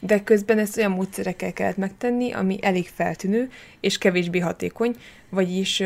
de 0.00 0.22
közben 0.22 0.58
ezt 0.58 0.76
olyan 0.76 0.90
módszerekkel 0.90 1.52
kellett 1.52 1.76
megtenni, 1.76 2.32
ami 2.32 2.58
elég 2.62 2.88
feltűnő 2.94 3.50
és 3.80 3.98
kevésbé 3.98 4.38
hatékony, 4.38 4.96
vagyis 5.28 5.82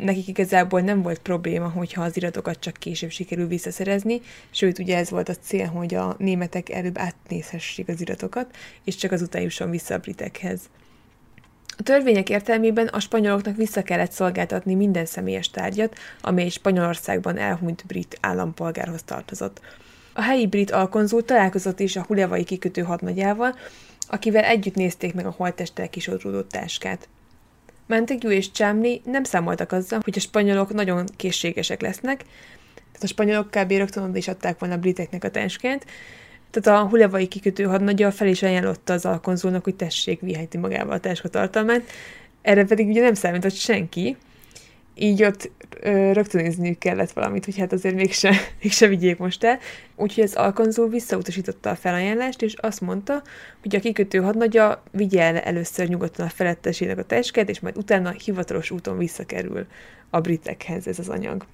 nekik 0.00 0.28
igazából 0.28 0.80
nem 0.80 1.02
volt 1.02 1.18
probléma, 1.18 1.68
hogyha 1.68 2.02
az 2.02 2.16
iratokat 2.16 2.58
csak 2.58 2.74
később 2.74 3.10
sikerül 3.10 3.46
visszaszerezni, 3.46 4.20
sőt, 4.50 4.78
ugye 4.78 4.96
ez 4.96 5.10
volt 5.10 5.28
a 5.28 5.34
cél, 5.34 5.66
hogy 5.66 5.94
a 5.94 6.14
németek 6.18 6.70
előbb 6.70 6.98
átnézhessék 6.98 7.88
az 7.88 8.00
iratokat, 8.00 8.56
és 8.84 8.96
csak 8.96 9.12
azután 9.12 9.42
jusson 9.42 9.70
vissza 9.70 9.94
a 9.94 9.98
britekhez. 9.98 10.60
A 11.76 11.82
törvények 11.82 12.30
értelmében 12.30 12.86
a 12.86 13.00
spanyoloknak 13.00 13.56
vissza 13.56 13.82
kellett 13.82 14.12
szolgáltatni 14.12 14.74
minden 14.74 15.06
személyes 15.06 15.50
tárgyat, 15.50 15.96
amely 16.20 16.48
Spanyolországban 16.48 17.36
elhunyt 17.36 17.84
brit 17.86 18.18
állampolgárhoz 18.20 19.02
tartozott. 19.02 19.60
A 20.12 20.22
helyi 20.22 20.46
brit 20.46 20.70
alkonzul 20.70 21.24
találkozott 21.24 21.80
is 21.80 21.96
a 21.96 22.04
hulevai 22.04 22.44
kikötő 22.44 22.82
hadnagyával, 22.82 23.54
akivel 24.08 24.44
együtt 24.44 24.74
nézték 24.74 25.14
meg 25.14 25.26
a 25.26 25.34
holttesttel 25.36 25.88
kisodródott 25.88 26.50
táskát. 26.50 27.08
Montague 27.88 28.34
és 28.34 28.50
Chamley 28.50 28.96
nem 29.04 29.24
számoltak 29.24 29.72
azzal, 29.72 30.00
hogy 30.04 30.14
a 30.16 30.20
spanyolok 30.20 30.72
nagyon 30.72 31.04
készségesek 31.16 31.80
lesznek, 31.80 32.24
tehát 32.74 33.02
a 33.02 33.06
spanyolok 33.06 33.50
kb. 33.50 33.70
rögtön 33.70 34.14
is 34.14 34.28
adták 34.28 34.58
volna 34.58 34.74
a 34.74 34.78
briteknek 34.78 35.24
a 35.24 35.30
táskát, 35.30 35.86
tehát 36.50 36.80
a 36.80 36.88
hulevai 36.88 37.26
kikötő 37.26 37.64
hadnagya 37.64 38.10
fel 38.10 38.28
is 38.28 38.42
ajánlotta 38.42 38.92
az 38.92 39.04
alkonzulnak, 39.04 39.64
hogy 39.64 39.74
tessék, 39.74 40.20
viheti 40.20 40.58
magával 40.58 40.92
a 40.92 41.00
táska 41.00 41.28
tartalmát, 41.28 41.82
erre 42.42 42.64
pedig 42.64 42.88
ugye 42.88 43.00
nem 43.00 43.14
számított 43.14 43.54
senki, 43.54 44.16
így 44.98 45.24
ott 45.24 45.50
rögtönözniük 46.12 46.78
kellett 46.78 47.10
valamit, 47.10 47.44
hogy 47.44 47.58
hát 47.58 47.72
azért 47.72 47.94
mégse, 47.94 48.34
mégse 48.62 48.86
vigyék 48.86 49.18
most 49.18 49.44
el. 49.44 49.58
Úgyhogy 49.96 50.24
az 50.24 50.34
alkonzul 50.34 50.88
visszautasította 50.88 51.70
a 51.70 51.76
felajánlást, 51.76 52.42
és 52.42 52.54
azt 52.54 52.80
mondta, 52.80 53.22
hogy 53.62 53.76
a 53.76 53.80
kikötő 53.80 54.18
hadnagya 54.18 54.82
vigye 54.90 55.22
el 55.22 55.38
először 55.38 55.88
nyugodtan 55.88 56.26
a 56.26 56.30
felettesének 56.30 56.98
a 56.98 57.04
táskát, 57.04 57.48
és 57.48 57.60
majd 57.60 57.76
utána 57.76 58.10
hivatalos 58.10 58.70
úton 58.70 58.98
visszakerül 58.98 59.66
a 60.10 60.20
britekhez 60.20 60.86
ez 60.86 60.98
az 60.98 61.08
anyag. 61.08 61.46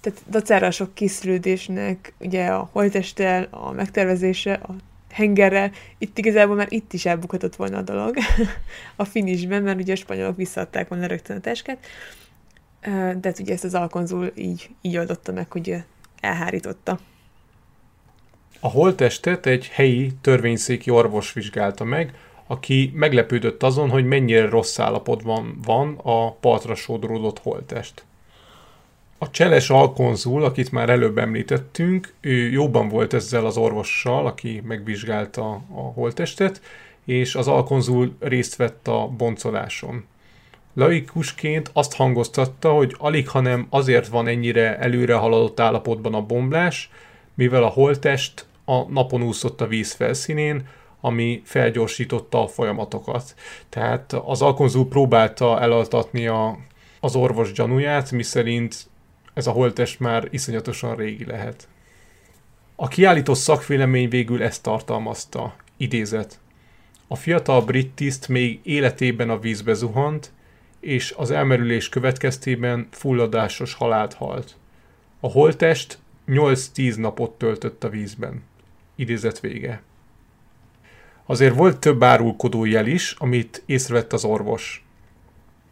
Tehát 0.00 0.22
dacára 0.30 0.70
sok 0.70 0.94
készülődésnek, 0.94 2.12
ugye 2.18 2.46
a 2.46 2.68
holtestel, 2.72 3.48
a 3.50 3.72
megtervezése, 3.72 4.52
a 4.52 4.74
hengerrel, 5.10 5.70
itt 5.98 6.18
igazából 6.18 6.56
már 6.56 6.66
itt 6.70 6.92
is 6.92 7.06
elbukhatott 7.06 7.56
volna 7.56 7.78
a 7.78 7.82
dolog 7.82 8.16
a 8.96 9.04
finisben, 9.04 9.62
mert 9.62 9.80
ugye 9.80 9.92
a 9.92 9.96
spanyolok 9.96 10.36
visszaadták 10.36 10.88
volna 10.88 11.06
rögtön 11.06 11.36
a 11.36 11.40
táskát, 11.40 11.86
de 12.80 13.18
hát 13.22 13.38
ugye 13.38 13.52
ezt 13.52 13.64
az 13.64 13.74
alkonzul 13.74 14.32
így, 14.34 14.70
így 14.80 14.96
oldotta 14.96 15.32
meg, 15.32 15.52
hogy 15.52 15.76
elhárította. 16.20 16.98
A 18.60 18.68
holttestet 18.68 19.46
egy 19.46 19.66
helyi 19.66 20.12
törvényszéki 20.20 20.90
orvos 20.90 21.32
vizsgálta 21.32 21.84
meg, 21.84 22.14
aki 22.46 22.92
meglepődött 22.94 23.62
azon, 23.62 23.90
hogy 23.90 24.04
mennyire 24.04 24.48
rossz 24.48 24.78
állapotban 24.78 25.58
van 25.64 25.98
a 26.02 26.32
partra 26.32 26.74
sodródott 26.74 27.38
holttest. 27.38 28.04
A 29.18 29.30
cseles 29.30 29.70
alkonzul, 29.70 30.44
akit 30.44 30.72
már 30.72 30.90
előbb 30.90 31.18
említettünk, 31.18 32.14
ő 32.20 32.50
jóban 32.50 32.88
volt 32.88 33.12
ezzel 33.12 33.46
az 33.46 33.56
orvossal, 33.56 34.26
aki 34.26 34.62
megvizsgálta 34.64 35.50
a 35.74 35.80
holttestet, 35.80 36.60
és 37.04 37.34
az 37.34 37.48
alkonzul 37.48 38.16
részt 38.20 38.56
vett 38.56 38.88
a 38.88 39.08
boncoláson. 39.16 40.04
Laikusként 40.78 41.70
azt 41.72 41.94
hangoztatta, 41.94 42.72
hogy 42.72 42.94
alig 42.98 43.28
hanem 43.28 43.66
azért 43.70 44.08
van 44.08 44.26
ennyire 44.26 44.78
előre 44.78 45.14
haladott 45.14 45.60
állapotban 45.60 46.14
a 46.14 46.22
bomlás, 46.22 46.90
mivel 47.34 47.62
a 47.62 47.68
holttest 47.68 48.46
a 48.64 48.82
napon 48.82 49.22
úszott 49.22 49.60
a 49.60 49.66
víz 49.66 49.92
felszínén, 49.92 50.68
ami 51.00 51.42
felgyorsította 51.44 52.42
a 52.42 52.46
folyamatokat. 52.46 53.34
Tehát 53.68 54.12
az 54.12 54.42
alkonzul 54.42 54.88
próbálta 54.88 55.60
elaltatni 55.60 56.26
a, 56.26 56.58
az 57.00 57.14
orvos 57.16 57.52
gyanúját, 57.52 58.10
miszerint 58.10 58.86
ez 59.34 59.46
a 59.46 59.50
holttest 59.50 60.00
már 60.00 60.28
iszonyatosan 60.30 60.96
régi 60.96 61.24
lehet. 61.24 61.68
A 62.74 62.88
kiállított 62.88 63.36
szakvélemény 63.36 64.08
végül 64.08 64.42
ezt 64.42 64.62
tartalmazta. 64.62 65.54
Idézet. 65.76 66.38
A 67.08 67.16
fiatal 67.16 67.60
brit 67.60 67.90
tiszt 67.94 68.28
még 68.28 68.60
életében 68.62 69.30
a 69.30 69.38
vízbe 69.38 69.72
zuhant, 69.72 70.34
és 70.86 71.14
az 71.16 71.30
elmerülés 71.30 71.88
következtében 71.88 72.88
fulladásos 72.90 73.74
halált 73.74 74.14
halt. 74.14 74.56
A 75.20 75.28
holttest 75.28 75.98
8-10 76.28 76.96
napot 76.96 77.30
töltött 77.30 77.84
a 77.84 77.88
vízben. 77.88 78.42
Idézet 78.94 79.40
vége. 79.40 79.82
Azért 81.24 81.54
volt 81.54 81.78
több 81.78 82.02
árulkodó 82.02 82.64
jel 82.64 82.86
is, 82.86 83.14
amit 83.18 83.62
észrevett 83.66 84.12
az 84.12 84.24
orvos. 84.24 84.84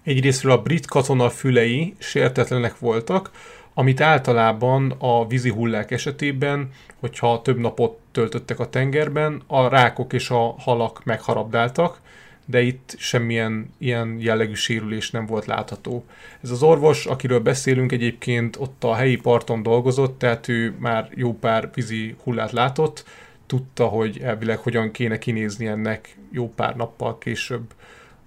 Egyrésztről 0.03 0.53
a 0.53 0.62
brit 0.62 0.87
katona 0.87 1.31
fülei 1.31 1.95
sértetlenek 1.99 2.79
voltak, 2.79 3.31
amit 3.75 4.01
általában 4.01 4.95
a 4.99 5.27
vízi 5.27 5.51
hullák 5.51 5.91
esetében, 5.91 6.71
hogyha 7.01 7.43
több 7.43 7.59
napot 7.59 7.99
töltöttek 8.12 8.59
a 8.59 8.71
tengerben, 8.71 9.43
a 9.47 9.69
rákok 9.69 10.12
és 10.12 10.31
a 10.31 10.55
halak 10.59 11.05
megharabdáltak, 11.05 12.01
de 12.47 12.61
itt 12.61 12.95
semmilyen 12.99 13.75
ilyen 13.79 14.17
jellegű 14.21 14.55
sérülés 14.55 15.11
nem 15.11 15.27
volt 15.27 15.47
látható. 15.47 16.05
Ez 16.43 16.51
az 16.51 16.63
orvos, 16.63 17.07
akiről 17.07 17.41
beszélünk 17.41 17.93
egyébként, 17.93 18.57
ott 18.57 18.85
a 18.85 18.95
helyi 18.95 19.17
parton 19.17 19.63
dolgozott, 19.63 20.19
tehát 20.19 20.49
ő 20.49 20.75
már 20.79 21.09
jó 21.15 21.39
pár 21.39 21.71
vízi 21.75 22.17
hullát 22.23 22.53
látott, 22.53 23.05
tudta, 23.47 23.87
hogy 23.87 24.21
elvileg 24.23 24.59
hogyan 24.59 24.91
kéne 24.91 25.19
kinézni 25.19 25.67
ennek 25.67 26.17
jó 26.31 26.49
pár 26.49 26.77
nappal 26.77 27.19
később 27.19 27.75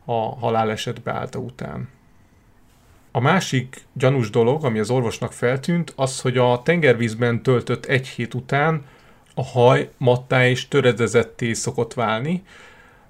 a 0.06 0.36
haláleset 0.36 1.02
beállta 1.02 1.40
után. 1.40 1.90
A 3.12 3.20
másik 3.20 3.86
gyanús 3.94 4.30
dolog, 4.30 4.66
ami 4.66 4.80
az 4.80 4.90
orvosnak 4.90 5.34
feltűnt, 5.34 5.94
az, 5.96 6.22
hogy 6.22 6.38
a 6.38 6.62
tengervízben 6.64 7.44
töltött 7.44 7.86
egy 7.86 8.08
hét 8.08 8.34
után 8.34 8.86
a 9.34 9.44
haj 9.44 9.90
mattá 9.98 10.48
és 10.48 10.68
töredezetté 10.68 11.54
szokott 11.54 11.94
válni, 11.94 12.44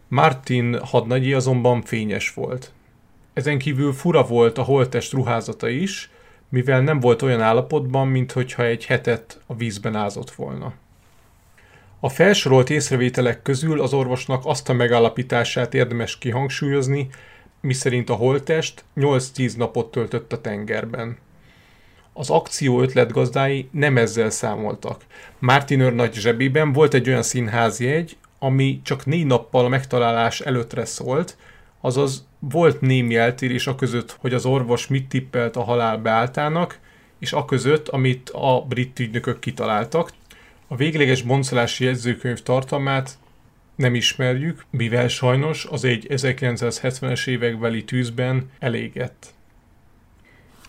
Martin 0.07 0.79
hadnagyi 0.79 1.33
azonban 1.33 1.81
fényes 1.81 2.33
volt. 2.33 2.71
Ezen 3.33 3.57
kívül 3.57 3.93
fura 3.93 4.23
volt 4.23 4.57
a 4.57 4.63
holttest 4.63 5.13
ruházata 5.13 5.69
is, 5.69 6.09
mivel 6.49 6.81
nem 6.81 6.99
volt 6.99 7.21
olyan 7.21 7.41
állapotban, 7.41 8.07
mintha 8.07 8.63
egy 8.63 8.85
hetet 8.85 9.41
a 9.45 9.55
vízben 9.55 9.95
ázott 9.95 10.31
volna. 10.31 10.73
A 11.99 12.09
felsorolt 12.09 12.69
észrevételek 12.69 13.41
közül 13.41 13.81
az 13.81 13.93
orvosnak 13.93 14.45
azt 14.45 14.69
a 14.69 14.73
megállapítását 14.73 15.73
érdemes 15.73 16.17
kihangsúlyozni, 16.17 17.09
miszerint 17.61 18.09
a 18.09 18.13
holttest 18.13 18.83
8-10 18.95 19.57
napot 19.57 19.91
töltött 19.91 20.33
a 20.33 20.41
tengerben. 20.41 21.17
Az 22.13 22.29
akció 22.29 22.81
ötletgazdái 22.81 23.69
nem 23.71 23.97
ezzel 23.97 24.29
számoltak. 24.29 25.01
Martin 25.39 25.93
nagy 25.93 26.13
zsebében 26.13 26.73
volt 26.73 26.93
egy 26.93 27.07
olyan 27.07 27.23
színházjegy, 27.23 28.17
ami 28.39 28.81
csak 28.83 29.05
négy 29.05 29.25
nappal 29.25 29.65
a 29.65 29.69
megtalálás 29.69 30.41
előttre 30.41 30.85
szólt, 30.85 31.37
azaz 31.81 32.27
volt 32.39 32.81
némi 32.81 33.15
eltérés 33.15 33.67
a 33.67 33.75
között, 33.75 34.17
hogy 34.19 34.33
az 34.33 34.45
orvos 34.45 34.87
mit 34.87 35.07
tippelt 35.07 35.55
a 35.55 35.63
halál 35.63 35.97
beáltának, 35.97 36.79
és 37.19 37.33
a 37.33 37.45
között, 37.45 37.87
amit 37.87 38.29
a 38.29 38.65
brit 38.67 38.99
ügynökök 38.99 39.39
kitaláltak. 39.39 40.11
A 40.67 40.75
végleges 40.75 41.21
boncolási 41.21 41.83
jegyzőkönyv 41.83 42.41
tartalmát 42.41 43.17
nem 43.75 43.95
ismerjük, 43.95 44.65
mivel 44.69 45.07
sajnos 45.07 45.65
az 45.65 45.83
egy 45.83 46.07
1970-es 46.09 47.27
évekbeli 47.27 47.83
tűzben 47.83 48.49
elégett. 48.59 49.33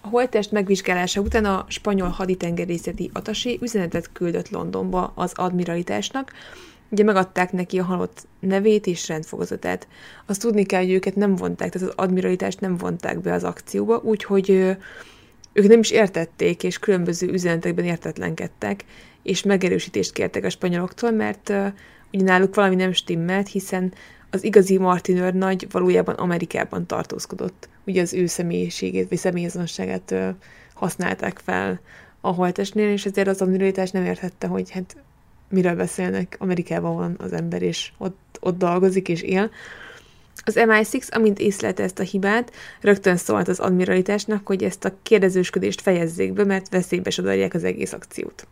A 0.00 0.08
holttest 0.08 0.52
megvizsgálása 0.52 1.20
után 1.20 1.44
a 1.44 1.64
spanyol 1.68 2.08
haditengerészeti 2.08 3.10
atasé 3.12 3.58
üzenetet 3.60 4.12
küldött 4.12 4.50
Londonba 4.50 5.12
az 5.14 5.32
admiralitásnak, 5.34 6.32
Ugye 6.90 7.04
megadták 7.04 7.52
neki 7.52 7.78
a 7.78 7.84
halott 7.84 8.26
nevét 8.40 8.86
és 8.86 9.08
rendfogazatát. 9.08 9.88
Azt 10.26 10.40
tudni 10.40 10.64
kell, 10.64 10.80
hogy 10.80 10.90
őket 10.90 11.16
nem 11.16 11.36
vonták, 11.36 11.70
tehát 11.70 11.88
az 11.88 11.94
admiralitást 11.96 12.60
nem 12.60 12.76
vonták 12.76 13.20
be 13.20 13.32
az 13.32 13.44
akcióba, 13.44 14.00
úgyhogy 14.04 14.50
ők 15.52 15.66
nem 15.66 15.78
is 15.78 15.90
értették, 15.90 16.62
és 16.62 16.78
különböző 16.78 17.28
üzenetekben 17.28 17.84
értetlenkedtek, 17.84 18.84
és 19.22 19.42
megerősítést 19.42 20.12
kértek 20.12 20.44
a 20.44 20.50
spanyoloktól, 20.50 21.10
mert 21.10 21.52
ugye 22.12 22.24
náluk 22.24 22.54
valami 22.54 22.74
nem 22.74 22.92
stimmelt, 22.92 23.48
hiszen 23.48 23.92
az 24.30 24.44
igazi 24.44 24.78
Martin 24.78 25.16
őrnagy 25.16 25.66
valójában 25.70 26.14
Amerikában 26.14 26.86
tartózkodott. 26.86 27.68
Ugye 27.86 28.02
az 28.02 28.12
ő 28.12 28.26
személyiségét, 28.26 29.08
vagy 29.08 29.18
személyazonosságát 29.18 30.14
használták 30.74 31.40
fel 31.44 31.80
a 32.20 32.28
holtestnél, 32.28 32.88
és 32.88 33.06
ezért 33.06 33.28
az 33.28 33.42
admiralitás 33.42 33.90
nem 33.90 34.04
értette, 34.04 34.46
hogy 34.46 34.70
hát 34.70 34.96
miről 35.48 35.74
beszélnek, 35.74 36.36
Amerikában 36.38 36.94
van 36.94 37.14
az 37.18 37.32
ember, 37.32 37.62
és 37.62 37.92
ott, 37.98 38.38
ott 38.40 38.58
dolgozik 38.58 39.08
és 39.08 39.22
él. 39.22 39.50
Az 40.44 40.54
MI6, 40.58 41.12
amint 41.12 41.38
észlelte 41.38 41.82
ezt 41.82 41.98
a 41.98 42.02
hibát, 42.02 42.52
rögtön 42.80 43.16
szólt 43.16 43.48
az 43.48 43.58
admiralitásnak, 43.58 44.46
hogy 44.46 44.64
ezt 44.64 44.84
a 44.84 44.94
kérdezősködést 45.02 45.80
fejezzék 45.80 46.32
be, 46.32 46.44
mert 46.44 46.68
veszélybe 46.68 47.10
sodorják 47.10 47.54
az 47.54 47.64
egész 47.64 47.92
akciót. 47.92 48.46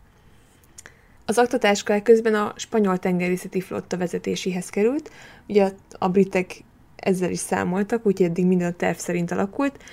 Az 1.25 1.37
aktatáska 1.37 2.01
közben 2.01 2.33
a 2.33 2.53
spanyol 2.55 2.97
tengerészeti 2.97 3.61
flotta 3.61 3.97
vezetéséhez 3.97 4.69
került, 4.69 5.11
ugye 5.47 5.71
a 5.97 6.09
britek 6.09 6.63
ezzel 6.95 7.31
is 7.31 7.39
számoltak, 7.39 8.05
úgyhogy 8.05 8.25
eddig 8.25 8.45
minden 8.45 8.71
a 8.71 8.75
terv 8.75 8.97
szerint 8.97 9.31
alakult, 9.31 9.83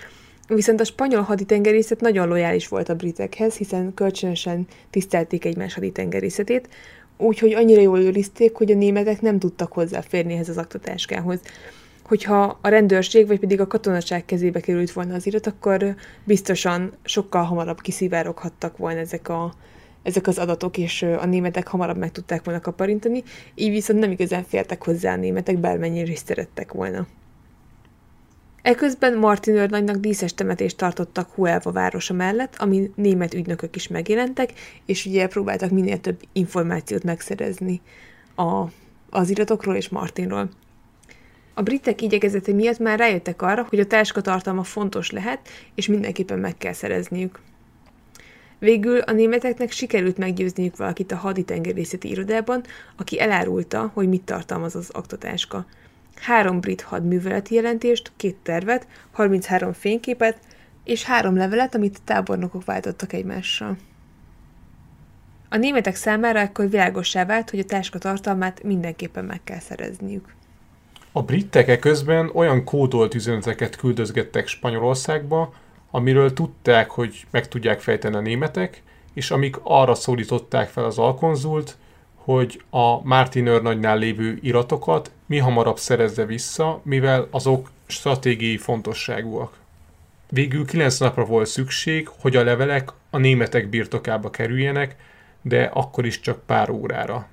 Viszont 0.49 0.81
a 0.81 0.85
spanyol 0.85 1.23
haditengerészet 1.23 2.01
nagyon 2.01 2.29
lojális 2.29 2.69
volt 2.69 2.89
a 2.89 2.95
britekhez, 2.95 3.57
hiszen 3.57 3.95
kölcsönösen 3.95 4.67
tisztelték 4.91 5.45
egymás 5.45 5.75
haditengerészetét, 5.75 6.69
úgyhogy 7.17 7.53
annyira 7.53 7.81
jól 7.81 7.99
őrizték, 7.99 8.55
hogy 8.55 8.71
a 8.71 8.75
németek 8.75 9.21
nem 9.21 9.39
tudtak 9.39 9.73
hozzáférni 9.73 10.33
ehhez 10.33 10.49
az 10.49 10.57
aktatáskához. 10.57 11.41
Hogyha 12.05 12.59
a 12.63 12.69
rendőrség 12.69 13.27
vagy 13.27 13.41
pedig 13.41 13.61
a 13.61 13.67
katonaság 13.67 14.25
kezébe 14.25 14.61
került 14.61 14.93
volna 14.93 15.15
az 15.15 15.27
irat, 15.27 15.47
akkor 15.47 15.95
biztosan 16.25 16.93
sokkal 17.05 17.43
hamarabb 17.43 17.81
kiszivároghattak 17.81 18.77
volna 18.77 18.99
ezek, 18.99 19.29
a, 19.29 19.55
ezek 20.03 20.27
az 20.27 20.39
adatok, 20.39 20.79
és 20.79 21.03
a 21.03 21.27
németek 21.27 21.67
hamarabb 21.67 21.97
meg 21.97 22.13
tudták 22.13 22.45
volna 22.45 22.61
kaparintani, 22.61 23.23
így 23.55 23.71
viszont 23.71 23.99
nem 23.99 24.11
igazán 24.11 24.45
fértek 24.45 24.85
hozzá 24.85 25.13
a 25.13 25.17
németek, 25.17 25.59
bármennyire 25.59 26.13
is 26.13 26.19
szerettek 26.19 26.73
volna. 26.73 27.07
Eközben 28.65 29.19
Martin 29.19 29.55
őrnagynak 29.55 29.97
díszes 29.97 30.35
temetést 30.35 30.77
tartottak 30.77 31.31
Huelva 31.31 31.73
városa 31.73 32.15
mellett, 32.15 32.57
ami 32.57 32.91
német 32.95 33.35
ügynökök 33.35 33.77
is 33.77 33.89
megjelentek, 33.89 34.53
és 34.87 35.07
ugye 35.07 35.27
próbáltak 35.27 35.71
minél 35.71 36.01
több 36.01 36.21
információt 36.33 37.03
megszerezni 37.03 37.81
a, 38.35 38.65
az 39.11 39.31
iratokról 39.31 39.75
és 39.75 39.89
Martinról. 39.89 40.49
A 41.55 41.63
britek 41.63 42.03
igyekezete 42.03 42.53
miatt 42.53 42.79
már 42.79 42.99
rájöttek 42.99 43.43
arra, 43.43 43.67
hogy 43.69 43.81
a 43.81 43.87
táska 43.87 44.21
tartalma 44.21 44.63
fontos 44.63 45.11
lehet, 45.11 45.49
és 45.75 45.87
mindenképpen 45.87 46.39
meg 46.39 46.57
kell 46.59 46.73
szerezniük. 46.73 47.41
Végül 48.59 48.99
a 48.99 49.13
németeknek 49.13 49.71
sikerült 49.71 50.19
meggyőzniük 50.19 50.77
valakit 50.77 51.13
a 51.13 51.17
haditengerészeti 51.17 52.09
irodában, 52.09 52.63
aki 52.97 53.21
elárulta, 53.21 53.91
hogy 53.95 54.09
mit 54.09 54.23
tartalmaz 54.23 54.75
az 54.75 54.91
aktatáska– 54.91 55.67
három 56.21 56.61
brit 56.61 56.81
hadműveleti 56.81 57.55
jelentést, 57.55 58.13
két 58.17 58.37
tervet, 58.43 58.87
33 59.13 59.73
fényképet 59.73 60.39
és 60.85 61.05
három 61.05 61.37
levelet, 61.37 61.75
amit 61.75 62.03
tábornokok 62.05 62.65
váltottak 62.65 63.13
egymással. 63.13 63.77
A 65.49 65.57
németek 65.57 65.95
számára 65.95 66.39
ekkor 66.39 66.69
világossá 66.69 67.25
vált, 67.25 67.51
hogy 67.51 67.59
a 67.59 67.65
táska 67.65 67.99
tartalmát 67.99 68.63
mindenképpen 68.63 69.25
meg 69.25 69.41
kell 69.45 69.59
szerezniük. 69.59 70.35
A 71.13 71.23
britek 71.23 71.79
közben 71.79 72.31
olyan 72.35 72.65
kódolt 72.65 73.15
üzeneteket 73.15 73.77
küldözgettek 73.77 74.47
Spanyolországba, 74.47 75.53
amiről 75.91 76.33
tudták, 76.33 76.91
hogy 76.91 77.27
meg 77.31 77.49
tudják 77.49 77.81
fejteni 77.81 78.15
a 78.15 78.21
németek, 78.21 78.83
és 79.13 79.31
amik 79.31 79.57
arra 79.63 79.95
szólították 79.95 80.69
fel 80.69 80.85
az 80.85 80.99
alkonzult, 80.99 81.77
hogy 82.25 82.63
a 82.71 83.07
Martin 83.07 83.47
őrnagynál 83.47 83.99
lévő 83.99 84.39
iratokat 84.43 85.11
mi 85.27 85.39
hamarabb 85.39 85.79
szerezze 85.79 86.25
vissza, 86.25 86.81
mivel 86.83 87.29
azok 87.31 87.71
stratégiai 87.87 88.57
fontosságúak. 88.57 89.59
Végül 90.29 90.65
9 90.65 90.99
napra 90.99 91.25
volt 91.25 91.47
szükség, 91.47 92.09
hogy 92.21 92.37
a 92.37 92.45
levelek 92.45 92.91
a 93.11 93.19
németek 93.19 93.69
birtokába 93.69 94.31
kerüljenek, 94.31 94.97
de 95.43 95.65
akkor 95.65 96.07
is 96.07 96.21
csak 96.21 96.47
pár 96.47 96.71
órára. 96.71 97.27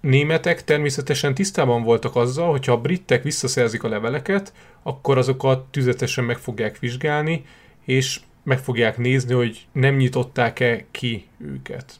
Németek 0.00 0.64
természetesen 0.64 1.34
tisztában 1.34 1.82
voltak 1.82 2.16
azzal, 2.16 2.50
hogy 2.50 2.64
ha 2.64 2.72
a 2.72 2.80
britek 2.80 3.22
visszaszerzik 3.22 3.82
a 3.82 3.88
leveleket, 3.88 4.52
akkor 4.82 5.18
azokat 5.18 5.64
tüzetesen 5.70 6.24
meg 6.24 6.38
fogják 6.38 6.78
vizsgálni, 6.78 7.44
és 7.84 8.20
meg 8.42 8.58
fogják 8.58 8.98
nézni, 8.98 9.34
hogy 9.34 9.66
nem 9.72 9.96
nyitották-e 9.96 10.84
ki 10.90 11.26
őket. 11.38 11.94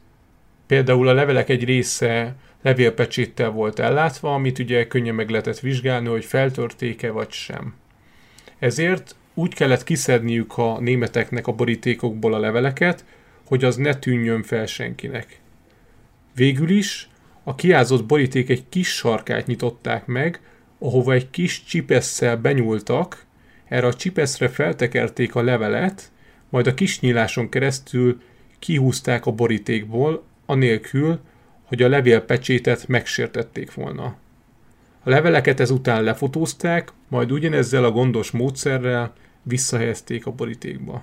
Például 0.66 1.08
a 1.08 1.12
levelek 1.12 1.48
egy 1.48 1.64
része 1.64 2.36
levélpecséttel 2.62 3.50
volt 3.50 3.78
ellátva, 3.78 4.34
amit 4.34 4.58
ugye 4.58 4.86
könnyen 4.86 5.14
meg 5.14 5.30
lehetett 5.30 5.60
vizsgálni, 5.60 6.08
hogy 6.08 6.24
feltörték-e 6.24 7.10
vagy 7.10 7.30
sem. 7.30 7.74
Ezért 8.58 9.16
úgy 9.34 9.54
kellett 9.54 9.84
kiszedniük 9.84 10.58
a 10.58 10.80
németeknek 10.80 11.46
a 11.46 11.52
borítékokból 11.52 12.34
a 12.34 12.38
leveleket, 12.38 13.04
hogy 13.46 13.64
az 13.64 13.76
ne 13.76 13.94
tűnjön 13.94 14.42
fel 14.42 14.66
senkinek. 14.66 15.40
Végül 16.34 16.70
is 16.70 17.08
a 17.44 17.54
kiázott 17.54 18.04
boríték 18.04 18.50
egy 18.50 18.68
kis 18.68 18.88
sarkát 18.88 19.46
nyitották 19.46 20.06
meg, 20.06 20.40
ahova 20.78 21.12
egy 21.12 21.30
kis 21.30 21.64
csipesszel 21.64 22.36
benyúltak, 22.36 23.24
erre 23.68 23.86
a 23.86 23.94
csipeszre 23.94 24.48
feltekerték 24.48 25.34
a 25.34 25.42
levelet, 25.42 26.10
majd 26.48 26.66
a 26.66 26.74
kis 26.74 27.00
nyíláson 27.00 27.48
keresztül 27.48 28.20
kihúzták 28.58 29.26
a 29.26 29.32
borítékból, 29.32 30.24
anélkül, 30.46 31.20
hogy 31.64 31.82
a 31.82 31.88
levélpecsétet 31.88 32.88
megsértették 32.88 33.74
volna. 33.74 34.16
A 35.02 35.10
leveleket 35.10 35.60
ezután 35.60 36.02
lefotózták, 36.02 36.92
majd 37.08 37.32
ugyanezzel 37.32 37.84
a 37.84 37.90
gondos 37.90 38.30
módszerrel 38.30 39.12
visszahelyezték 39.42 40.26
a 40.26 40.30
borítékba. 40.30 41.02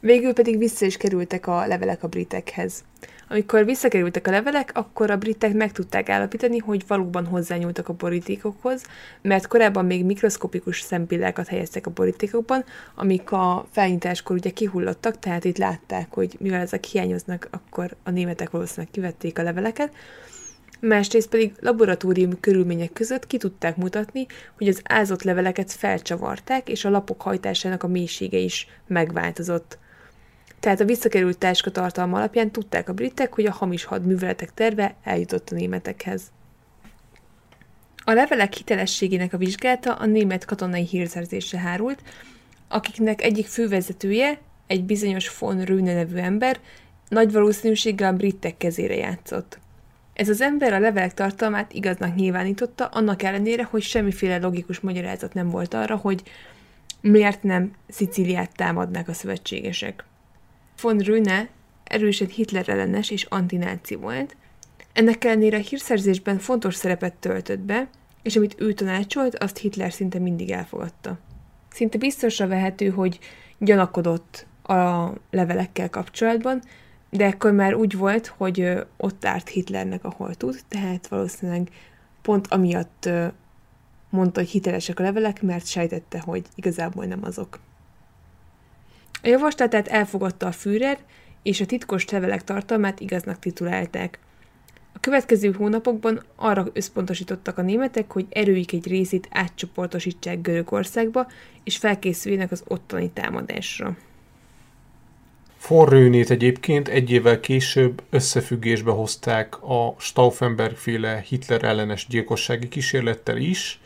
Végül 0.00 0.32
pedig 0.32 0.58
vissza 0.58 0.86
is 0.86 0.96
kerültek 0.96 1.46
a 1.46 1.66
levelek 1.66 2.02
a 2.02 2.08
britekhez. 2.08 2.84
Amikor 3.32 3.64
visszakerültek 3.64 4.26
a 4.26 4.30
levelek, 4.30 4.70
akkor 4.74 5.10
a 5.10 5.16
britek 5.16 5.52
meg 5.52 5.72
tudták 5.72 6.08
állapítani, 6.08 6.58
hogy 6.58 6.84
valóban 6.86 7.26
hozzányúltak 7.26 7.88
a 7.88 7.92
borítékokhoz, 7.92 8.82
mert 9.22 9.46
korábban 9.46 9.84
még 9.84 10.04
mikroszkopikus 10.04 10.80
szempillákat 10.80 11.48
helyeztek 11.48 11.86
a 11.86 11.90
borítékokban, 11.90 12.64
amik 12.94 13.32
a 13.32 13.66
felnyitáskor 13.70 14.36
ugye 14.36 14.50
kihullottak, 14.50 15.18
tehát 15.18 15.44
itt 15.44 15.58
látták, 15.58 16.14
hogy 16.14 16.36
mivel 16.38 16.60
ezek 16.60 16.84
hiányoznak, 16.84 17.48
akkor 17.50 17.96
a 18.02 18.10
németek 18.10 18.50
valószínűleg 18.50 18.90
kivették 18.90 19.38
a 19.38 19.42
leveleket, 19.42 19.92
másrészt 20.80 21.28
pedig 21.28 21.52
laboratórium 21.60 22.40
körülmények 22.40 22.92
között 22.92 23.26
ki 23.26 23.36
tudták 23.36 23.76
mutatni, 23.76 24.26
hogy 24.58 24.68
az 24.68 24.80
ázott 24.84 25.22
leveleket 25.22 25.72
felcsavarták, 25.72 26.68
és 26.68 26.84
a 26.84 26.90
lapok 26.90 27.22
hajtásának 27.22 27.82
a 27.82 27.88
mélysége 27.88 28.38
is 28.38 28.66
megváltozott. 28.86 29.78
Tehát 30.60 30.80
a 30.80 30.84
visszakerült 30.84 31.38
táska 31.38 31.70
tartalma 31.70 32.16
alapján 32.16 32.50
tudták 32.50 32.88
a 32.88 32.92
britek, 32.92 33.34
hogy 33.34 33.46
a 33.46 33.52
hamis 33.52 33.84
hadműveletek 33.84 34.54
terve 34.54 34.94
eljutott 35.04 35.50
a 35.50 35.54
németekhez. 35.54 36.22
A 38.04 38.12
levelek 38.12 38.54
hitelességének 38.54 39.32
a 39.32 39.36
vizsgálata 39.36 39.94
a 39.94 40.06
német 40.06 40.44
katonai 40.44 40.86
hírszerzésre 40.86 41.58
hárult, 41.58 42.02
akiknek 42.68 43.22
egyik 43.22 43.46
fővezetője, 43.46 44.38
egy 44.66 44.84
bizonyos 44.84 45.38
von 45.38 45.64
Rüne 45.64 45.94
nevű 45.94 46.16
ember, 46.16 46.60
nagy 47.08 47.32
valószínűséggel 47.32 48.12
a 48.12 48.16
britek 48.16 48.56
kezére 48.56 48.94
játszott. 48.94 49.58
Ez 50.12 50.28
az 50.28 50.40
ember 50.40 50.72
a 50.72 50.78
levelek 50.78 51.14
tartalmát 51.14 51.72
igaznak 51.72 52.14
nyilvánította, 52.14 52.86
annak 52.86 53.22
ellenére, 53.22 53.64
hogy 53.64 53.82
semmiféle 53.82 54.38
logikus 54.38 54.80
magyarázat 54.80 55.34
nem 55.34 55.50
volt 55.50 55.74
arra, 55.74 55.96
hogy 55.96 56.22
miért 57.00 57.42
nem 57.42 57.72
Szicíliát 57.88 58.56
támadnak 58.56 59.08
a 59.08 59.12
szövetségesek. 59.12 60.04
Von 60.80 60.98
Rüne 60.98 61.48
erősen 61.84 62.28
Hitler 62.28 62.68
ellenes 62.68 63.10
és 63.10 63.24
antináci 63.24 63.94
volt, 63.94 64.36
ennek 64.92 65.24
ellenére 65.24 65.56
a 65.56 65.60
hírszerzésben 65.60 66.38
fontos 66.38 66.74
szerepet 66.74 67.14
töltött 67.14 67.58
be, 67.58 67.88
és 68.22 68.36
amit 68.36 68.54
ő 68.58 68.72
tanácsolt, 68.72 69.38
azt 69.38 69.58
Hitler 69.58 69.92
szinte 69.92 70.18
mindig 70.18 70.50
elfogadta. 70.50 71.18
Szinte 71.70 71.98
biztosra 71.98 72.46
vehető, 72.46 72.88
hogy 72.88 73.18
gyanakodott 73.58 74.46
a 74.62 75.10
levelekkel 75.30 75.90
kapcsolatban, 75.90 76.62
de 77.10 77.24
ekkor 77.24 77.52
már 77.52 77.74
úgy 77.74 77.96
volt, 77.96 78.26
hogy 78.26 78.72
ott 78.96 79.24
árt 79.24 79.48
Hitlernek, 79.48 80.04
ahol 80.04 80.34
tud, 80.34 80.60
tehát 80.68 81.08
valószínűleg 81.08 81.68
pont 82.22 82.46
amiatt 82.46 83.08
mondta, 84.10 84.40
hogy 84.40 84.48
hitelesek 84.48 84.98
a 84.98 85.02
levelek, 85.02 85.42
mert 85.42 85.66
sejtette, 85.66 86.20
hogy 86.20 86.46
igazából 86.54 87.04
nem 87.04 87.20
azok. 87.22 87.60
A 89.22 89.28
javaslatát 89.28 89.88
elfogadta 89.88 90.46
a 90.46 90.52
Führer, 90.52 90.98
és 91.42 91.60
a 91.60 91.66
titkos 91.66 92.08
levelek 92.08 92.44
tartalmát 92.44 93.00
igaznak 93.00 93.38
titulálták. 93.38 94.18
A 94.92 95.00
következő 95.00 95.52
hónapokban 95.52 96.22
arra 96.36 96.66
összpontosítottak 96.72 97.58
a 97.58 97.62
németek, 97.62 98.12
hogy 98.12 98.26
erőik 98.30 98.72
egy 98.72 98.86
részét 98.86 99.28
átcsoportosítsák 99.30 100.40
Görögországba, 100.40 101.26
és 101.64 101.76
felkészüljenek 101.76 102.50
az 102.50 102.62
ottani 102.66 103.10
támadásra. 103.10 103.96
Forrőnét 105.56 106.30
egyébként 106.30 106.88
egy 106.88 107.10
évvel 107.10 107.40
később 107.40 108.02
összefüggésbe 108.10 108.90
hozták 108.90 109.62
a 109.62 109.94
Stauffenberg 109.98 110.76
féle 110.76 111.24
Hitler 111.28 111.64
ellenes 111.64 112.06
gyilkossági 112.08 112.68
kísérlettel 112.68 113.36
is, 113.36 113.80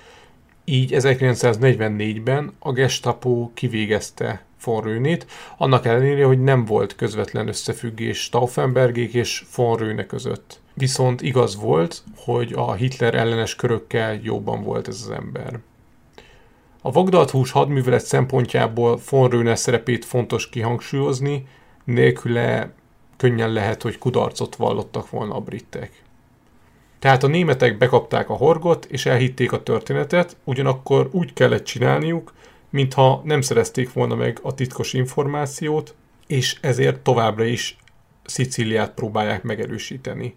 így 0.65 0.91
1944-ben 0.95 2.53
a 2.59 2.73
Gestapo 2.73 3.51
kivégezte 3.55 4.45
von 4.65 4.83
Rőnét, 4.83 5.27
annak 5.57 5.87
ellenére, 5.87 6.25
hogy 6.25 6.43
nem 6.43 6.65
volt 6.65 6.95
közvetlen 6.95 7.49
összefüggés 7.49 8.23
Stauffenbergék 8.23 9.15
és 9.15 9.45
von 9.57 9.77
Rőne 9.77 10.07
között. 10.07 10.61
Viszont 10.75 11.23
igaz 11.23 11.57
volt, 11.57 12.03
hogy 12.17 12.53
a 12.57 12.73
Hitler 12.73 13.15
ellenes 13.15 13.55
körökkel 13.55 14.21
jobban 14.23 14.63
volt 14.63 14.89
ez 14.89 15.01
az 15.05 15.11
ember. 15.11 15.59
A 16.83 16.91
Vagdalt 16.91 17.51
hadművelet 17.51 18.05
szempontjából 18.05 19.01
von 19.11 19.29
Rőne 19.31 19.55
szerepét 19.55 20.05
fontos 20.05 20.49
kihangsúlyozni, 20.49 21.47
nélküle 21.85 22.73
könnyen 23.17 23.53
lehet, 23.53 23.83
hogy 23.83 23.99
kudarcot 23.99 24.57
vallottak 24.57 25.11
volna 25.11 25.35
a 25.35 25.41
britek. 25.41 26.03
Tehát 26.99 27.23
a 27.23 27.27
németek 27.27 27.79
bekapták 27.79 28.31
a 28.31 28.35
horgot, 28.35 28.85
és 28.85 29.07
elhitték 29.07 29.53
a 29.53 29.63
történetet, 29.63 30.37
ugyanakkor 30.45 31.09
úgy 31.13 31.33
kellett 31.33 31.65
csinálniuk, 31.65 32.33
mintha 32.75 33.23
nem 33.25 33.41
szerezték 33.41 33.93
volna 33.93 34.15
meg 34.15 34.39
a 34.43 34.55
titkos 34.55 34.93
információt, 34.93 35.95
és 36.27 36.57
ezért 36.61 37.01
továbbra 37.01 37.45
is 37.45 37.77
Szicíliát 38.25 38.95
próbálják 38.95 39.43
megerősíteni. 39.43 40.35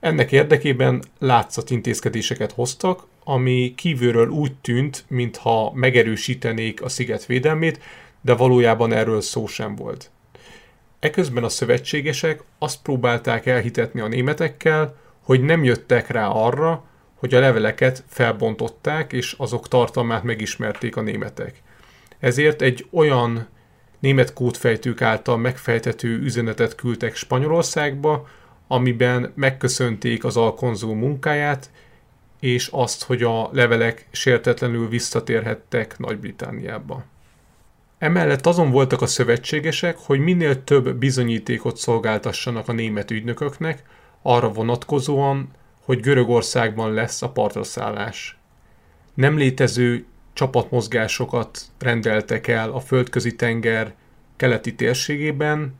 Ennek 0.00 0.32
érdekében 0.32 1.02
látszat 1.18 1.70
intézkedéseket 1.70 2.52
hoztak, 2.52 3.06
ami 3.24 3.72
kívülről 3.76 4.28
úgy 4.28 4.54
tűnt, 4.54 5.04
mintha 5.08 5.72
megerősítenék 5.74 6.82
a 6.82 6.88
sziget 6.88 7.26
védelmét, 7.26 7.80
de 8.20 8.34
valójában 8.34 8.92
erről 8.92 9.20
szó 9.20 9.46
sem 9.46 9.74
volt. 9.76 10.10
Eközben 10.98 11.44
a 11.44 11.48
szövetségesek 11.48 12.42
azt 12.58 12.82
próbálták 12.82 13.46
elhitetni 13.46 14.00
a 14.00 14.08
németekkel, 14.08 14.96
hogy 15.22 15.42
nem 15.42 15.64
jöttek 15.64 16.08
rá 16.08 16.28
arra, 16.28 16.84
hogy 17.16 17.34
a 17.34 17.40
leveleket 17.40 18.04
felbontották, 18.08 19.12
és 19.12 19.34
azok 19.38 19.68
tartalmát 19.68 20.22
megismerték 20.22 20.96
a 20.96 21.00
németek. 21.00 21.62
Ezért 22.18 22.62
egy 22.62 22.86
olyan 22.90 23.48
német 23.98 24.32
kódfejtők 24.32 25.02
által 25.02 25.36
megfejtető 25.36 26.18
üzenetet 26.18 26.74
küldtek 26.74 27.14
Spanyolországba, 27.14 28.28
amiben 28.66 29.32
megköszönték 29.34 30.24
az 30.24 30.36
alkonzul 30.36 30.94
munkáját, 30.94 31.70
és 32.40 32.68
azt, 32.72 33.04
hogy 33.04 33.22
a 33.22 33.50
levelek 33.52 34.06
sértetlenül 34.10 34.88
visszatérhettek 34.88 35.98
Nagy-Britániába. 35.98 37.04
Emellett 37.98 38.46
azon 38.46 38.70
voltak 38.70 39.02
a 39.02 39.06
szövetségesek, 39.06 39.96
hogy 39.98 40.18
minél 40.18 40.64
több 40.64 40.94
bizonyítékot 40.94 41.76
szolgáltassanak 41.76 42.68
a 42.68 42.72
német 42.72 43.10
ügynököknek, 43.10 43.82
arra 44.22 44.48
vonatkozóan, 44.48 45.50
hogy 45.86 46.00
Görögországban 46.00 46.92
lesz 46.92 47.22
a 47.22 47.30
partraszállás. 47.30 48.38
Nem 49.14 49.36
létező 49.36 50.04
csapatmozgásokat 50.32 51.60
rendeltek 51.78 52.46
el 52.46 52.70
a 52.70 52.80
földközi 52.80 53.36
tenger 53.36 53.94
keleti 54.36 54.74
térségében, 54.74 55.74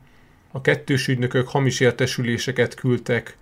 a 0.51 0.61
kettős 0.61 1.07
ügynökök 1.07 1.47
hamis 1.47 1.79
értesüléseket 1.79 2.73
küldtek 2.73 3.37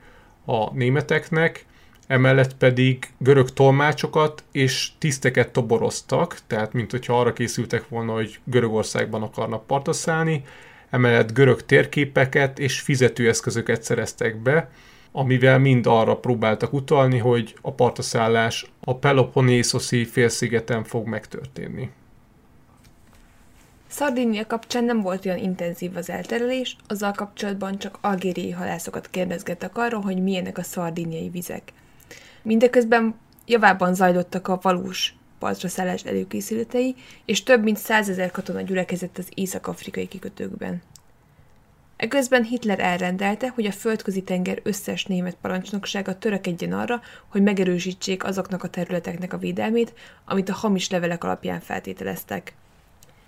a 0.46 0.74
németeknek, 0.74 1.66
emellett 2.08 2.58
pedig 2.58 3.08
görög 3.18 3.50
tolmácsokat 3.50 4.44
és 4.52 4.90
tiszteket 4.98 5.52
toboroztak, 5.52 6.38
tehát 6.48 6.74
mint 6.74 6.92
hogyha 6.92 7.20
arra 7.20 7.34
készültek 7.34 7.90
volna, 7.90 8.14
hogy 8.14 8.40
Görögországban 8.44 9.22
akarnak 9.24 9.68
partra 9.68 10.26
emellett 10.90 11.34
görög 11.34 11.66
térképeket 11.66 12.60
és 12.60 12.80
fizetőeszközöket 12.80 13.84
szereztek 13.84 14.38
be, 14.38 14.70
amivel 15.16 15.60
mind 15.60 15.86
arra 15.88 16.18
próbáltak 16.18 16.74
utalni, 16.74 17.18
hogy 17.18 17.56
a 17.62 17.72
partaszállás 17.72 18.66
a 18.84 18.96
Peloponnészoszi 18.96 20.06
félszigeten 20.06 20.84
fog 20.84 21.08
megtörténni. 21.08 21.90
Szardinia 23.88 24.48
kapcsán 24.48 24.84
nem 24.84 25.02
volt 25.02 25.26
olyan 25.26 25.38
intenzív 25.38 25.96
az 25.96 26.10
elterelés, 26.10 26.76
azzal 26.88 27.12
kapcsolatban 27.12 27.78
csak 27.78 27.98
algériai 28.02 28.52
halászokat 28.52 29.10
kérdezgettek 29.10 29.78
arról, 29.78 30.02
hogy 30.02 30.24
milyenek 30.24 30.58
a 30.58 30.64
szardiniai 30.64 31.30
vizek. 31.30 31.74
Mindeközben 32.42 33.16
javában 33.46 33.94
zajlottak 33.94 34.48
a 34.48 34.60
valós 34.62 35.14
partraszállás 35.40 36.04
előkészületei, 36.04 36.96
és 37.26 37.44
több 37.44 37.64
mint 37.64 37.78
százezer 37.78 38.32
katona 38.32 38.62
gyülekezett 38.62 39.18
az 39.18 39.28
észak-afrikai 39.34 40.08
kikötőkben. 40.08 40.82
Eközben 41.98 42.44
Hitler 42.44 42.80
elrendelte, 42.80 43.50
hogy 43.50 43.66
a 43.66 43.72
földközi 43.72 44.22
tenger 44.22 44.60
összes 44.64 45.06
német 45.06 45.38
parancsnoksága 45.42 46.18
törekedjen 46.18 46.74
arra, 46.74 47.02
hogy 47.28 47.42
megerősítsék 47.42 48.24
azoknak 48.24 48.64
a 48.64 48.70
területeknek 48.70 49.34
a 49.34 49.38
védelmét, 49.38 49.94
amit 50.26 50.50
a 50.50 50.54
hamis 50.54 50.90
levelek 50.90 51.24
alapján 51.24 51.60
feltételeztek. 51.60 52.54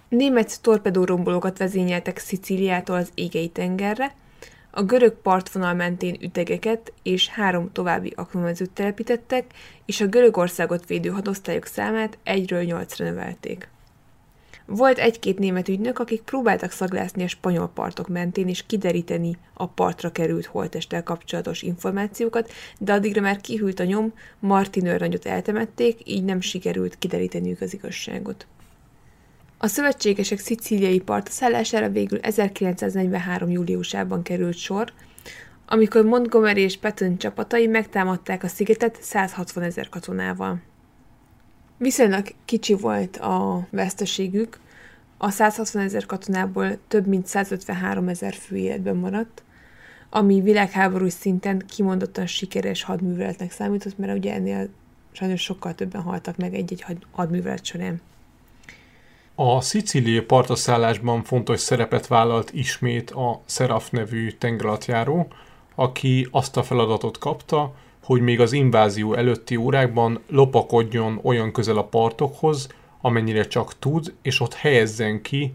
Német 0.09 0.61
torpedórombolókat 0.61 1.57
vezényeltek 1.57 2.17
Szicíliától 2.17 2.95
az 2.95 3.11
égei 3.13 3.49
tengerre, 3.49 4.15
a 4.71 4.83
görög 4.83 5.13
partvonal 5.13 5.73
mentén 5.73 6.17
ütegeket 6.21 6.93
és 7.03 7.27
három 7.27 7.71
további 7.71 8.13
aknamezőt 8.15 8.71
telepítettek, 8.71 9.45
és 9.85 10.01
a 10.01 10.07
Görögországot 10.07 10.85
védő 10.85 11.09
hadosztályok 11.09 11.65
számát 11.65 12.17
egyről 12.23 12.63
nyolcra 12.63 13.05
növelték. 13.05 13.69
Volt 14.69 14.97
egy-két 14.97 15.39
német 15.39 15.67
ügynök, 15.67 15.99
akik 15.99 16.21
próbáltak 16.21 16.71
szaglászni 16.71 17.23
a 17.23 17.27
spanyol 17.27 17.69
partok 17.73 18.07
mentén 18.07 18.47
és 18.47 18.65
kideríteni 18.65 19.37
a 19.53 19.67
partra 19.67 20.11
került 20.11 20.45
holtesttel 20.45 21.03
kapcsolatos 21.03 21.61
információkat, 21.61 22.51
de 22.79 22.93
addigra 22.93 23.21
már 23.21 23.41
kihűlt 23.41 23.79
a 23.79 23.83
nyom, 23.83 24.13
Martin 24.39 24.85
őrnagyot 24.85 25.25
eltemették, 25.25 25.99
így 26.03 26.23
nem 26.23 26.41
sikerült 26.41 26.97
kideríteniük 26.97 27.61
az 27.61 27.73
igazságot. 27.73 28.47
A 29.57 29.67
szövetségesek 29.67 30.39
szicíliai 30.39 30.99
partaszállására 30.99 31.89
végül 31.89 32.19
1943. 32.19 33.49
júliusában 33.49 34.21
került 34.21 34.57
sor, 34.57 34.93
amikor 35.65 36.05
Montgomery 36.05 36.61
és 36.61 36.77
Patton 36.77 37.17
csapatai 37.17 37.67
megtámadták 37.67 38.43
a 38.43 38.47
szigetet 38.47 38.97
160 39.01 39.63
ezer 39.63 39.89
katonával. 39.89 40.61
Viszonylag 41.77 42.27
kicsi 42.45 42.73
volt 42.73 43.17
a 43.17 43.67
veszteségük, 43.69 44.59
a 45.17 45.29
160 45.29 45.81
ezer 45.81 46.05
katonából 46.05 46.77
több 46.87 47.07
mint 47.07 47.27
153 47.27 48.07
ezer 48.07 48.33
fő 48.33 48.55
életben 48.55 48.95
maradt, 48.95 49.43
ami 50.09 50.41
világháborús 50.41 51.13
szinten 51.13 51.63
kimondottan 51.67 52.25
sikeres 52.25 52.83
hadműveletnek 52.83 53.51
számított, 53.51 53.97
mert 53.97 54.17
ugye 54.17 54.33
ennél 54.33 54.69
sajnos 55.11 55.41
sokkal 55.41 55.75
többen 55.75 56.01
haltak 56.01 56.37
meg 56.37 56.53
egy-egy 56.53 56.85
hadművelet 57.11 57.65
során. 57.65 58.01
A 59.35 59.61
szicíliai 59.61 60.21
partaszállásban 60.21 61.23
fontos 61.23 61.59
szerepet 61.59 62.07
vállalt 62.07 62.53
ismét 62.53 63.11
a 63.11 63.41
Seraf 63.45 63.89
nevű 63.89 64.31
tengeralattjáró, 64.31 65.27
aki 65.75 66.27
azt 66.31 66.57
a 66.57 66.63
feladatot 66.63 67.17
kapta, 67.17 67.73
hogy 68.07 68.21
még 68.21 68.39
az 68.39 68.51
invázió 68.51 69.13
előtti 69.13 69.55
órákban 69.55 70.19
lopakodjon 70.29 71.19
olyan 71.23 71.51
közel 71.51 71.77
a 71.77 71.83
partokhoz, 71.83 72.67
amennyire 73.01 73.47
csak 73.47 73.79
tud, 73.79 74.13
és 74.21 74.39
ott 74.39 74.53
helyezzen 74.53 75.21
ki 75.21 75.53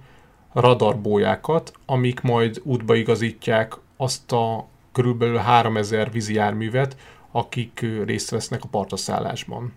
radarbójákat, 0.53 1.73
amik 1.87 2.21
majd 2.21 2.61
útba 2.65 2.95
igazítják 2.95 3.77
azt 3.97 4.33
a 4.33 4.67
körülbelül 4.93 5.37
3000 5.37 6.11
vízi 6.11 6.35
járművet, 6.35 6.97
akik 7.31 7.87
részt 8.05 8.31
vesznek 8.31 8.65
a 8.65 8.69
partaszállásban. 8.71 9.73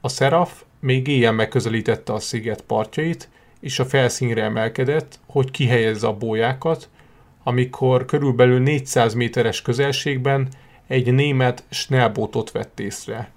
A 0.00 0.08
Seraf 0.08 0.62
még 0.80 1.06
éjjel 1.06 1.32
megközelítette 1.32 2.12
a 2.12 2.18
sziget 2.18 2.62
partjait, 2.62 3.28
és 3.60 3.78
a 3.78 3.84
felszínre 3.84 4.42
emelkedett, 4.42 5.18
hogy 5.26 5.50
kihelyezze 5.50 6.06
a 6.06 6.16
bójákat, 6.16 6.88
amikor 7.42 8.04
körülbelül 8.04 8.60
400 8.60 9.14
méteres 9.14 9.62
közelségben 9.62 10.48
egy 10.86 11.12
német 11.12 11.64
Schnellbootot 11.68 12.50
vett 12.50 12.80
észre. 12.80 13.30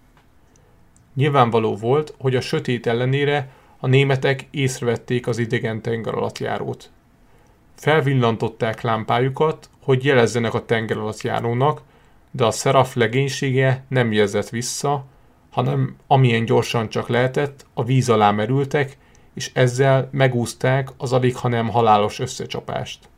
Nyilvánvaló 1.13 1.75
volt, 1.75 2.13
hogy 2.19 2.35
a 2.35 2.41
sötét 2.41 2.87
ellenére 2.87 3.49
a 3.79 3.87
németek 3.87 4.47
észrevették 4.51 5.27
az 5.27 5.37
idegen 5.37 5.81
tengeralattjárót. 5.81 6.89
Felvillantották 7.75 8.81
lámpájukat, 8.81 9.69
hogy 9.83 10.03
jelezzenek 10.03 10.53
a 10.53 10.65
tengeralattjárónak, 10.65 11.81
de 12.31 12.45
a 12.45 12.51
Seraf 12.51 12.95
legénysége 12.95 13.83
nem 13.87 14.11
jelzett 14.11 14.49
vissza, 14.49 15.05
hanem 15.49 15.95
amilyen 16.07 16.45
gyorsan 16.45 16.89
csak 16.89 17.07
lehetett, 17.07 17.65
a 17.73 17.83
víz 17.83 18.09
alá 18.09 18.31
merültek, 18.31 18.97
és 19.33 19.51
ezzel 19.53 20.09
megúzták 20.11 20.89
az 20.97 21.13
alig, 21.13 21.35
hanem 21.35 21.69
halálos 21.69 22.19
összecsapást. 22.19 23.09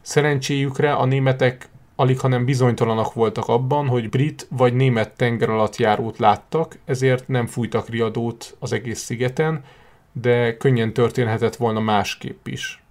Szerencséjükre 0.00 0.92
a 0.92 1.04
németek 1.04 1.68
alig 1.96 2.20
hanem 2.20 2.44
bizonytalanak 2.44 3.12
voltak 3.12 3.48
abban, 3.48 3.86
hogy 3.86 4.08
brit 4.08 4.46
vagy 4.50 4.74
német 4.74 5.16
tenger 5.16 5.50
alatt 5.50 5.76
járót 5.76 6.18
láttak, 6.18 6.78
ezért 6.84 7.28
nem 7.28 7.46
fújtak 7.46 7.88
riadót 7.88 8.56
az 8.58 8.72
egész 8.72 9.00
szigeten, 9.00 9.64
de 10.12 10.56
könnyen 10.56 10.92
történhetett 10.92 11.56
volna 11.56 11.80
másképp 11.80 12.46
is. 12.46 12.82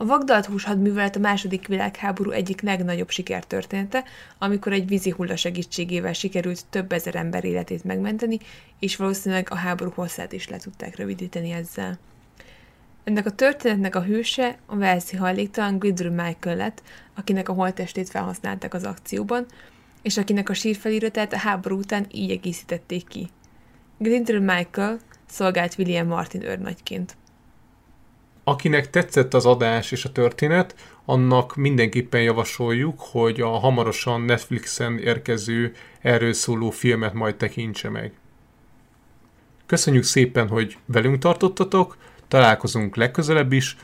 A 0.00 0.04
Vagdalt 0.04 0.46
húshadművelet 0.46 1.16
a 1.16 1.18
második 1.18 1.66
világháború 1.66 2.30
egyik 2.30 2.60
legnagyobb 2.60 3.10
sikertörténete, 3.10 4.04
amikor 4.38 4.72
egy 4.72 4.88
vízi 4.88 5.10
hulla 5.10 5.36
segítségével 5.36 6.12
sikerült 6.12 6.66
több 6.70 6.92
ezer 6.92 7.14
ember 7.14 7.44
életét 7.44 7.84
megmenteni, 7.84 8.38
és 8.78 8.96
valószínűleg 8.96 9.46
a 9.50 9.54
háború 9.54 9.90
hosszát 9.94 10.32
is 10.32 10.48
le 10.48 10.58
tudták 10.58 10.96
rövidíteni 10.96 11.50
ezzel. 11.50 11.98
Ennek 13.08 13.26
a 13.26 13.30
történetnek 13.30 13.94
a 13.94 14.02
hőse 14.02 14.58
a 14.66 14.76
Velszi 14.76 15.16
hajléktalan 15.16 15.78
Gridru 15.78 16.10
Michael 16.10 16.56
lett, 16.56 16.82
akinek 17.14 17.48
a 17.48 17.52
holttestét 17.52 18.08
felhasználták 18.08 18.74
az 18.74 18.84
akcióban, 18.84 19.46
és 20.02 20.16
akinek 20.16 20.48
a 20.48 20.54
sírfeliratát 20.54 21.32
a 21.32 21.36
háború 21.36 21.78
után 21.78 22.06
így 22.12 22.30
egészítették 22.30 23.08
ki. 23.08 23.28
Gridru 23.98 24.40
Michael 24.40 24.98
szolgált 25.26 25.74
William 25.78 26.06
Martin 26.06 26.42
őrnagyként. 26.42 27.16
Akinek 28.44 28.90
tetszett 28.90 29.34
az 29.34 29.46
adás 29.46 29.92
és 29.92 30.04
a 30.04 30.12
történet, 30.12 30.74
annak 31.04 31.56
mindenképpen 31.56 32.22
javasoljuk, 32.22 33.00
hogy 33.00 33.40
a 33.40 33.48
hamarosan 33.48 34.20
Netflixen 34.20 34.98
érkező 34.98 35.72
erről 36.00 36.32
szóló 36.32 36.70
filmet 36.70 37.12
majd 37.12 37.36
tekintse 37.36 37.90
meg. 37.90 38.12
Köszönjük 39.66 40.04
szépen, 40.04 40.48
hogy 40.48 40.78
velünk 40.86 41.18
tartottatok, 41.18 41.96
találkozunk 42.28 42.96
legközelebb 42.96 43.52
is, 43.52 43.76